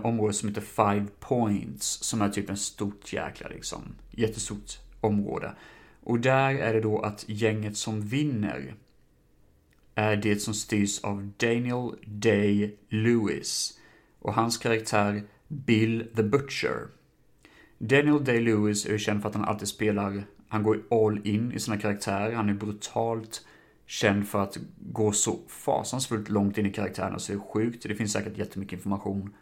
området 0.04 0.36
som 0.36 0.50
heter 0.50 0.62
Five 0.62 1.06
Points, 1.20 1.86
som 1.86 2.22
är 2.22 2.30
typ 2.30 2.50
en 2.50 2.58
stort 2.58 3.14
jäkla 3.14 3.48
liksom, 3.48 3.82
jättestort 4.12 4.80
område. 5.02 5.56
Och 6.04 6.20
där 6.20 6.56
är 6.56 6.74
det 6.74 6.82
då 6.82 7.00
att 7.00 7.26
gänget 7.28 7.78
som 7.78 8.02
vinner 8.02 8.76
är 9.96 10.16
det 10.16 10.42
som 10.42 10.54
styrs 10.54 11.04
av 11.04 11.32
Daniel 11.38 11.92
Day-Lewis 12.06 13.80
och 14.20 14.34
hans 14.34 14.58
karaktär 14.58 15.24
Bill 15.48 16.08
the 16.16 16.24
Butcher. 16.24 16.88
Daniel 17.78 18.24
Day-Lewis 18.24 18.86
är 18.86 18.92
ju 18.92 19.00
känd 19.00 19.22
för 19.22 19.30
att 19.30 19.36
han 19.36 19.46
alltid 19.46 19.68
spelar, 19.68 20.24
han 20.48 20.64
går 20.64 20.84
all 20.90 21.28
in 21.28 21.52
i 21.52 21.60
sina 21.60 21.78
karaktärer, 21.78 22.34
han 22.34 22.50
är 22.50 22.54
brutalt 22.54 23.46
känd 23.86 24.28
för 24.28 24.44
att 24.44 24.58
gå 24.78 25.12
så 25.12 25.40
fasansfullt 25.48 26.30
långt 26.30 26.58
in 26.58 26.66
i 26.66 26.72
karaktärerna 26.72 27.20
så 27.20 27.32
det 27.32 27.38
är 27.38 27.54
sjukt. 27.54 27.84
Det 27.88 27.96
finns 27.96 28.12
säkert 28.12 28.38
jättemycket 28.38 28.74
information 28.74 29.34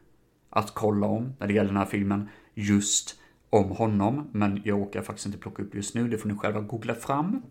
att 0.49 0.73
kolla 0.73 1.07
om 1.07 1.33
när 1.39 1.47
det 1.47 1.53
gäller 1.53 1.69
den 1.69 1.77
här 1.77 1.85
filmen 1.85 2.29
just 2.53 3.19
om 3.49 3.69
honom, 3.69 4.29
men 4.31 4.61
jag 4.65 4.79
åker 4.79 5.01
faktiskt 5.01 5.25
inte 5.25 5.37
plocka 5.37 5.63
upp 5.63 5.75
just 5.75 5.95
nu, 5.95 6.07
det 6.07 6.17
får 6.17 6.29
ni 6.29 6.35
själva 6.35 6.61
googla 6.61 6.95
fram. 6.95 7.41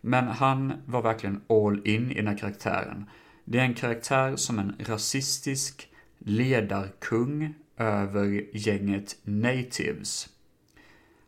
Men 0.00 0.28
han 0.28 0.72
var 0.86 1.02
verkligen 1.02 1.40
all 1.48 1.88
in 1.88 2.10
i 2.10 2.14
den 2.14 2.26
här 2.26 2.38
karaktären. 2.38 3.04
Det 3.44 3.58
är 3.58 3.64
en 3.64 3.74
karaktär 3.74 4.36
som 4.36 4.58
en 4.58 4.76
rasistisk 4.78 5.88
ledarkung 6.18 7.54
över 7.76 8.56
gänget 8.56 9.16
natives. 9.22 10.28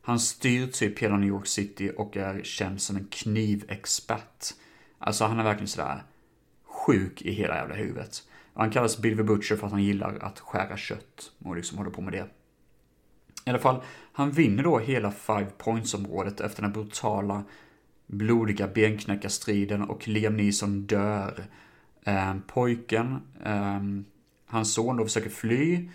Han 0.02 0.20
styr 0.20 0.66
typ 0.66 0.98
hela 0.98 1.16
New 1.16 1.28
York 1.28 1.46
City 1.46 1.92
och 1.96 2.16
är 2.16 2.42
känd 2.42 2.80
som 2.80 2.96
en 2.96 3.06
knivexpert. 3.10 4.54
Alltså 5.02 5.24
han 5.24 5.38
är 5.38 5.44
verkligen 5.44 5.68
sådär 5.68 6.02
sjuk 6.64 7.22
i 7.22 7.32
hela 7.32 7.54
jävla 7.54 7.74
huvudet. 7.74 8.28
Och 8.52 8.60
han 8.60 8.70
kallas 8.70 8.98
Bill 8.98 9.16
the 9.16 9.22
Butcher 9.22 9.56
för 9.56 9.66
att 9.66 9.72
han 9.72 9.82
gillar 9.82 10.18
att 10.20 10.40
skära 10.40 10.76
kött 10.76 11.32
och 11.44 11.56
liksom 11.56 11.78
håller 11.78 11.90
på 11.90 12.00
med 12.00 12.12
det. 12.12 12.26
I 13.44 13.50
alla 13.50 13.58
fall, 13.58 13.82
han 14.12 14.30
vinner 14.30 14.62
då 14.62 14.78
hela 14.78 15.10
Five 15.10 15.46
Points-området 15.58 16.40
efter 16.40 16.62
den 16.62 16.72
brutala, 16.72 17.44
blodiga 18.06 18.68
benknäckarstriden 18.68 19.82
och 19.82 20.08
Liam 20.08 20.36
Neeson 20.36 20.86
dör. 20.86 21.44
Eh, 22.04 22.34
pojken, 22.46 23.18
eh, 23.44 23.80
hans 24.46 24.74
son 24.74 24.96
då 24.96 25.04
försöker 25.04 25.30
fly, 25.30 25.88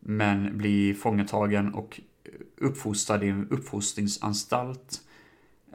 men 0.00 0.58
blir 0.58 0.94
fångatagen 0.94 1.74
och 1.74 2.00
uppfostrad 2.56 3.24
i 3.24 3.28
en 3.28 3.48
uppfostringsanstalt. 3.50 5.00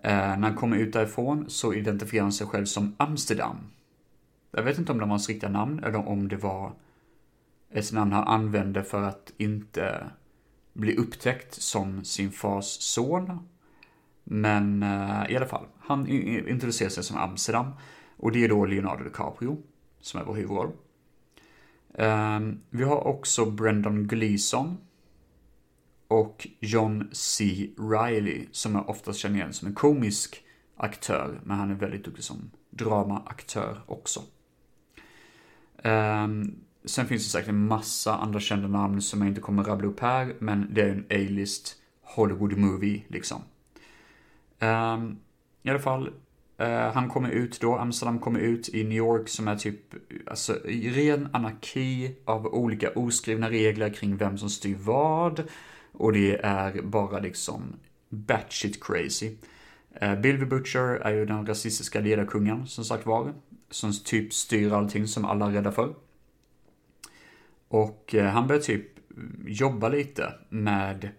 Eh, 0.04 0.12
när 0.12 0.42
han 0.42 0.56
kommer 0.56 0.78
ut 0.78 0.94
därifrån 0.94 1.50
så 1.50 1.74
identifierar 1.74 2.24
han 2.24 2.32
sig 2.32 2.48
själv 2.48 2.66
som 2.66 2.96
Amsterdam. 2.98 3.58
Jag 4.52 4.64
vet 4.64 4.78
inte 4.78 4.92
om 4.92 4.98
det 4.98 5.04
var 5.04 5.10
hans 5.10 5.30
riktiga 5.30 5.50
namn 5.50 5.84
eller 5.84 6.08
om 6.08 6.28
det 6.28 6.36
var 6.36 6.74
ett 7.70 7.92
namn 7.92 8.12
han 8.12 8.28
använde 8.28 8.84
för 8.84 9.04
att 9.04 9.34
inte 9.38 10.06
bli 10.74 10.96
upptäckt 10.96 11.54
som 11.54 12.04
sin 12.04 12.32
fars 12.32 12.66
son. 12.66 13.40
Men 14.24 14.84
eh, 14.84 15.32
i 15.32 15.38
alla 15.38 15.46
fall, 15.46 15.66
han 15.80 16.08
introducerar 16.08 16.90
sig 16.90 17.04
som 17.04 17.18
Amsterdam. 17.18 17.72
Och 18.18 18.32
det 18.32 18.44
är 18.44 18.50
då 18.50 18.66
Leonardo 18.66 19.04
DiCaprio, 19.04 19.58
som 20.02 20.22
är 20.22 20.26
vår 20.26 20.36
huvudroll. 20.36 20.72
Ehm, 21.94 22.60
vi 22.70 22.84
har 22.84 23.08
också 23.08 23.46
Brendan 23.46 24.08
Gleeson. 24.08 24.78
Och 26.12 26.48
John 26.60 27.10
C. 27.12 27.70
Reilly, 27.78 28.48
som 28.52 28.76
jag 28.76 28.90
oftast 28.90 29.20
känner 29.20 29.36
igen 29.36 29.54
som 29.54 29.68
en 29.68 29.74
komisk 29.74 30.44
aktör, 30.78 31.42
men 31.44 31.58
han 31.58 31.72
är 31.72 31.76
väldigt 31.76 32.06
duktig 32.06 32.24
som 32.24 32.52
dramaaktör 32.70 33.82
också. 33.86 34.20
Um, 35.84 36.56
sen 36.86 37.08
finns 37.08 37.24
det 37.24 37.30
säkert 37.30 37.50
en 37.50 37.68
massa 37.68 38.16
andra 38.16 38.40
kända 38.40 38.68
namn 38.68 39.02
som 39.02 39.22
jag 39.22 39.28
inte 39.28 39.42
kommer 39.42 39.64
rabbla 39.64 39.88
upp 39.88 40.00
här, 40.00 40.36
men 40.40 40.68
det 40.74 40.82
är 40.82 40.90
en 40.90 41.06
A-list 41.10 41.76
Hollywood 42.02 42.58
movie 42.58 43.04
liksom. 43.08 43.42
Um, 44.60 45.20
I 45.64 45.70
alla 45.70 45.80
fall, 45.80 46.08
uh, 46.62 46.68
han 46.68 47.10
kommer 47.10 47.30
ut 47.30 47.62
då, 47.62 47.78
Amsterdam 47.78 48.20
kommer 48.20 48.40
ut 48.40 48.70
i 48.70 48.84
New 48.84 48.98
York 48.98 49.30
som 49.30 49.48
är 49.48 49.56
typ, 49.56 49.80
alltså 50.28 50.54
ren 50.66 51.30
anarki 51.34 52.16
av 52.26 52.46
olika 52.46 52.90
oskrivna 52.90 53.50
regler 53.50 53.90
kring 53.90 54.18
vem 54.18 54.38
som 54.38 54.50
styr 54.50 54.76
vad. 54.80 55.44
Och 55.92 56.14
det 56.14 56.38
är 56.44 56.82
bara 56.82 57.20
liksom 57.20 57.64
batshit 58.10 58.84
crazy. 58.84 59.36
Eh, 59.96 60.16
Bill 60.16 60.40
the 60.40 60.46
Butcher 60.46 61.02
är 61.02 61.12
ju 61.12 61.26
den 61.26 61.46
rasistiska 61.46 62.00
ledarkungen, 62.00 62.68
som 62.68 62.84
sagt 62.84 63.06
var 63.06 63.34
som 63.70 63.94
typ 64.06 64.34
styr 64.34 64.72
allting 64.72 65.08
som 65.08 65.26
alla 65.26 65.46
är 65.46 65.52
rädda 65.52 65.72
för. 65.72 65.94
Och 67.68 68.16
eh, 68.16 68.26
han 68.26 68.48
börjar 68.48 68.62
typ 68.62 68.88
jobba 69.46 69.90
lite 69.90 70.34
med 70.50 71.10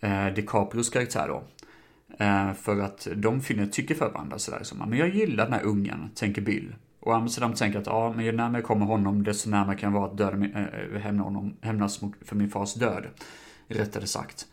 eh, 0.00 0.26
DiCaprios 0.26 0.90
karaktär 0.90 1.28
då. 1.28 1.44
Eh, 2.18 2.52
för 2.52 2.80
att 2.80 3.08
de 3.16 3.40
finner 3.40 3.66
tycke 3.66 3.94
för 3.94 4.10
varandra 4.10 4.38
sådär 4.38 4.62
som, 4.62 4.78
men 4.78 4.98
jag 4.98 5.08
gillar 5.08 5.44
den 5.44 5.52
här 5.52 5.64
ungen, 5.64 6.10
tänker 6.14 6.42
Bill. 6.42 6.74
Och 7.00 7.16
Amsterdam 7.16 7.54
tänker 7.54 7.78
att, 7.78 7.86
ja, 7.86 8.12
men 8.16 8.24
ju 8.24 8.32
närmare 8.32 8.60
jag 8.60 8.64
kommer 8.64 8.86
honom, 8.86 9.24
desto 9.24 9.50
närmare 9.50 9.76
kan 9.76 9.92
jag 9.92 10.00
vara 10.00 10.10
att 10.10 10.18
döda, 10.18 10.46
äh, 10.46 11.00
hämna 11.00 11.22
honom, 11.22 11.56
hämnas 11.60 12.00
för 12.20 12.36
min 12.36 12.50
fars 12.50 12.74
död. 12.74 13.06
Rättare 13.68 14.06
sagt. 14.06 14.46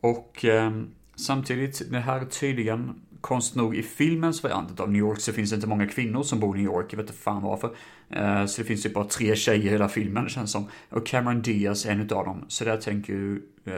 Och 0.00 0.44
eh, 0.44 0.82
samtidigt, 1.16 1.90
det 1.90 1.98
här 1.98 2.20
är 2.20 2.24
tydligen 2.24 3.00
konst 3.20 3.54
nog 3.54 3.76
i 3.76 3.82
filmens 3.82 4.42
variant 4.42 4.80
av 4.80 4.90
New 4.90 4.98
York 4.98 5.20
så 5.20 5.32
finns 5.32 5.50
det 5.50 5.56
inte 5.56 5.68
många 5.68 5.86
kvinnor 5.86 6.22
som 6.22 6.40
bor 6.40 6.56
i 6.56 6.60
New 6.60 6.72
York, 6.72 6.86
jag 6.92 6.96
vet 6.96 7.06
inte 7.06 7.22
fan 7.22 7.42
varför. 7.42 7.76
Eh, 8.10 8.46
så 8.46 8.62
det 8.62 8.68
finns 8.68 8.86
ju 8.86 8.90
bara 8.90 9.04
tre 9.04 9.36
tjejer 9.36 9.66
i 9.66 9.68
hela 9.68 9.88
filmen 9.88 10.28
känns 10.28 10.52
som. 10.52 10.68
Och 10.88 11.06
Cameron 11.06 11.42
Diaz 11.42 11.86
är 11.86 11.90
en 11.90 12.00
utav 12.00 12.24
dem. 12.24 12.44
Så 12.48 12.64
där 12.64 12.76
tänker 12.76 13.12
ju, 13.12 13.42
eh, 13.64 13.74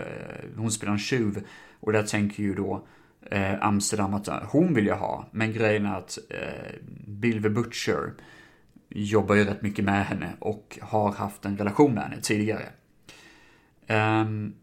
hon 0.57 0.71
spelar 0.71 0.93
en 0.93 0.99
tjuv. 0.99 1.45
Och 1.81 1.93
där 1.93 2.03
tänker 2.03 2.43
ju 2.43 2.55
då 2.55 2.87
eh, 3.31 3.63
Amsterdam 3.63 4.15
att 4.15 4.29
eh, 4.29 4.43
hon 4.49 4.75
vill 4.75 4.87
jag 4.87 4.97
ha. 4.97 5.29
Men 5.31 5.53
grejen 5.53 5.87
är 5.87 5.99
att 5.99 6.19
eh, 6.31 6.75
Bill 7.07 7.43
the 7.43 7.49
Butcher 7.49 8.13
jobbar 8.89 9.35
ju 9.35 9.45
rätt 9.45 9.63
mycket 9.63 9.85
med 9.85 10.07
henne 10.07 10.33
och 10.39 10.79
har 10.83 11.13
haft 11.13 11.45
en 11.45 11.59
relation 11.59 11.95
med 11.95 12.03
henne 12.03 12.21
tidigare. 12.21 12.69
Um, 13.89 14.55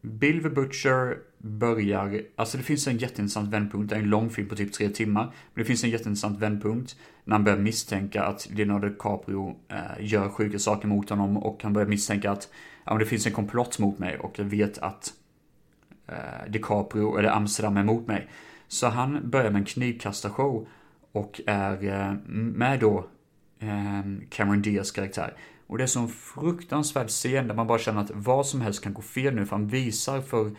Bill 0.00 0.42
the 0.42 0.48
Butcher 0.48 1.18
börjar, 1.38 2.22
alltså 2.36 2.58
det 2.58 2.64
finns 2.64 2.86
en 2.86 2.98
jätteintressant 2.98 3.52
vändpunkt, 3.52 3.90
det 3.90 3.96
är 3.96 4.00
en 4.00 4.10
lång 4.10 4.30
film 4.30 4.48
på 4.48 4.56
typ 4.56 4.72
tre 4.72 4.88
timmar, 4.88 5.24
men 5.24 5.62
det 5.62 5.64
finns 5.64 5.84
en 5.84 5.90
jätteintressant 5.90 6.38
vändpunkt 6.38 6.96
när 7.24 7.34
han 7.34 7.44
börjar 7.44 7.58
misstänka 7.58 8.24
att 8.24 8.48
Leonardo 8.50 8.88
DiCaprio 8.88 9.56
eh, 9.68 9.76
gör 10.00 10.28
sjuka 10.28 10.58
saker 10.58 10.88
mot 10.88 11.10
honom 11.10 11.36
och 11.36 11.62
han 11.62 11.72
börjar 11.72 11.88
misstänka 11.88 12.30
att 12.30 12.48
ja, 12.84 12.92
men 12.92 12.98
det 12.98 13.06
finns 13.06 13.26
en 13.26 13.32
komplott 13.32 13.78
mot 13.78 13.98
mig 13.98 14.18
och 14.18 14.38
jag 14.38 14.44
vet 14.44 14.78
att 14.78 15.12
eh, 16.06 16.50
DiCaprio, 16.50 17.18
eller 17.18 17.28
Amsterdam 17.28 17.76
är 17.76 17.84
mot 17.84 18.06
mig. 18.06 18.28
Så 18.68 18.86
han 18.86 19.30
börjar 19.30 19.50
med 19.50 19.58
en 19.58 19.64
knivkastarshow 19.64 20.68
och 21.12 21.40
är 21.46 21.84
eh, 21.84 22.14
med 22.28 22.80
då 22.80 23.06
eh, 23.58 24.02
Cameron 24.30 24.62
Diaz 24.62 24.90
karaktär. 24.90 25.36
Och 25.66 25.78
det 25.78 25.84
är 25.84 25.88
så 25.88 26.00
en 26.00 26.08
fruktansvärd 26.08 27.08
scen 27.08 27.48
där 27.48 27.54
man 27.54 27.66
bara 27.66 27.78
känner 27.78 28.00
att 28.00 28.10
vad 28.14 28.46
som 28.46 28.60
helst 28.60 28.82
kan 28.82 28.94
gå 28.94 29.02
fel 29.02 29.34
nu, 29.34 29.46
för 29.46 29.56
han 29.56 29.68
visar 29.68 30.20
för 30.20 30.50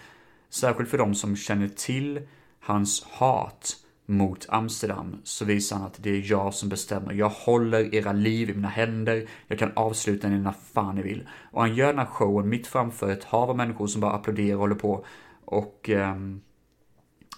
Särskilt 0.50 0.90
för 0.90 0.98
de 0.98 1.16
som 1.16 1.36
känner 1.36 1.68
till 1.68 2.22
hans 2.60 3.04
hat 3.04 3.76
mot 4.06 4.46
Amsterdam 4.50 5.22
så 5.24 5.46
visar 5.46 5.78
han 5.78 5.86
att 5.86 6.04
det 6.04 6.10
är 6.10 6.32
jag 6.32 6.54
som 6.54 6.70
bestämmer. 6.70 7.14
Jag 7.14 7.30
håller 7.30 7.96
era 7.96 8.14
liv 8.14 8.50
i 8.50 8.54
mina 8.54 8.68
händer. 8.68 9.28
Jag 9.48 9.60
kan 9.60 9.72
avsluta 9.76 10.28
den 10.28 10.44
när 10.44 10.54
fan 10.74 10.96
ni 10.96 11.02
vill. 11.02 11.30
Och 11.52 11.62
han 11.62 11.76
gör 11.76 11.88
den 11.88 12.00
här 12.00 12.06
showen 12.06 12.50
mitt 12.50 12.68
framför 12.68 13.12
ett 13.12 13.24
hav 13.24 13.50
av 13.50 13.58
människor 13.58 13.88
som 13.88 14.02
bara 14.02 14.12
applåderar 14.12 14.54
och 14.54 14.60
håller 14.60 14.76
på. 14.76 15.06
Och 15.46 15.90
eh, 15.90 16.16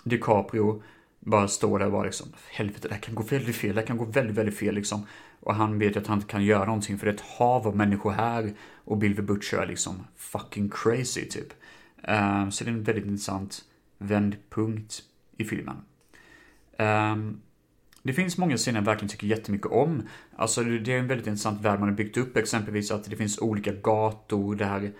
DiCaprio 0.03 0.83
bara 1.19 1.47
står 1.47 1.79
där 1.79 1.85
och 1.85 1.91
bara 1.91 2.03
liksom, 2.03 2.27
helvete, 2.51 2.87
det 2.87 2.93
här 2.93 3.01
kan 3.01 3.15
gå 3.15 3.23
väldigt 3.23 3.55
fel, 3.55 3.75
det 3.75 3.81
här 3.81 3.87
kan 3.87 3.97
gå 3.97 4.05
väldigt, 4.05 4.35
väldigt 4.35 4.57
fel 4.57 4.75
liksom. 4.75 5.05
Och 5.39 5.55
han 5.55 5.79
vet 5.79 5.95
ju 5.95 5.99
att 5.99 6.07
han 6.07 6.17
inte 6.17 6.31
kan 6.31 6.45
göra 6.45 6.65
någonting 6.65 6.97
för 6.97 7.05
det 7.05 7.11
är 7.11 7.15
ett 7.15 7.37
hav 7.37 7.67
av 7.67 7.75
människor 7.75 8.11
här. 8.11 8.53
Och 8.85 8.97
Bill 8.97 9.15
the 9.15 9.21
Butcher 9.21 9.57
är 9.57 9.67
liksom 9.67 10.07
fucking 10.15 10.69
crazy 10.69 11.25
typ. 11.25 11.53
Um, 12.07 12.51
så 12.51 12.63
det 12.63 12.69
är 12.69 12.73
en 12.73 12.83
väldigt 12.83 13.05
intressant 13.05 13.63
vändpunkt 13.97 15.03
i 15.37 15.45
filmen. 15.45 15.75
Um, 16.77 17.41
det 18.03 18.13
finns 18.13 18.37
många 18.37 18.57
scener 18.57 18.79
jag 18.79 18.85
verkligen 18.85 19.09
tycker 19.09 19.27
jättemycket 19.27 19.71
om. 19.71 20.07
Alltså 20.35 20.63
det 20.63 20.93
är 20.93 20.99
en 20.99 21.07
väldigt 21.07 21.27
intressant 21.27 21.61
värld 21.61 21.79
man 21.79 21.89
har 21.89 21.95
byggt 21.95 22.17
upp, 22.17 22.37
exempelvis 22.37 22.91
att 22.91 23.03
det 23.03 23.15
finns 23.15 23.39
olika 23.39 23.71
gator 23.71 24.55
där 24.55 24.91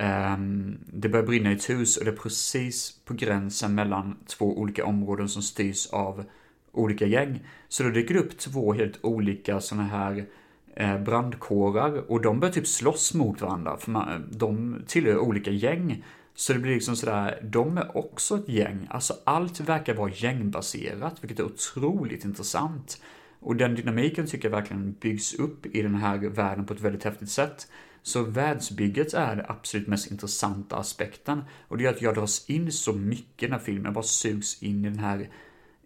um, 0.00 0.78
det 0.86 1.08
börjar 1.08 1.26
brinna 1.26 1.52
i 1.52 1.54
ett 1.54 1.70
hus 1.70 1.96
och 1.96 2.04
det 2.04 2.10
är 2.10 2.16
precis 2.16 2.92
på 3.04 3.14
gränsen 3.14 3.74
mellan 3.74 4.16
två 4.26 4.58
olika 4.58 4.84
områden 4.84 5.28
som 5.28 5.42
styrs 5.42 5.86
av 5.86 6.24
olika 6.72 7.06
gäng. 7.06 7.40
Så 7.68 7.82
då 7.82 7.90
dyker 7.90 8.14
det 8.14 8.20
upp 8.20 8.38
två 8.38 8.72
helt 8.72 8.98
olika 9.02 9.60
sådana 9.60 9.84
här 9.88 10.26
eh, 10.74 10.98
brandkårar 10.98 12.10
och 12.10 12.22
de 12.22 12.40
börjar 12.40 12.52
typ 12.52 12.66
slåss 12.66 13.14
mot 13.14 13.40
varandra 13.40 13.76
för 13.78 13.90
man, 13.90 14.28
de 14.32 14.82
tillhör 14.86 15.18
olika 15.18 15.50
gäng. 15.50 16.04
Så 16.34 16.52
det 16.52 16.58
blir 16.58 16.74
liksom 16.74 16.96
sådär, 16.96 17.40
de 17.42 17.78
är 17.78 17.96
också 17.96 18.36
ett 18.36 18.48
gäng. 18.48 18.86
Alltså 18.90 19.14
allt 19.24 19.60
verkar 19.60 19.94
vara 19.94 20.10
gängbaserat, 20.14 21.14
vilket 21.20 21.38
är 21.38 21.44
otroligt 21.44 22.24
intressant. 22.24 23.02
Och 23.40 23.56
den 23.56 23.74
dynamiken 23.74 24.26
tycker 24.26 24.48
jag 24.48 24.56
verkligen 24.56 24.92
byggs 24.92 25.34
upp 25.34 25.66
i 25.66 25.82
den 25.82 25.94
här 25.94 26.18
världen 26.18 26.66
på 26.66 26.74
ett 26.74 26.80
väldigt 26.80 27.04
häftigt 27.04 27.30
sätt. 27.30 27.68
Så 28.06 28.22
världsbygget 28.22 29.14
är 29.14 29.36
den 29.36 29.44
absolut 29.48 29.86
mest 29.86 30.10
intressanta 30.10 30.76
aspekten. 30.76 31.44
Och 31.68 31.76
det 31.76 31.84
gör 31.84 31.90
att 31.90 32.02
jag 32.02 32.14
dras 32.14 32.50
in 32.50 32.72
så 32.72 32.92
mycket 32.92 33.42
i 33.42 33.46
den 33.46 33.52
här 33.52 33.58
filmen, 33.58 33.84
jag 33.84 33.94
bara 33.94 34.04
sugs 34.04 34.62
in 34.62 34.84
i 34.84 34.88
den 34.88 34.98
här, 34.98 35.28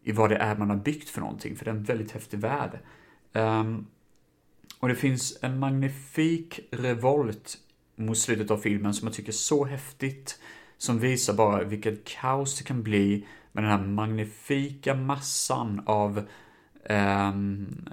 i 0.02 0.12
vad 0.12 0.30
det 0.30 0.36
är 0.36 0.56
man 0.56 0.70
har 0.70 0.76
byggt 0.76 1.08
för 1.08 1.20
någonting, 1.20 1.56
för 1.56 1.64
det 1.64 1.70
är 1.70 1.74
en 1.74 1.82
väldigt 1.82 2.10
häftig 2.10 2.38
värld. 2.38 2.78
Um, 3.32 3.86
och 4.78 4.88
det 4.88 4.94
finns 4.94 5.38
en 5.42 5.58
magnifik 5.58 6.60
revolt 6.70 7.58
mot 7.96 8.18
slutet 8.18 8.50
av 8.50 8.58
filmen 8.58 8.94
som 8.94 9.08
jag 9.08 9.14
tycker 9.14 9.30
är 9.30 9.34
så 9.34 9.64
häftigt. 9.64 10.40
Som 10.78 10.98
visar 10.98 11.34
bara 11.34 11.64
vilket 11.64 12.04
kaos 12.04 12.58
det 12.58 12.64
kan 12.64 12.82
bli 12.82 13.26
med 13.52 13.64
den 13.64 13.70
här 13.70 13.86
magnifika 13.86 14.94
massan 14.94 15.82
av 15.86 16.26
Ehm, 16.84 17.84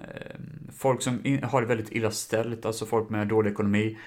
folk 0.77 1.01
som 1.01 1.39
har 1.43 1.61
det 1.61 1.67
väldigt 1.67 1.91
illa 1.91 2.11
ställt, 2.11 2.65
alltså 2.65 2.85
folk 2.85 3.09
med 3.09 3.27
dålig 3.27 3.51
ekonomi. 3.51 3.97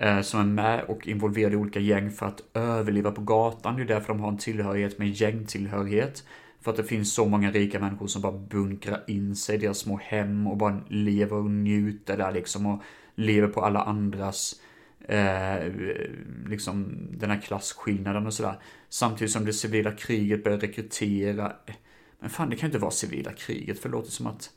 Eh, 0.00 0.20
som 0.20 0.40
är 0.40 0.44
med 0.44 0.84
och 0.84 1.08
involverade 1.08 1.54
i 1.54 1.56
olika 1.56 1.80
gäng 1.80 2.10
för 2.10 2.26
att 2.26 2.42
överleva 2.54 3.10
på 3.10 3.20
gatan. 3.20 3.76
Det 3.76 3.82
är 3.82 3.86
därför 3.86 4.08
de 4.08 4.20
har 4.20 4.28
en 4.28 4.38
tillhörighet 4.38 4.98
med 4.98 5.08
gängtillhörighet. 5.08 6.24
För 6.60 6.70
att 6.70 6.76
det 6.76 6.84
finns 6.84 7.14
så 7.14 7.26
många 7.26 7.50
rika 7.50 7.80
människor 7.80 8.06
som 8.06 8.22
bara 8.22 8.32
bunkrar 8.32 9.04
in 9.06 9.36
sig 9.36 9.54
i 9.54 9.58
deras 9.58 9.78
små 9.78 10.00
hem 10.02 10.46
och 10.46 10.56
bara 10.56 10.80
lever 10.88 11.36
och 11.36 11.50
njuter 11.50 12.16
där 12.16 12.32
liksom 12.32 12.66
och 12.66 12.82
lever 13.14 13.48
på 13.48 13.60
alla 13.60 13.82
andras 13.82 14.54
eh, 15.08 15.72
liksom 16.46 16.98
den 17.10 17.30
här 17.30 17.40
klasskillnaden 17.40 18.26
och 18.26 18.34
sådär. 18.34 18.58
Samtidigt 18.88 19.32
som 19.32 19.44
det 19.44 19.52
civila 19.52 19.92
kriget 19.92 20.44
börjar 20.44 20.58
rekrytera. 20.58 21.52
Men 22.20 22.30
fan, 22.30 22.50
det 22.50 22.56
kan 22.56 22.66
inte 22.66 22.78
vara 22.78 22.90
civila 22.90 23.32
kriget, 23.32 23.78
för 23.78 23.88
det 23.88 23.92
låter 23.92 24.10
som 24.10 24.26
att 24.26 24.50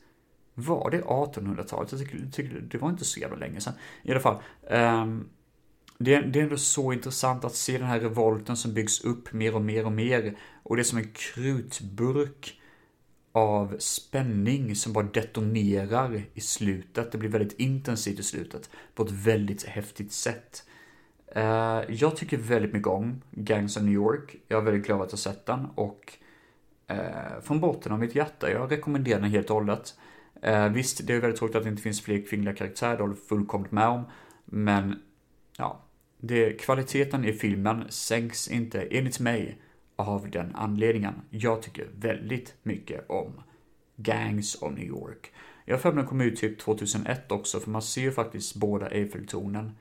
var 0.54 0.90
det 0.90 1.00
1800-talet? 1.00 1.92
Jag 1.92 2.00
tycker, 2.00 2.30
tycker 2.32 2.60
det 2.60 2.78
var 2.78 2.90
inte 2.90 3.04
så 3.04 3.20
jävla 3.20 3.36
länge 3.36 3.60
sedan. 3.60 3.74
I 4.02 4.10
alla 4.10 4.20
fall. 4.20 4.42
Um, 4.70 5.28
det, 5.98 6.20
det, 6.20 6.38
är 6.38 6.42
ändå 6.42 6.56
så 6.56 6.92
intressant 6.92 7.44
att 7.44 7.54
se 7.54 7.78
den 7.78 7.86
här 7.86 8.00
revolten 8.00 8.56
som 8.56 8.74
byggs 8.74 9.04
upp 9.04 9.32
mer 9.32 9.54
och 9.54 9.62
mer 9.62 9.86
och 9.86 9.92
mer. 9.92 10.36
Och 10.62 10.76
det 10.76 10.82
är 10.82 10.84
som 10.84 10.98
en 10.98 11.12
krutburk 11.12 12.60
av 13.32 13.76
spänning 13.78 14.76
som 14.76 14.92
bara 14.92 15.04
detonerar 15.04 16.22
i 16.34 16.40
slutet. 16.40 17.12
Det 17.12 17.18
blir 17.18 17.30
väldigt 17.30 17.60
intensivt 17.60 18.18
i 18.18 18.22
slutet 18.22 18.70
på 18.94 19.02
ett 19.02 19.10
väldigt 19.10 19.62
häftigt 19.62 20.12
sätt. 20.12 20.64
Uh, 21.36 21.82
jag 21.88 22.16
tycker 22.16 22.36
väldigt 22.36 22.72
mycket 22.72 22.88
om 22.88 23.22
Gangs 23.30 23.76
of 23.76 23.82
New 23.82 23.94
York. 23.94 24.36
Jag 24.48 24.58
är 24.60 24.64
väldigt 24.64 24.86
glad 24.86 25.02
att 25.02 25.12
jag 25.12 25.18
sett 25.18 25.46
den 25.46 25.66
och 25.74 26.18
Eh, 26.92 27.40
från 27.42 27.60
botten 27.60 27.92
av 27.92 27.98
mitt 27.98 28.14
hjärta, 28.14 28.50
jag 28.50 28.72
rekommenderar 28.72 29.20
den 29.20 29.30
helt 29.30 29.50
och 29.50 29.56
hållet. 29.56 29.94
Eh, 30.42 30.68
visst, 30.68 31.06
det 31.06 31.14
är 31.14 31.20
väldigt 31.20 31.38
tråkigt 31.38 31.56
att 31.56 31.62
det 31.62 31.68
inte 31.68 31.82
finns 31.82 32.00
fler 32.00 32.26
kvinnliga 32.26 32.54
karaktärer, 32.54 32.96
det 32.96 33.02
håller 33.02 33.14
fullkomligt 33.14 33.72
med 33.72 33.88
om. 33.88 34.04
Men, 34.44 35.02
ja, 35.56 35.84
det, 36.18 36.52
kvaliteten 36.52 37.24
i 37.24 37.32
filmen 37.32 37.84
sänks 37.88 38.48
inte, 38.48 38.82
enligt 38.82 39.20
mig, 39.20 39.62
av 39.96 40.30
den 40.30 40.54
anledningen. 40.54 41.14
Jag 41.30 41.62
tycker 41.62 41.88
väldigt 41.94 42.54
mycket 42.62 43.10
om 43.10 43.42
Gangs 43.96 44.62
of 44.62 44.72
New 44.72 44.86
York. 44.86 45.32
Jag 45.64 45.74
har 45.74 45.80
för 45.80 45.92
mig 45.92 46.02
den 46.02 46.08
kom 46.08 46.20
ut 46.20 46.36
typ 46.36 46.58
2001 46.58 47.32
också, 47.32 47.60
för 47.60 47.70
man 47.70 47.82
ser 47.82 48.02
ju 48.02 48.12
faktiskt 48.12 48.54
båda 48.54 48.88
Eiffeltornen. 48.88 49.72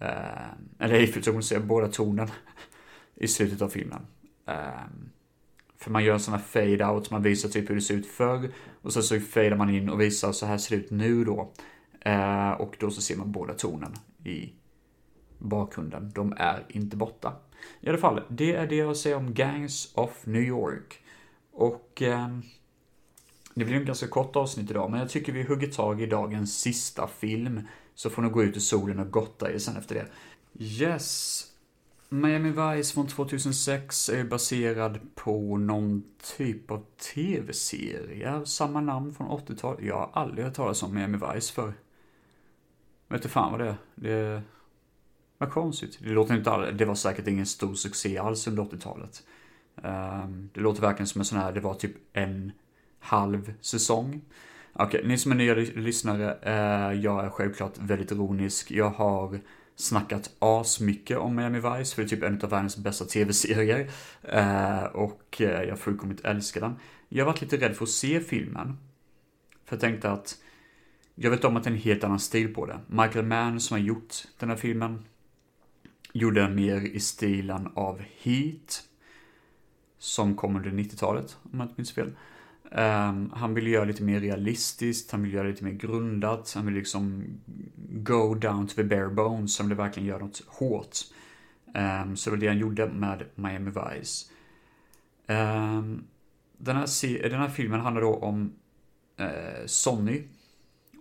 Eh, 0.00 0.50
eller 0.78 0.94
Eiffeltornen 0.94 1.42
ser 1.42 1.60
båda 1.60 1.88
tornen 1.88 2.28
i 3.14 3.28
slutet 3.28 3.62
av 3.62 3.68
filmen. 3.68 4.06
Eh, 4.46 4.84
för 5.86 5.90
man 5.90 6.04
gör 6.04 6.14
en 6.14 6.20
sån 6.20 6.34
här 6.34 6.40
fade-out, 6.40 7.10
man 7.10 7.22
visar 7.22 7.48
typ 7.48 7.70
hur 7.70 7.74
det 7.74 7.80
ser 7.80 7.94
ut 7.94 8.06
förr. 8.06 8.50
Och 8.82 8.92
sen 8.92 9.02
så 9.02 9.20
fadar 9.20 9.56
man 9.56 9.74
in 9.74 9.88
och 9.88 10.00
visar 10.00 10.32
så 10.32 10.46
här 10.46 10.58
ser 10.58 10.76
det 10.76 10.82
ut 10.82 10.90
nu 10.90 11.24
då. 11.24 11.52
Eh, 12.00 12.50
och 12.50 12.76
då 12.80 12.90
så 12.90 13.00
ser 13.00 13.16
man 13.16 13.32
båda 13.32 13.54
tornen 13.54 13.94
i 14.24 14.52
bakgrunden. 15.38 16.12
De 16.14 16.34
är 16.36 16.64
inte 16.68 16.96
borta. 16.96 17.32
I 17.80 17.88
alla 17.88 17.98
fall, 17.98 18.22
det 18.28 18.54
är 18.54 18.66
det 18.66 18.76
jag 18.76 18.96
säger 18.96 19.16
om 19.16 19.34
Gangs 19.34 19.92
of 19.94 20.26
New 20.26 20.42
York. 20.42 21.02
Och 21.52 22.02
eh, 22.02 22.28
det 23.54 23.64
blir 23.64 23.76
en 23.76 23.84
ganska 23.84 24.08
kort 24.08 24.36
avsnitt 24.36 24.70
idag, 24.70 24.90
men 24.90 25.00
jag 25.00 25.10
tycker 25.10 25.32
vi 25.32 25.42
hugger 25.42 25.68
tag 25.68 26.02
i 26.02 26.06
dagens 26.06 26.60
sista 26.60 27.06
film. 27.06 27.60
Så 27.94 28.10
får 28.10 28.22
ni 28.22 28.28
gå 28.28 28.42
ut 28.42 28.56
i 28.56 28.60
solen 28.60 28.98
och 28.98 29.10
gotta 29.10 29.52
er 29.52 29.58
sen 29.58 29.76
efter 29.76 29.94
det. 29.94 30.06
Yes. 30.64 31.44
Miami 32.08 32.50
Vice 32.50 32.94
från 32.94 33.06
2006 33.06 34.08
är 34.08 34.24
baserad 34.24 34.98
på 35.14 35.56
någon 35.56 36.04
typ 36.36 36.70
av 36.70 36.84
tv-serie. 37.14 38.46
Samma 38.46 38.80
namn 38.80 39.14
från 39.14 39.28
80-talet. 39.28 39.84
Jag 39.84 39.96
har 39.96 40.10
aldrig 40.12 40.44
hört 40.44 40.54
talas 40.54 40.82
om 40.82 40.94
Miami 40.94 41.18
Vice 41.18 41.52
för. 41.52 41.72
Vet 43.08 43.22
du 43.22 43.28
fan 43.28 43.52
vad 43.52 43.60
det 43.60 43.66
är. 43.66 43.76
Det 43.94 44.42
vad 45.38 45.50
konstigt. 45.50 45.98
Det 46.02 46.08
låter 46.08 46.34
inte 46.34 46.50
all... 46.50 46.76
Det 46.76 46.84
var 46.84 46.94
säkert 46.94 47.26
ingen 47.26 47.46
stor 47.46 47.74
succé 47.74 48.18
alls 48.18 48.46
under 48.46 48.62
80-talet. 48.62 49.22
Ehm, 49.82 50.50
det 50.52 50.60
låter 50.60 50.80
verkligen 50.80 51.06
som 51.06 51.20
en 51.20 51.24
sån 51.24 51.38
här, 51.38 51.52
det 51.52 51.60
var 51.60 51.74
typ 51.74 51.96
en 52.12 52.52
halv 52.98 53.54
säsong. 53.60 54.20
Okej, 54.72 54.86
okay, 54.86 55.08
ni 55.08 55.18
som 55.18 55.32
är 55.32 55.36
nya 55.36 55.54
lyssnare, 55.54 56.38
eh, 56.42 57.00
jag 57.00 57.24
är 57.24 57.30
självklart 57.30 57.78
väldigt 57.78 58.10
ironisk. 58.12 58.70
Jag 58.70 58.90
har 58.90 59.40
snackat 59.76 60.30
asmycket 60.38 61.18
om 61.18 61.36
Miami 61.36 61.58
Vice, 61.58 61.94
för 61.94 62.02
det 62.02 62.06
är 62.06 62.08
typ 62.08 62.22
en 62.22 62.40
av 62.42 62.50
världens 62.50 62.76
bästa 62.76 63.04
tv-serier. 63.04 63.90
Eh, 64.22 64.84
och 64.84 65.40
eh, 65.40 65.62
jag 65.62 65.78
fullkomligt 65.78 66.24
älskar 66.24 66.60
den. 66.60 66.76
Jag 67.08 67.24
har 67.24 67.32
varit 67.32 67.42
lite 67.42 67.56
rädd 67.56 67.76
för 67.76 67.84
att 67.84 67.90
se 67.90 68.20
filmen. 68.20 68.78
För 69.64 69.76
jag 69.76 69.80
tänkte 69.80 70.10
att 70.10 70.38
jag 71.14 71.30
vet 71.30 71.44
om 71.44 71.56
att 71.56 71.64
det 71.64 71.70
är 71.70 71.72
en 71.72 71.80
helt 71.80 72.04
annan 72.04 72.20
stil 72.20 72.54
på 72.54 72.66
det. 72.66 72.80
Michael 72.86 73.26
Mann 73.26 73.60
som 73.60 73.74
har 73.74 73.82
gjort 73.84 74.14
den 74.38 74.48
här 74.48 74.56
filmen 74.56 75.04
gjorde 76.12 76.40
den 76.40 76.54
mer 76.54 76.80
i 76.80 77.00
stilen 77.00 77.68
av 77.74 78.02
Heat. 78.22 78.82
Som 79.98 80.36
kom 80.36 80.56
under 80.56 80.70
90-talet, 80.70 81.36
om 81.52 81.58
jag 81.58 81.64
inte 81.64 81.74
minns 81.76 81.92
fel. 81.92 82.12
Um, 82.70 83.32
han 83.34 83.54
ville 83.54 83.70
göra 83.70 83.84
lite 83.84 84.02
mer 84.02 84.20
realistiskt, 84.20 85.10
han 85.10 85.22
ville 85.22 85.36
göra 85.36 85.48
lite 85.48 85.64
mer 85.64 85.72
grundat, 85.72 86.52
han 86.54 86.66
ville 86.66 86.78
liksom 86.78 87.24
go 87.76 88.34
down 88.34 88.66
to 88.66 88.74
the 88.74 88.84
bare 88.84 89.08
bones, 89.08 89.58
han 89.58 89.68
ville 89.68 89.82
verkligen 89.82 90.08
göra 90.08 90.18
något 90.18 90.42
hårt. 90.46 90.96
Um, 91.74 92.16
så 92.16 92.30
det 92.30 92.36
var 92.36 92.40
det 92.40 92.48
han 92.48 92.58
gjorde 92.58 92.88
med 92.88 93.24
Miami 93.34 93.70
Vice. 93.70 94.32
Um, 95.26 96.04
den, 96.58 96.76
här, 96.76 97.28
den 97.28 97.40
här 97.40 97.48
filmen 97.48 97.80
handlar 97.80 98.02
då 98.02 98.14
om 98.14 98.52
uh, 99.20 99.66
Sonny, 99.66 100.22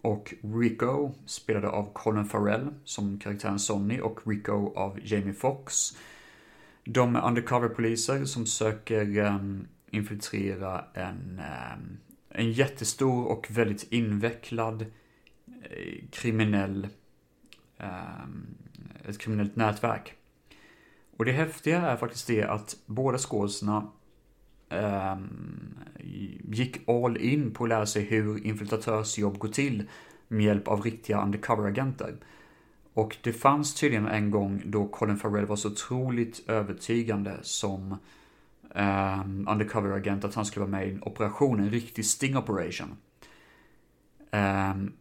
och 0.06 0.34
Rico 0.42 1.12
spelade 1.26 1.70
av 1.70 1.94
Colin 1.94 2.26
Farrell 2.26 2.68
som 2.84 3.20
karaktären 3.20 3.60
Sonny 3.60 4.00
och 4.00 4.20
Rico 4.28 4.74
av 4.76 5.00
Jamie 5.04 5.34
Foxx. 5.34 5.98
De 6.84 7.16
är 7.16 7.28
undercover-poliser 7.28 8.26
som 8.26 8.46
söker 8.46 9.20
um, 9.20 9.68
infiltrera 9.92 10.86
en, 10.94 11.40
ehm, 11.40 11.98
en 12.30 12.52
jättestor 12.52 13.26
och 13.26 13.48
väldigt 13.50 13.92
invecklad 13.92 14.82
eh, 15.62 16.04
kriminell 16.12 16.88
ehm, 17.78 18.46
ett 19.06 19.20
kriminellt 19.20 19.56
nätverk. 19.56 20.14
Och 21.18 21.26
det 21.26 21.32
häftiga 21.32 21.82
är 21.82 21.98
faktiskt 21.98 22.28
det 22.28 22.44
att 22.44 22.78
båda 22.86 23.18
skådespelarna 23.18 23.92
ehm, 24.70 25.80
gick 26.44 26.90
all 26.90 27.18
in 27.18 27.54
på 27.54 27.64
att 27.64 27.70
lära 27.70 27.86
sig 27.86 28.04
hur 28.04 28.46
infiltratörsjobb 28.46 29.38
går 29.38 29.50
till 29.50 29.90
med 30.28 30.46
hjälp 30.46 30.68
av 30.68 30.82
riktiga 30.82 31.22
undercover-agenter. 31.24 32.16
Och 32.94 33.18
det 33.22 33.34
fanns 33.34 33.76
tydligen 33.76 34.08
en 34.08 34.32
gång 34.32 34.62
då 34.66 34.88
Colin 34.88 35.18
Farrell 35.18 35.46
var 35.46 35.56
så 35.56 35.72
otroligt 35.72 36.50
övertygande 36.50 37.38
som 37.42 37.98
Eh, 38.76 39.20
um, 39.20 39.48
undercover-agent 39.48 40.26
att 40.26 40.36
han 40.36 40.46
skulle 40.46 40.66
vara 40.66 40.72
med 40.72 40.88
i 40.88 40.92
en 40.92 41.04
operation, 41.04 41.60
en 41.60 41.70
riktig 41.70 42.06
sting 42.06 42.38
operation. 42.38 42.98
Um, 44.32 44.94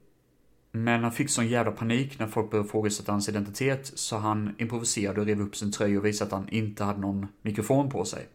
men 0.73 1.03
han 1.03 1.13
fick 1.13 1.31
sån 1.31 1.49
jävla 1.49 1.73
panik 1.73 2.19
när 2.19 2.27
folk 2.27 2.51
började 2.51 2.69
ifrågasätta 2.69 3.13
hans 3.13 3.29
identitet 3.29 3.93
så 3.95 4.17
han 4.17 4.55
improviserade 4.59 5.21
och 5.21 5.27
rev 5.27 5.41
upp 5.41 5.57
sin 5.57 5.73
tröja 5.73 5.99
och 5.99 6.05
visade 6.05 6.29
att 6.29 6.41
han 6.41 6.49
inte 6.49 6.85
hade 6.85 7.01
någon 7.01 7.27
mikrofon 7.43 7.91
på 7.91 8.05
sig. 8.05 8.27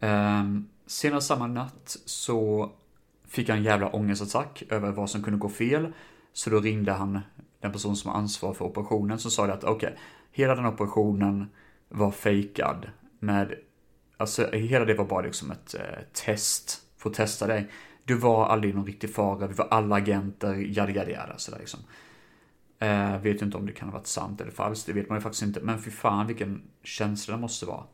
Eh, 0.00 0.40
um, 0.40 0.68
senare 0.86 1.20
samma 1.20 1.46
natt 1.46 1.96
så 2.04 2.70
fick 3.28 3.48
han 3.48 3.58
en 3.58 3.64
jävla 3.64 3.88
ångestattack 3.88 4.62
över 4.68 4.90
vad 4.90 5.10
som 5.10 5.22
kunde 5.22 5.38
gå 5.38 5.48
fel. 5.48 5.92
Så 6.32 6.50
då 6.50 6.60
ringde 6.60 6.92
han 6.92 7.20
den 7.60 7.72
person 7.72 7.96
som 7.96 8.12
var 8.12 8.18
ansvarig 8.18 8.56
för 8.56 8.64
operationen 8.64 9.18
som 9.18 9.30
sa 9.30 9.46
det 9.46 9.52
att 9.52 9.64
okej, 9.64 9.88
okay, 9.88 10.00
hela 10.30 10.54
den 10.54 10.66
operationen 10.66 11.46
var 11.88 12.10
fejkad 12.10 12.86
med, 13.22 13.54
alltså 14.16 14.50
hela 14.50 14.84
det 14.84 14.94
var 14.94 15.04
bara 15.04 15.22
liksom 15.22 15.50
ett 15.50 15.74
eh, 15.74 16.04
test 16.12 16.82
för 16.96 17.10
att 17.10 17.16
testa 17.16 17.46
dig. 17.46 17.70
Du 18.04 18.14
var 18.14 18.46
aldrig 18.46 18.74
någon 18.74 18.86
riktig 18.86 19.14
fara, 19.14 19.46
vi 19.46 19.54
var 19.54 19.68
alla 19.70 19.96
agenter, 19.96 20.54
yada 20.54 20.92
yada 20.92 21.10
yada 21.10 21.38
sådär 21.38 21.58
liksom. 21.58 21.80
Eh, 22.78 23.18
vet 23.18 23.42
inte 23.42 23.56
om 23.56 23.66
det 23.66 23.72
kan 23.72 23.88
ha 23.88 23.98
varit 23.98 24.06
sant 24.06 24.40
eller 24.40 24.50
falskt, 24.50 24.86
det 24.86 24.92
vet 24.92 25.08
man 25.08 25.18
ju 25.18 25.22
faktiskt 25.22 25.42
inte. 25.42 25.60
Men 25.60 25.78
för 25.78 25.90
fan 25.90 26.26
vilken 26.26 26.62
känsla 26.82 27.34
det 27.34 27.40
måste 27.40 27.66
vara. 27.66 27.84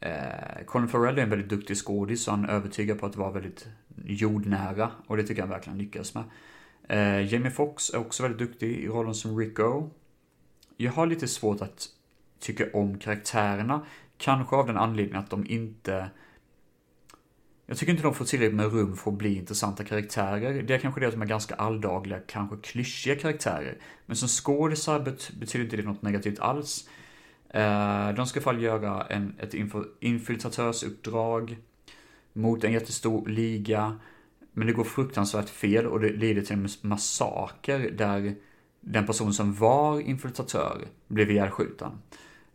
Eh, 0.00 0.64
Colin 0.66 0.88
Farrell 0.88 1.18
är 1.18 1.22
en 1.22 1.30
väldigt 1.30 1.48
duktig 1.48 1.76
skådis 1.76 2.24
så 2.24 2.30
han 2.30 2.48
övertygar 2.48 2.94
på 2.94 3.06
att 3.06 3.16
vara 3.16 3.30
väldigt 3.30 3.68
jordnära 4.04 4.90
och 5.06 5.16
det 5.16 5.22
tycker 5.22 5.42
jag 5.42 5.48
verkligen 5.48 5.78
lyckas 5.78 6.14
med. 6.14 6.24
Eh, 6.88 7.32
Jamie 7.32 7.50
Foxx 7.50 7.90
är 7.90 7.98
också 7.98 8.22
väldigt 8.22 8.38
duktig 8.38 8.70
i 8.70 8.88
rollen 8.88 9.14
som 9.14 9.38
Rico. 9.38 9.90
Jag 10.76 10.92
har 10.92 11.06
lite 11.06 11.28
svårt 11.28 11.60
att 11.60 11.88
tycka 12.38 12.64
om 12.72 12.98
karaktärerna, 12.98 13.86
kanske 14.20 14.56
av 14.56 14.66
den 14.66 14.76
anledningen 14.76 15.22
att 15.22 15.30
de 15.30 15.46
inte 15.46 16.10
jag 17.70 17.78
tycker 17.78 17.92
inte 17.92 18.02
de 18.02 18.14
får 18.14 18.24
tillräckligt 18.24 18.56
med 18.56 18.72
rum 18.72 18.96
för 18.96 19.10
att 19.10 19.18
bli 19.18 19.36
intressanta 19.36 19.84
karaktärer. 19.84 20.62
Det 20.62 20.74
är 20.74 20.78
kanske 20.78 21.00
det 21.00 21.06
att 21.06 21.12
de 21.12 21.22
är 21.22 21.26
ganska 21.26 21.54
alldagliga, 21.54 22.20
kanske 22.26 22.56
klyschiga 22.56 23.16
karaktärer. 23.16 23.78
Men 24.06 24.16
som 24.16 24.28
skådisar 24.28 25.00
betyder 25.40 25.64
inte 25.64 25.76
det 25.76 25.82
något 25.82 26.02
negativt 26.02 26.38
alls. 26.38 26.88
Eh, 27.48 28.12
de 28.12 28.26
ska 28.26 28.40
i 28.40 28.42
alla 28.42 28.52
fall 28.52 28.62
göra 28.62 29.06
en, 29.06 29.34
ett 29.38 29.54
infiltratörsuppdrag 30.00 31.56
mot 32.32 32.64
en 32.64 32.72
jättestor 32.72 33.28
liga. 33.28 33.98
Men 34.52 34.66
det 34.66 34.72
går 34.72 34.84
fruktansvärt 34.84 35.48
fel 35.48 35.86
och 35.86 36.00
det 36.00 36.08
leder 36.08 36.42
till 36.42 36.54
en 36.56 36.68
massaker 36.82 37.90
där 37.90 38.34
den 38.80 39.06
person 39.06 39.34
som 39.34 39.54
var 39.54 40.00
infiltratör 40.00 40.84
blev 41.08 41.30
ihjälskjuten. 41.30 41.92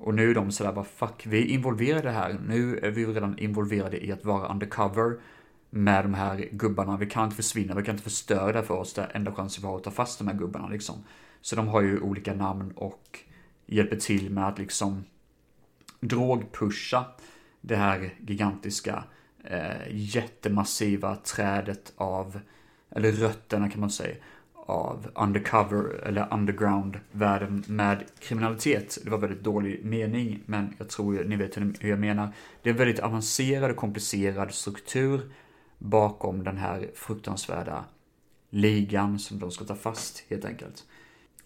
Och 0.06 0.14
nu 0.14 0.30
är 0.30 0.36
de 0.36 0.52
sådär 0.52 0.72
bara 0.72 0.86
fuck, 0.86 1.26
vi 1.26 1.42
är 1.42 1.46
involverade 1.46 2.12
här. 2.12 2.40
Nu 2.48 2.78
är 2.78 2.92
vi 2.92 3.06
redan 3.06 3.40
involverade 3.40 4.06
i 4.06 4.12
att 4.12 4.26
vara 4.26 4.48
undercover 4.48 5.20
med 5.70 6.06
de 6.06 6.14
här 6.14 6.50
gubbarna. 6.52 6.98
Vi 6.98 7.06
kan 7.06 7.24
inte 7.24 7.36
försvinna, 7.36 7.76
vi 7.76 7.84
kan 7.84 7.96
inte 7.96 8.04
förstöra 8.04 8.52
det 8.52 8.64
för 8.64 8.74
oss. 8.74 8.94
Det 8.94 9.02
är 9.02 9.16
enda 9.16 9.32
chansen 9.32 9.62
vi 9.62 9.68
har 9.68 9.78
att 9.78 9.84
ta 9.84 9.92
fast 9.92 10.20
de 10.20 10.28
här 10.28 10.36
gubbarna 10.36 10.68
liksom. 10.68 11.04
Så 11.42 11.56
de 11.56 11.68
har 11.68 11.82
ju 11.82 12.00
olika 12.00 12.34
namn 12.34 12.72
och 12.76 13.20
hjälper 13.66 13.96
till 13.96 14.30
med 14.30 14.48
att 14.48 14.60
liksom 14.60 15.04
drogpusha 16.00 17.06
det 17.62 17.76
här 17.76 18.14
gigantiska 18.28 19.04
eh, 19.44 19.88
jättemassiva 19.90 21.16
trädet 21.16 21.94
av, 21.96 22.40
eller 22.90 23.12
rötterna 23.12 23.70
kan 23.70 23.80
man 23.80 23.90
säga, 23.90 24.16
av 24.66 25.08
undercover 25.16 26.06
eller 26.06 26.34
underground-världen 26.34 27.64
med 27.68 28.04
kriminalitet. 28.20 28.98
Det 29.04 29.10
var 29.10 29.18
väldigt 29.18 29.44
dålig 29.44 29.86
mening, 29.86 30.44
men 30.46 30.76
jag 30.78 30.90
tror 30.90 31.24
ni 31.24 31.36
vet 31.36 31.58
hur 31.58 31.90
jag 31.90 32.00
menar. 32.00 32.30
Det 32.62 32.70
är 32.70 32.74
en 32.74 32.78
väldigt 32.78 33.00
avancerad 33.00 33.72
och 33.72 33.78
komplicerad 33.78 34.54
struktur 34.54 35.22
bakom 35.78 36.44
den 36.44 36.58
här 36.58 36.92
fruktansvärda 36.96 37.86
ligan 38.50 39.20
som 39.20 39.40
de 39.40 39.52
ska 39.52 39.66
ta 39.66 39.76
fast 39.76 40.24
helt 40.30 40.46
enkelt. 40.46 40.84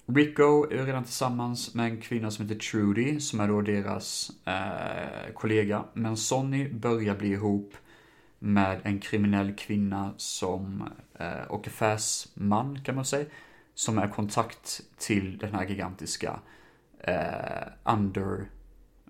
Rico 0.06 0.72
är 0.72 0.86
redan 0.86 1.04
tillsammans 1.04 1.76
med 1.76 1.86
en 1.86 2.02
kvinna 2.02 2.32
som 2.32 2.46
heter 2.46 2.60
Trudy, 2.60 3.20
som 3.20 3.40
är 3.40 3.48
då 3.48 3.62
deras 3.62 4.32
eh, 4.46 5.34
kollega. 5.34 5.84
Men 5.94 6.18
Sonny 6.18 6.74
börjar 6.74 7.16
bli 7.16 7.28
ihop 7.28 7.74
med 8.40 8.80
en 8.84 9.00
kriminell 9.00 9.54
kvinna 9.56 10.14
som, 10.18 10.90
eh, 11.20 11.44
och 11.48 11.68
affärsman 11.68 12.84
kan 12.84 12.96
man 12.96 13.06
säga, 13.06 13.26
som 13.74 13.98
är 13.98 14.08
kontakt 14.08 14.82
till 14.98 15.38
den 15.38 15.54
här 15.54 15.68
gigantiska 15.68 16.40
eh, 17.00 17.68
under, 17.84 18.50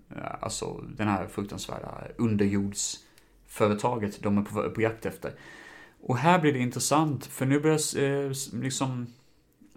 eh, 0.09 0.43
alltså 0.43 0.83
den 0.97 1.07
här 1.07 1.27
fruktansvärda 1.27 2.07
underjordsföretaget 2.17 4.23
de 4.23 4.37
är 4.37 4.41
på, 4.41 4.69
på 4.69 4.81
jakt 4.81 5.05
efter. 5.05 5.33
Och 6.01 6.17
här 6.17 6.39
blir 6.39 6.53
det 6.53 6.59
intressant, 6.59 7.25
för 7.25 7.45
nu 7.45 7.59
börjar 7.59 7.97
eh, 7.97 8.31
liksom 8.53 9.07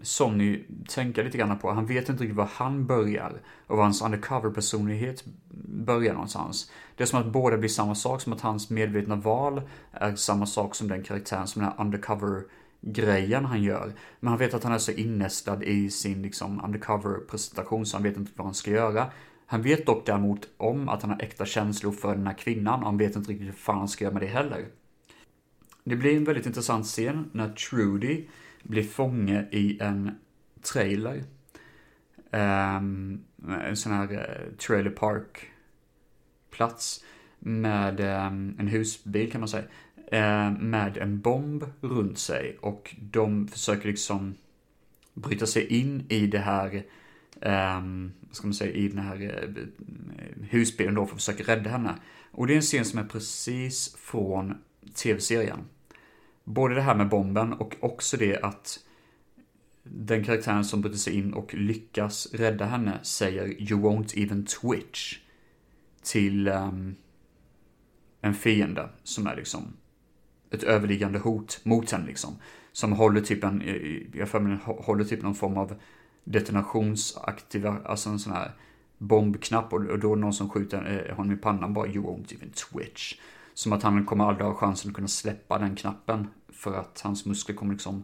Sonny 0.03 0.63
tänka 0.87 1.23
lite 1.23 1.37
grann 1.37 1.59
på. 1.59 1.71
Han 1.71 1.85
vet 1.85 2.09
inte 2.09 2.23
riktigt 2.23 2.37
var 2.37 2.49
han 2.53 2.85
börjar 2.85 3.41
och 3.67 3.77
var 3.77 3.83
hans 3.83 4.01
undercover-personlighet 4.01 5.23
börjar 5.65 6.13
någonstans. 6.13 6.71
Det 6.95 7.03
är 7.03 7.07
som 7.07 7.19
att 7.19 7.31
båda 7.31 7.57
blir 7.57 7.69
samma 7.69 7.95
sak, 7.95 8.21
som 8.21 8.33
att 8.33 8.41
hans 8.41 8.69
medvetna 8.69 9.15
val 9.15 9.61
är 9.91 10.15
samma 10.15 10.45
sak 10.45 10.75
som 10.75 10.87
den 10.87 11.03
karaktären, 11.03 11.47
som 11.47 11.61
den 11.61 11.71
här 11.71 11.85
undercover-grejen 11.85 13.45
han 13.45 13.63
gör. 13.63 13.93
Men 14.19 14.29
han 14.29 14.39
vet 14.39 14.53
att 14.53 14.63
han 14.63 14.73
är 14.73 14.77
så 14.77 14.91
innästad 14.91 15.63
i 15.63 15.89
sin 15.89 16.21
liksom 16.21 16.61
undercover-presentation 16.65 17.85
så 17.85 17.97
han 17.97 18.03
vet 18.03 18.17
inte 18.17 18.31
vad 18.35 18.47
han 18.47 18.53
ska 18.53 18.71
göra. 18.71 19.11
Han 19.45 19.61
vet 19.61 19.85
dock 19.85 20.05
däremot 20.05 20.47
om 20.57 20.89
att 20.89 21.01
han 21.01 21.11
har 21.11 21.21
äkta 21.21 21.45
känslor 21.45 21.91
för 21.91 22.15
den 22.15 22.27
här 22.27 22.37
kvinnan 22.37 22.79
och 22.79 22.85
han 22.85 22.97
vet 22.97 23.15
inte 23.15 23.31
riktigt 23.31 23.47
hur 23.47 23.53
fan 23.53 23.77
han 23.77 23.87
ska 23.87 24.03
göra 24.03 24.13
med 24.13 24.21
det 24.21 24.27
heller. 24.27 24.65
Det 25.83 25.95
blir 25.95 26.17
en 26.17 26.23
väldigt 26.23 26.45
intressant 26.45 26.85
scen 26.85 27.29
när 27.31 27.49
Trudy 27.49 28.25
blir 28.63 28.83
fånge 28.83 29.45
i 29.51 29.79
en 29.81 30.11
trailer. 30.61 31.23
Um, 32.31 33.23
en 33.47 33.77
sån 33.77 33.91
här 33.91 34.13
eh, 34.13 34.55
trailer 34.57 34.89
park 34.89 35.51
plats 36.51 37.03
med 37.39 37.99
um, 37.99 38.55
en 38.59 38.67
husbil 38.67 39.31
kan 39.31 39.41
man 39.41 39.47
säga. 39.47 39.63
Uh, 40.13 40.59
med 40.59 40.97
en 40.97 41.19
bomb 41.19 41.65
runt 41.81 42.19
sig 42.19 42.57
och 42.61 42.95
de 43.01 43.47
försöker 43.47 43.87
liksom 43.87 44.35
bryta 45.13 45.45
sig 45.45 45.67
in 45.67 46.05
i 46.09 46.27
det 46.27 46.39
här, 46.39 46.83
um, 47.41 48.13
vad 48.21 48.35
ska 48.35 48.47
man 48.47 48.53
säga, 48.53 48.73
i 48.73 48.87
den 48.87 48.99
här 48.99 49.21
uh, 49.21 49.65
husbilen 50.49 50.95
då 50.95 51.05
för 51.05 51.15
att 51.15 51.21
försöka 51.21 51.55
rädda 51.55 51.69
henne. 51.69 51.95
Och 52.31 52.47
det 52.47 52.53
är 52.53 52.55
en 52.55 52.61
scen 52.61 52.85
som 52.85 52.99
är 52.99 53.03
precis 53.03 53.95
från 53.95 54.57
tv-serien. 54.93 55.59
Både 56.43 56.75
det 56.75 56.81
här 56.81 56.95
med 56.95 57.09
bomben 57.09 57.53
och 57.53 57.75
också 57.79 58.17
det 58.17 58.39
att 58.39 58.79
den 59.83 60.23
karaktären 60.23 60.65
som 60.65 60.81
bryter 60.81 60.97
sig 60.97 61.13
in 61.13 61.33
och 61.33 61.53
lyckas 61.53 62.33
rädda 62.33 62.65
henne 62.65 62.99
säger 63.01 63.61
“You 63.71 63.81
won't 63.81 64.17
even 64.17 64.45
twitch” 64.45 65.19
till 66.03 66.47
um, 66.47 66.95
en 68.21 68.33
fiende 68.33 68.89
som 69.03 69.27
är 69.27 69.35
liksom 69.35 69.73
ett 70.51 70.63
överliggande 70.63 71.19
hot 71.19 71.59
mot 71.63 71.91
henne 71.91 72.05
liksom. 72.05 72.35
Som 72.71 72.91
håller 72.91 73.21
typ 73.21 73.43
en, 73.43 73.63
jag 74.13 74.29
för 74.29 74.39
mig 74.39 74.57
håller 74.65 75.03
typ 75.03 75.21
någon 75.21 75.35
form 75.35 75.57
av 75.57 75.75
detonationsaktiva, 76.23 77.77
alltså 77.85 78.09
en 78.09 78.19
sån 78.19 78.33
här 78.33 78.51
bombknapp 78.97 79.73
och, 79.73 79.85
och 79.85 79.99
då 79.99 80.15
någon 80.15 80.33
som 80.33 80.49
skjuter 80.49 81.07
eh, 81.09 81.15
honom 81.15 81.33
i 81.33 81.37
pannan 81.37 81.73
bara 81.73 81.87
“You 81.87 82.05
won't 82.05 82.35
even 82.35 82.49
twitch”. 82.49 83.15
Som 83.53 83.73
att 83.73 83.83
han 83.83 84.05
kommer 84.05 84.25
aldrig 84.25 84.47
ha 84.47 84.55
chansen 84.55 84.89
att 84.89 84.95
kunna 84.95 85.07
släppa 85.07 85.59
den 85.59 85.75
knappen. 85.75 86.27
För 86.49 86.73
att 86.73 87.01
hans 87.03 87.25
muskler 87.25 87.55
kommer 87.55 87.73
liksom 87.73 88.03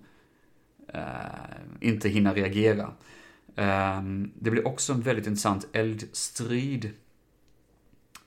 eh, 0.94 1.02
inte 1.82 2.10
hinna 2.10 2.34
reagera. 2.34 2.92
Eh, 3.56 4.02
det 4.36 4.52
blir 4.52 4.68
också 4.68 4.94
en 4.94 5.02
väldigt 5.02 5.28
intressant 5.28 5.68
eldstrid 5.74 6.92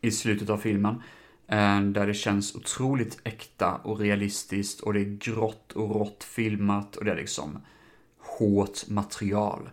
i 0.01 0.11
slutet 0.11 0.51
av 0.51 0.59
filmen. 0.59 1.03
Eh, 1.47 1.81
där 1.81 2.07
det 2.07 2.14
känns 2.14 2.55
otroligt 2.55 3.20
äkta 3.25 3.75
och 3.75 3.99
realistiskt 3.99 4.81
och 4.81 4.93
det 4.93 5.01
är 5.01 5.18
grått 5.18 5.73
och 5.73 5.95
rått 5.95 6.25
filmat 6.25 6.97
och 6.97 7.05
det 7.05 7.12
är 7.12 7.16
liksom 7.16 7.59
hårt 8.18 8.89
material. 8.89 9.70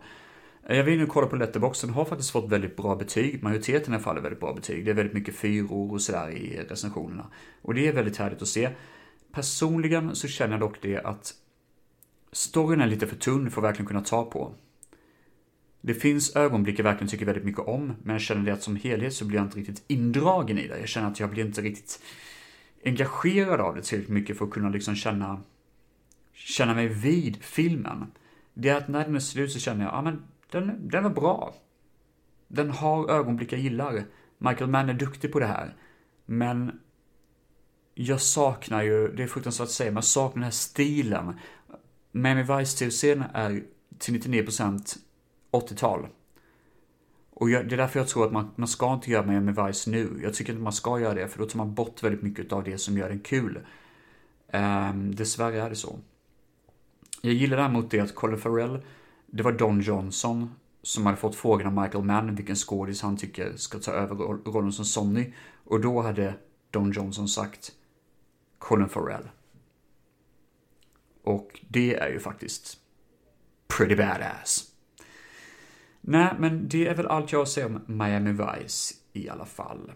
Jag 0.72 0.84
vill 0.84 0.99
nu 0.99 1.05
kolla 1.05 1.28
på 1.28 1.36
Letterboxd, 1.36 1.84
den 1.88 1.93
har 1.93 2.05
faktiskt 2.05 2.32
fått 2.32 2.51
väldigt 2.51 2.76
bra 2.76 2.95
betyg. 2.95 3.43
Majoriteten 3.43 3.93
i 3.93 3.95
alla 3.95 4.03
fall 4.03 4.17
är 4.17 4.22
väldigt 4.22 4.39
bra 4.39 4.53
betyg. 4.53 4.86
Det 4.86 4.91
är 4.91 4.95
väldigt 4.95 5.13
mycket 5.13 5.36
fyror 5.36 5.93
och 5.93 6.01
sådär 6.01 6.30
i 6.30 6.65
recensionerna. 6.70 7.28
Och 7.61 7.74
det 7.74 7.88
är 7.88 7.93
väldigt 7.93 8.17
härligt 8.17 8.41
att 8.41 8.47
se. 8.47 8.70
Personligen 9.32 10.15
så 10.15 10.28
känner 10.28 10.53
jag 10.53 10.59
dock 10.59 10.82
det 10.82 10.97
att 10.97 11.34
storyn 12.32 12.82
är 12.82 12.88
lite 12.88 13.07
för 13.07 13.15
tunn 13.15 13.51
för 13.51 13.61
att 13.61 13.67
verkligen 13.67 13.88
kunna 13.88 14.01
ta 14.01 14.26
på. 14.26 14.53
Det 15.82 15.93
finns 15.93 16.36
ögonblick 16.36 16.80
jag 16.80 16.84
verkligen 16.84 17.09
tycker 17.09 17.26
väldigt 17.26 17.45
mycket 17.45 17.67
om, 17.67 17.93
men 18.03 18.13
jag 18.13 18.22
känner 18.22 18.45
det 18.45 18.53
att 18.53 18.63
som 18.63 18.76
helhet 18.76 19.13
så 19.13 19.26
blir 19.26 19.38
jag 19.38 19.45
inte 19.45 19.57
riktigt 19.57 19.84
indragen 19.88 20.59
i 20.59 20.67
det. 20.67 20.80
Jag 20.80 20.89
känner 20.89 21.07
att 21.07 21.20
jag 21.20 21.30
blir 21.30 21.45
inte 21.45 21.61
riktigt 21.61 21.99
engagerad 22.86 23.61
av 23.61 23.76
det 23.76 23.82
tillräckligt 23.82 24.13
mycket 24.13 24.38
för 24.38 24.45
att 24.45 24.51
kunna 24.51 24.70
liksom 24.70 24.95
känna, 24.95 25.41
känna 26.34 26.74
mig 26.74 26.88
vid 26.88 27.43
filmen. 27.43 28.11
Det 28.53 28.70
är 28.70 28.76
att 28.76 28.88
när 28.88 29.05
den 29.05 29.15
är 29.15 29.20
slut 29.20 29.51
så 29.51 29.59
känner 29.59 29.86
jag, 29.86 29.93
ja 29.93 30.01
men 30.01 30.24
den, 30.52 30.88
den 30.89 31.06
är 31.06 31.10
bra. 31.10 31.54
Den 32.47 32.70
har 32.72 33.10
ögonblick 33.10 33.54
jag 33.54 33.60
gillar. 33.60 34.04
Michael 34.38 34.70
Mann 34.70 34.89
är 34.89 34.93
duktig 34.93 35.32
på 35.32 35.39
det 35.39 35.45
här. 35.45 35.76
Men 36.26 36.80
jag 37.93 38.22
saknar 38.22 38.84
ju, 38.84 39.08
det 39.08 39.24
är 39.24 39.28
fruktansvärt 39.28 39.66
att 39.66 39.72
säga, 39.72 39.91
men 39.91 39.95
jag 39.95 40.04
saknar 40.04 40.34
den 40.34 40.43
här 40.43 40.52
stilen. 40.52 41.34
Miami 42.12 42.41
Vice-tv-serien 42.41 43.24
är 43.34 43.64
till 43.97 44.22
99% 44.22 44.97
80-tal. 45.52 46.08
Och 47.30 47.50
jag, 47.50 47.70
det 47.70 47.76
är 47.76 47.78
därför 47.78 48.00
jag 48.00 48.08
tror 48.08 48.26
att 48.26 48.32
man, 48.32 48.52
man 48.56 48.68
ska 48.68 48.93
inte 48.93 49.12
göra 49.12 49.26
Miami 49.26 49.52
Vice 49.52 49.89
nu. 49.89 50.20
Jag 50.24 50.34
tycker 50.34 50.54
inte 50.54 50.64
man 50.64 50.74
ska 50.74 51.00
göra 51.00 51.14
det, 51.14 51.28
för 51.28 51.39
då 51.39 51.45
tar 51.45 51.58
man 51.58 51.74
bort 51.74 52.04
väldigt 52.04 52.22
mycket 52.22 52.54
av 52.54 52.64
det 52.64 52.78
som 52.78 52.97
gör 52.97 53.10
den 53.10 53.20
kul. 53.20 53.60
Um, 54.54 55.16
dessvärre 55.16 55.62
är 55.62 55.70
det 55.70 55.76
så. 55.76 56.00
Jag 57.22 57.34
gillar 57.34 57.58
däremot 57.58 57.91
det 57.91 58.00
att 58.00 58.16
Colin 58.16 58.38
Farrell 58.38 58.80
det 59.32 59.44
var 59.44 59.52
Don 59.52 59.82
Johnson 59.82 60.56
som 60.82 61.06
hade 61.06 61.18
fått 61.18 61.36
frågan 61.36 61.68
av 61.68 61.84
Michael 61.84 62.04
Mann 62.04 62.36
vilken 62.36 62.56
skådis 62.56 63.02
han 63.02 63.18
tycker 63.18 63.56
ska 63.56 63.80
ta 63.80 63.92
över 63.92 64.16
rollen 64.52 64.72
som 64.72 64.86
Sonny. 64.86 65.34
Och 65.64 65.82
då 65.82 66.02
hade 66.02 66.34
Don 66.72 66.92
Johnson 66.92 67.28
sagt 67.28 67.72
Colin 68.58 68.90
Farrell. 68.90 69.30
Och 71.24 71.60
det 71.68 71.96
är 71.96 72.10
ju 72.10 72.20
faktiskt 72.20 72.78
pretty 73.68 73.96
badass. 73.96 74.72
Nej, 76.02 76.34
men 76.40 76.68
det 76.70 76.88
är 76.88 76.96
väl 76.96 77.08
allt 77.08 77.32
jag 77.32 77.40
har 77.40 77.44
att 77.44 77.50
säga 77.50 77.66
om 77.66 77.82
Miami 77.86 78.32
Vice 78.32 78.96
i 79.14 79.30
alla 79.30 79.46
fall. 79.46 79.92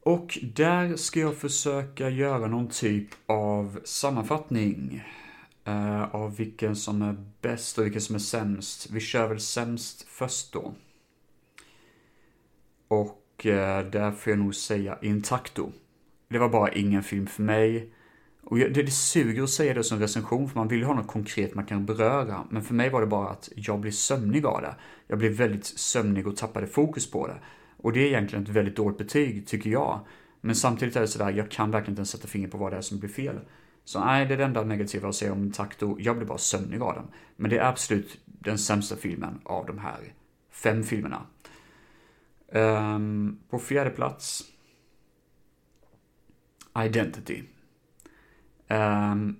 Och 0.00 0.38
där 0.42 0.96
ska 0.96 1.20
jag 1.20 1.36
försöka 1.36 2.10
göra 2.10 2.46
någon 2.46 2.68
typ 2.68 3.08
av 3.26 3.80
sammanfattning 3.84 5.04
uh, 5.68 6.14
av 6.14 6.36
vilken 6.36 6.76
som 6.76 7.02
är 7.02 7.16
bäst 7.40 7.78
och 7.78 7.84
vilken 7.84 8.00
som 8.00 8.14
är 8.14 8.20
sämst. 8.20 8.90
Vi 8.90 9.00
kör 9.00 9.28
väl 9.28 9.40
sämst 9.40 10.02
först 10.08 10.52
då. 10.52 10.74
Och 12.88 13.46
uh, 13.46 13.90
där 13.90 14.10
får 14.10 14.30
jag 14.30 14.38
nog 14.38 14.54
säga 14.54 14.98
Intacto. 15.02 15.72
Det 16.28 16.38
var 16.38 16.48
bara 16.48 16.72
ingen 16.72 17.02
film 17.02 17.26
för 17.26 17.42
mig. 17.42 17.92
Och 18.42 18.58
det, 18.58 18.82
det 18.82 18.90
suger 18.90 19.42
att 19.42 19.50
säga 19.50 19.74
det 19.74 19.84
som 19.84 19.98
recension, 19.98 20.48
för 20.48 20.58
man 20.58 20.68
vill 20.68 20.78
ju 20.78 20.84
ha 20.84 20.94
något 20.94 21.06
konkret 21.06 21.54
man 21.54 21.66
kan 21.66 21.86
beröra. 21.86 22.44
Men 22.50 22.62
för 22.62 22.74
mig 22.74 22.90
var 22.90 23.00
det 23.00 23.06
bara 23.06 23.28
att 23.30 23.48
jag 23.56 23.80
blev 23.80 23.90
sömnig 23.90 24.46
av 24.46 24.62
det. 24.62 24.74
Jag 25.06 25.18
blev 25.18 25.32
väldigt 25.32 25.64
sömnig 25.64 26.26
och 26.26 26.36
tappade 26.36 26.66
fokus 26.66 27.10
på 27.10 27.26
det. 27.26 27.38
Och 27.76 27.92
det 27.92 28.00
är 28.00 28.06
egentligen 28.06 28.44
ett 28.44 28.50
väldigt 28.50 28.76
dåligt 28.76 28.98
betyg, 28.98 29.46
tycker 29.46 29.70
jag. 29.70 30.00
Men 30.40 30.54
samtidigt 30.54 30.96
är 30.96 31.00
det 31.00 31.08
sådär, 31.08 31.30
jag 31.30 31.50
kan 31.50 31.70
verkligen 31.70 31.92
inte 31.92 32.00
ens 32.00 32.10
sätta 32.10 32.28
fingret 32.28 32.52
på 32.52 32.58
vad 32.58 32.72
det 32.72 32.76
är 32.76 32.80
som 32.80 32.98
blir 32.98 33.10
fel. 33.10 33.40
Så 33.84 34.04
nej, 34.04 34.26
det 34.26 34.34
är 34.34 34.38
det 34.38 34.44
enda 34.44 34.64
negativa 34.64 35.08
att 35.08 35.14
säga 35.14 35.32
om 35.32 35.52
Takto. 35.52 35.96
Jag 36.00 36.16
blir 36.16 36.26
bara 36.26 36.38
sömnig 36.38 36.82
av 36.82 36.94
den. 36.94 37.06
Men 37.36 37.50
det 37.50 37.58
är 37.58 37.68
absolut 37.68 38.20
den 38.24 38.58
sämsta 38.58 38.96
filmen 38.96 39.40
av 39.44 39.66
de 39.66 39.78
här 39.78 40.14
fem 40.50 40.82
filmerna. 40.82 41.26
Um, 42.48 43.38
på 43.50 43.58
fjärde 43.58 43.90
plats 43.90 44.44
Identity. 46.78 47.42
Um, 48.68 49.36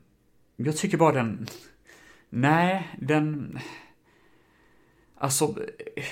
jag 0.57 0.77
tycker 0.77 0.99
bara 0.99 1.13
den... 1.13 1.47
Nej, 2.31 2.97
den... 3.01 3.59
Alltså, 5.15 5.55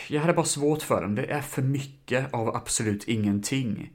jag 0.08 0.20
hade 0.20 0.32
bara 0.32 0.46
svårt 0.46 0.82
för 0.82 1.02
den. 1.02 1.14
Det 1.14 1.26
är 1.26 1.40
för 1.40 1.62
mycket 1.62 2.34
av 2.34 2.56
absolut 2.56 3.08
ingenting. 3.08 3.92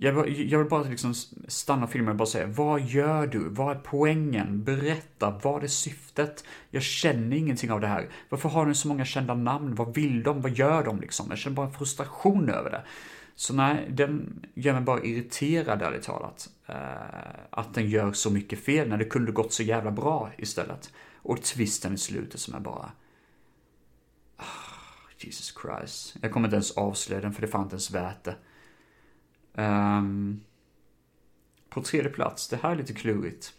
Jag, 0.00 0.28
jag 0.28 0.58
vill 0.58 0.68
bara 0.68 0.82
liksom 0.82 1.14
stanna 1.48 1.86
filmen 1.86 2.10
och 2.10 2.16
bara 2.16 2.26
säga, 2.26 2.46
vad 2.46 2.80
gör 2.80 3.26
du? 3.26 3.48
Vad 3.48 3.76
är 3.76 3.80
poängen? 3.84 4.64
Berätta, 4.64 5.40
vad 5.42 5.64
är 5.64 5.68
syftet? 5.68 6.44
Jag 6.70 6.82
känner 6.82 7.36
ingenting 7.36 7.70
av 7.70 7.80
det 7.80 7.86
här. 7.86 8.08
Varför 8.28 8.48
har 8.48 8.66
ni 8.66 8.74
så 8.74 8.88
många 8.88 9.04
kända 9.04 9.34
namn? 9.34 9.74
Vad 9.74 9.94
vill 9.94 10.22
de? 10.22 10.40
Vad 10.40 10.52
gör 10.52 10.84
de 10.84 11.00
liksom? 11.00 11.26
Jag 11.28 11.38
känner 11.38 11.56
bara 11.56 11.66
en 11.66 11.72
frustration 11.72 12.50
över 12.50 12.70
det. 12.70 12.84
Så 13.34 13.54
nej, 13.54 13.86
den 13.90 14.46
gör 14.54 14.72
mig 14.72 14.82
bara 14.82 15.02
irriterad 15.02 15.82
ärligt 15.82 16.02
talat. 16.02 16.50
Eh, 16.66 16.76
att 17.50 17.74
den 17.74 17.88
gör 17.90 18.12
så 18.12 18.30
mycket 18.30 18.64
fel 18.64 18.88
när 18.88 18.96
det 18.96 19.04
kunde 19.04 19.32
gått 19.32 19.52
så 19.52 19.62
jävla 19.62 19.90
bra 19.90 20.30
istället. 20.38 20.92
Och 21.22 21.42
twisten 21.42 21.94
i 21.94 21.98
slutet 21.98 22.40
som 22.40 22.54
är 22.54 22.60
bara... 22.60 22.92
Oh, 24.38 24.44
Jesus 25.18 25.54
Christ. 25.62 26.16
Jag 26.22 26.32
kommer 26.32 26.48
inte 26.48 26.56
ens 26.56 26.70
avslöja 26.70 27.20
den 27.20 27.32
för 27.32 27.42
det 27.42 27.48
fanns 27.48 27.64
inte 27.64 27.74
ens 27.74 27.90
värt 27.90 28.24
det. 28.24 28.36
Um, 29.54 30.40
på 31.68 31.82
tredje 31.82 32.10
plats, 32.10 32.48
det 32.48 32.56
här 32.56 32.70
är 32.70 32.76
lite 32.76 32.92
klurigt. 32.92 33.52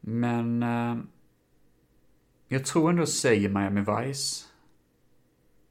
Men 0.00 0.62
uh, 0.62 0.98
jag 2.48 2.64
tror 2.64 2.90
ändå 2.90 3.02
jag 3.02 3.08
säger 3.08 3.48
Miami 3.48 3.80
Vice. 3.80 4.44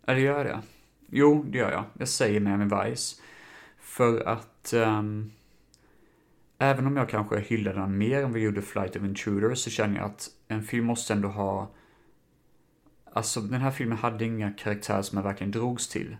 Eller 0.07 0.19
gör 0.19 0.37
jag 0.37 0.45
det? 0.45 0.61
Jo, 1.07 1.43
det 1.43 1.57
gör 1.57 1.71
jag. 1.71 1.83
Jag 1.97 2.07
säger 2.07 2.39
Miami 2.39 2.65
Vice. 2.65 3.21
För 3.79 4.27
att 4.27 4.73
um, 4.73 5.31
även 6.57 6.87
om 6.87 6.97
jag 6.97 7.09
kanske 7.09 7.39
hyllar 7.39 7.73
den 7.73 7.97
mer 7.97 8.23
än 8.23 8.33
vi 8.33 8.41
gjorde 8.41 8.61
Flight 8.61 8.95
of 8.95 9.03
Intruders 9.03 9.59
så 9.59 9.69
känner 9.69 9.95
jag 9.95 10.05
att 10.05 10.29
en 10.47 10.63
film 10.63 10.85
måste 10.85 11.13
ändå 11.13 11.27
ha 11.27 11.71
Alltså 13.13 13.41
den 13.41 13.61
här 13.61 13.71
filmen 13.71 13.97
hade 13.97 14.25
inga 14.25 14.51
karaktärer 14.51 15.01
som 15.01 15.17
jag 15.17 15.23
verkligen 15.23 15.51
drogs 15.51 15.89
till. 15.89 16.17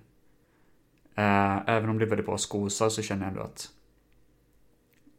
Eh, 1.15 1.69
även 1.69 1.89
om 1.89 1.97
det 1.97 2.05
är 2.05 2.09
väldigt 2.09 2.25
bra 2.25 2.37
skosar 2.37 2.89
så 2.89 3.01
känner 3.01 3.23
jag 3.23 3.31
ändå 3.31 3.41
att 3.43 3.71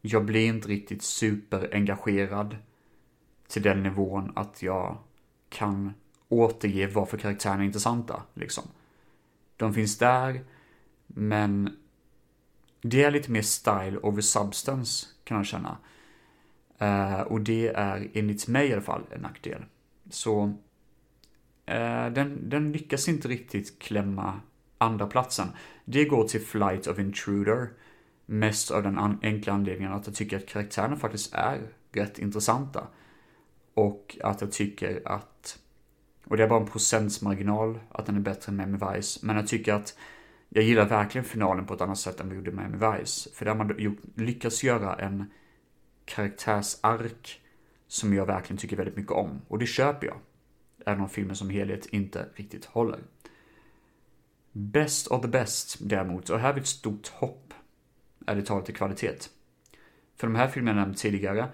jag 0.01 0.25
blir 0.25 0.47
inte 0.47 0.67
riktigt 0.67 1.01
superengagerad 1.01 2.57
till 3.47 3.61
den 3.61 3.83
nivån 3.83 4.31
att 4.35 4.61
jag 4.61 4.97
kan 5.49 5.93
återge 6.29 6.87
varför 6.87 7.17
karaktärerna 7.17 7.61
är 7.61 7.65
intressanta, 7.65 8.23
liksom. 8.33 8.63
De 9.57 9.73
finns 9.73 9.97
där, 9.97 10.43
men 11.07 11.77
det 12.81 13.03
är 13.03 13.11
lite 13.11 13.31
mer 13.31 13.41
style 13.41 13.97
over 13.97 14.21
substance, 14.21 15.07
kan 15.23 15.37
jag 15.37 15.45
känna. 15.45 15.77
Eh, 16.77 17.21
och 17.21 17.41
det 17.41 17.67
är 17.67 18.09
enligt 18.13 18.47
mig 18.47 18.69
i 18.69 18.73
alla 18.73 18.81
fall 18.81 19.03
en 19.11 19.21
nackdel. 19.21 19.65
Så 20.09 20.53
eh, 21.65 22.07
den, 22.07 22.49
den 22.49 22.71
lyckas 22.71 23.07
inte 23.07 23.27
riktigt 23.27 23.79
klämma 23.79 24.39
andra 24.77 25.07
platsen. 25.07 25.47
Det 25.85 26.05
går 26.05 26.27
till 26.27 26.41
Flight 26.41 26.87
of 26.87 26.99
Intruder. 26.99 27.69
Mest 28.25 28.71
av 28.71 28.83
den 28.83 29.19
enkla 29.21 29.53
anledningen 29.53 29.93
att 29.93 30.07
jag 30.07 30.15
tycker 30.15 30.37
att 30.37 30.45
karaktärerna 30.45 30.95
faktiskt 30.95 31.33
är 31.33 31.61
rätt 31.91 32.19
intressanta. 32.19 32.87
Och 33.73 34.17
att 34.23 34.41
jag 34.41 34.51
tycker 34.51 35.01
att, 35.05 35.59
och 36.25 36.37
det 36.37 36.43
är 36.43 36.47
bara 36.47 36.61
en 36.61 36.67
procentsmarginal 36.67 37.79
att 37.89 38.05
den 38.05 38.15
är 38.15 38.19
bättre 38.19 38.49
än 38.49 38.57
Miami 38.57 38.77
Vice, 38.77 39.19
men 39.25 39.35
jag 39.35 39.47
tycker 39.47 39.73
att 39.73 39.97
jag 40.49 40.63
gillar 40.63 40.85
verkligen 40.85 41.25
finalen 41.25 41.65
på 41.65 41.73
ett 41.73 41.81
annat 41.81 41.97
sätt 41.97 42.19
än 42.19 42.29
vi 42.29 42.35
gjorde 42.35 42.51
med 42.51 42.71
Miami 42.71 42.97
Vice. 42.99 43.29
För 43.33 43.45
där 43.45 43.55
har 43.55 43.65
man 43.65 43.75
gjort, 43.79 43.97
lyckats 44.15 44.63
göra 44.63 44.95
en 44.95 45.31
karaktärsark 46.05 47.41
som 47.87 48.13
jag 48.13 48.25
verkligen 48.25 48.57
tycker 48.57 48.77
väldigt 48.77 48.95
mycket 48.95 49.11
om. 49.11 49.41
Och 49.47 49.59
det 49.59 49.65
köper 49.65 50.07
jag. 50.07 50.17
Även 50.85 51.01
om 51.01 51.09
filmen 51.09 51.35
som 51.35 51.49
helhet 51.49 51.85
inte 51.85 52.25
riktigt 52.35 52.65
håller. 52.65 52.99
Best 54.57 55.07
of 55.07 55.21
the 55.21 55.27
best 55.27 55.77
däremot, 55.79 56.29
och 56.29 56.39
här 56.39 56.47
har 56.47 56.53
vi 56.53 56.61
ett 56.61 56.67
stort 56.67 57.07
hopp, 57.07 57.53
är 58.25 58.35
det 58.35 58.41
talat 58.41 58.69
i 58.69 58.73
kvalitet. 58.73 59.15
För 60.15 60.27
de 60.27 60.35
här 60.35 60.47
filmerna 60.47 60.79
jag 60.79 60.85
nämnt 60.85 60.97
tidigare, 60.97 61.49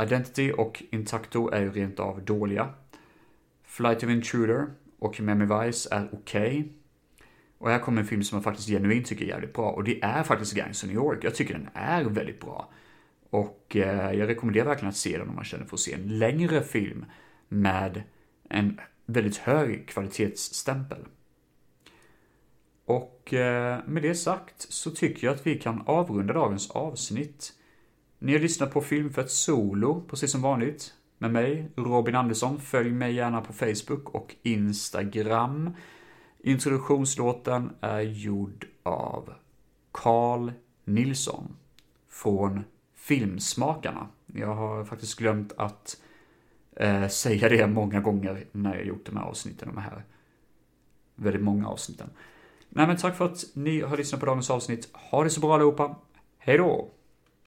Identity 0.00 0.52
och 0.52 0.82
Intacto 0.90 1.50
är 1.50 1.60
ju 1.60 1.72
rent 1.72 2.00
av 2.00 2.24
dåliga. 2.24 2.68
Flight 3.64 4.02
of 4.02 4.10
Intruder 4.10 4.66
och 4.98 5.20
Miami 5.20 5.44
Vice 5.44 5.88
är 5.94 6.08
okej. 6.12 6.60
Okay. 6.60 6.64
Och 7.58 7.70
här 7.70 7.78
kommer 7.78 8.00
en 8.00 8.06
film 8.06 8.22
som 8.22 8.36
jag 8.36 8.44
faktiskt 8.44 8.68
genuint 8.68 9.06
tycker 9.06 9.24
är 9.24 9.28
jävligt 9.28 9.52
bra, 9.52 9.70
och 9.70 9.84
det 9.84 10.02
är 10.02 10.22
faktiskt 10.22 10.54
Gangs 10.54 10.82
of 10.82 10.88
New 10.88 10.96
York. 10.96 11.24
Jag 11.24 11.34
tycker 11.34 11.54
den 11.54 11.68
är 11.74 12.04
väldigt 12.04 12.40
bra. 12.40 12.72
Och 13.30 13.76
eh, 13.76 14.12
jag 14.12 14.28
rekommenderar 14.28 14.66
verkligen 14.66 14.88
att 14.88 14.96
se 14.96 15.18
den 15.18 15.28
om 15.28 15.34
man 15.34 15.44
känner 15.44 15.64
för 15.64 15.76
att 15.76 15.80
se 15.80 15.92
en 15.92 16.18
längre 16.18 16.62
film 16.62 17.04
med 17.48 18.02
en 18.48 18.80
väldigt 19.06 19.36
hög 19.36 19.88
kvalitetsstämpel. 19.88 21.04
Och 22.84 23.34
eh, 23.34 23.78
med 23.86 24.02
det 24.02 24.14
sagt 24.14 24.66
så 24.72 24.90
tycker 24.90 25.26
jag 25.26 25.34
att 25.34 25.46
vi 25.46 25.58
kan 25.58 25.82
avrunda 25.86 26.34
dagens 26.34 26.70
avsnitt. 26.70 27.52
Ni 28.18 28.32
har 28.32 28.40
lyssnat 28.40 28.72
på 28.72 28.80
Filmfett 28.80 29.30
Solo, 29.30 30.04
precis 30.08 30.32
som 30.32 30.42
vanligt, 30.42 30.94
med 31.18 31.32
mig, 31.32 31.68
Robin 31.76 32.14
Andersson. 32.14 32.60
Följ 32.60 32.90
mig 32.90 33.14
gärna 33.14 33.40
på 33.40 33.52
Facebook 33.52 34.14
och 34.14 34.34
Instagram. 34.42 35.70
Introduktionslåten 36.42 37.70
är 37.80 38.00
gjord 38.00 38.66
av 38.82 39.32
Carl 39.92 40.52
Nilsson 40.84 41.56
från 42.08 42.64
Filmsmakarna. 42.94 44.08
Jag 44.26 44.54
har 44.54 44.84
faktiskt 44.84 45.18
glömt 45.18 45.52
att 45.56 46.00
eh, 46.76 47.08
säga 47.08 47.48
det 47.48 47.66
många 47.66 48.00
gånger 48.00 48.44
när 48.52 48.74
jag 48.74 48.86
gjort 48.86 49.06
de 49.06 49.16
här 49.16 49.24
avsnitten, 49.24 49.68
de 49.74 49.80
här 49.80 50.04
väldigt 51.14 51.42
många 51.42 51.68
avsnitten. 51.68 52.10
Nej 52.76 52.86
men 52.86 52.96
tack 52.96 53.16
för 53.16 53.24
att 53.24 53.44
ni 53.52 53.80
har 53.80 53.96
lyssnat 53.96 54.20
på 54.20 54.26
dagens 54.26 54.50
avsnitt. 54.50 54.88
Ha 54.92 55.24
det 55.24 55.30
så 55.30 55.40
bra 55.40 55.54
allihopa. 55.54 55.96
Hej 56.38 56.58
då! 56.58 56.90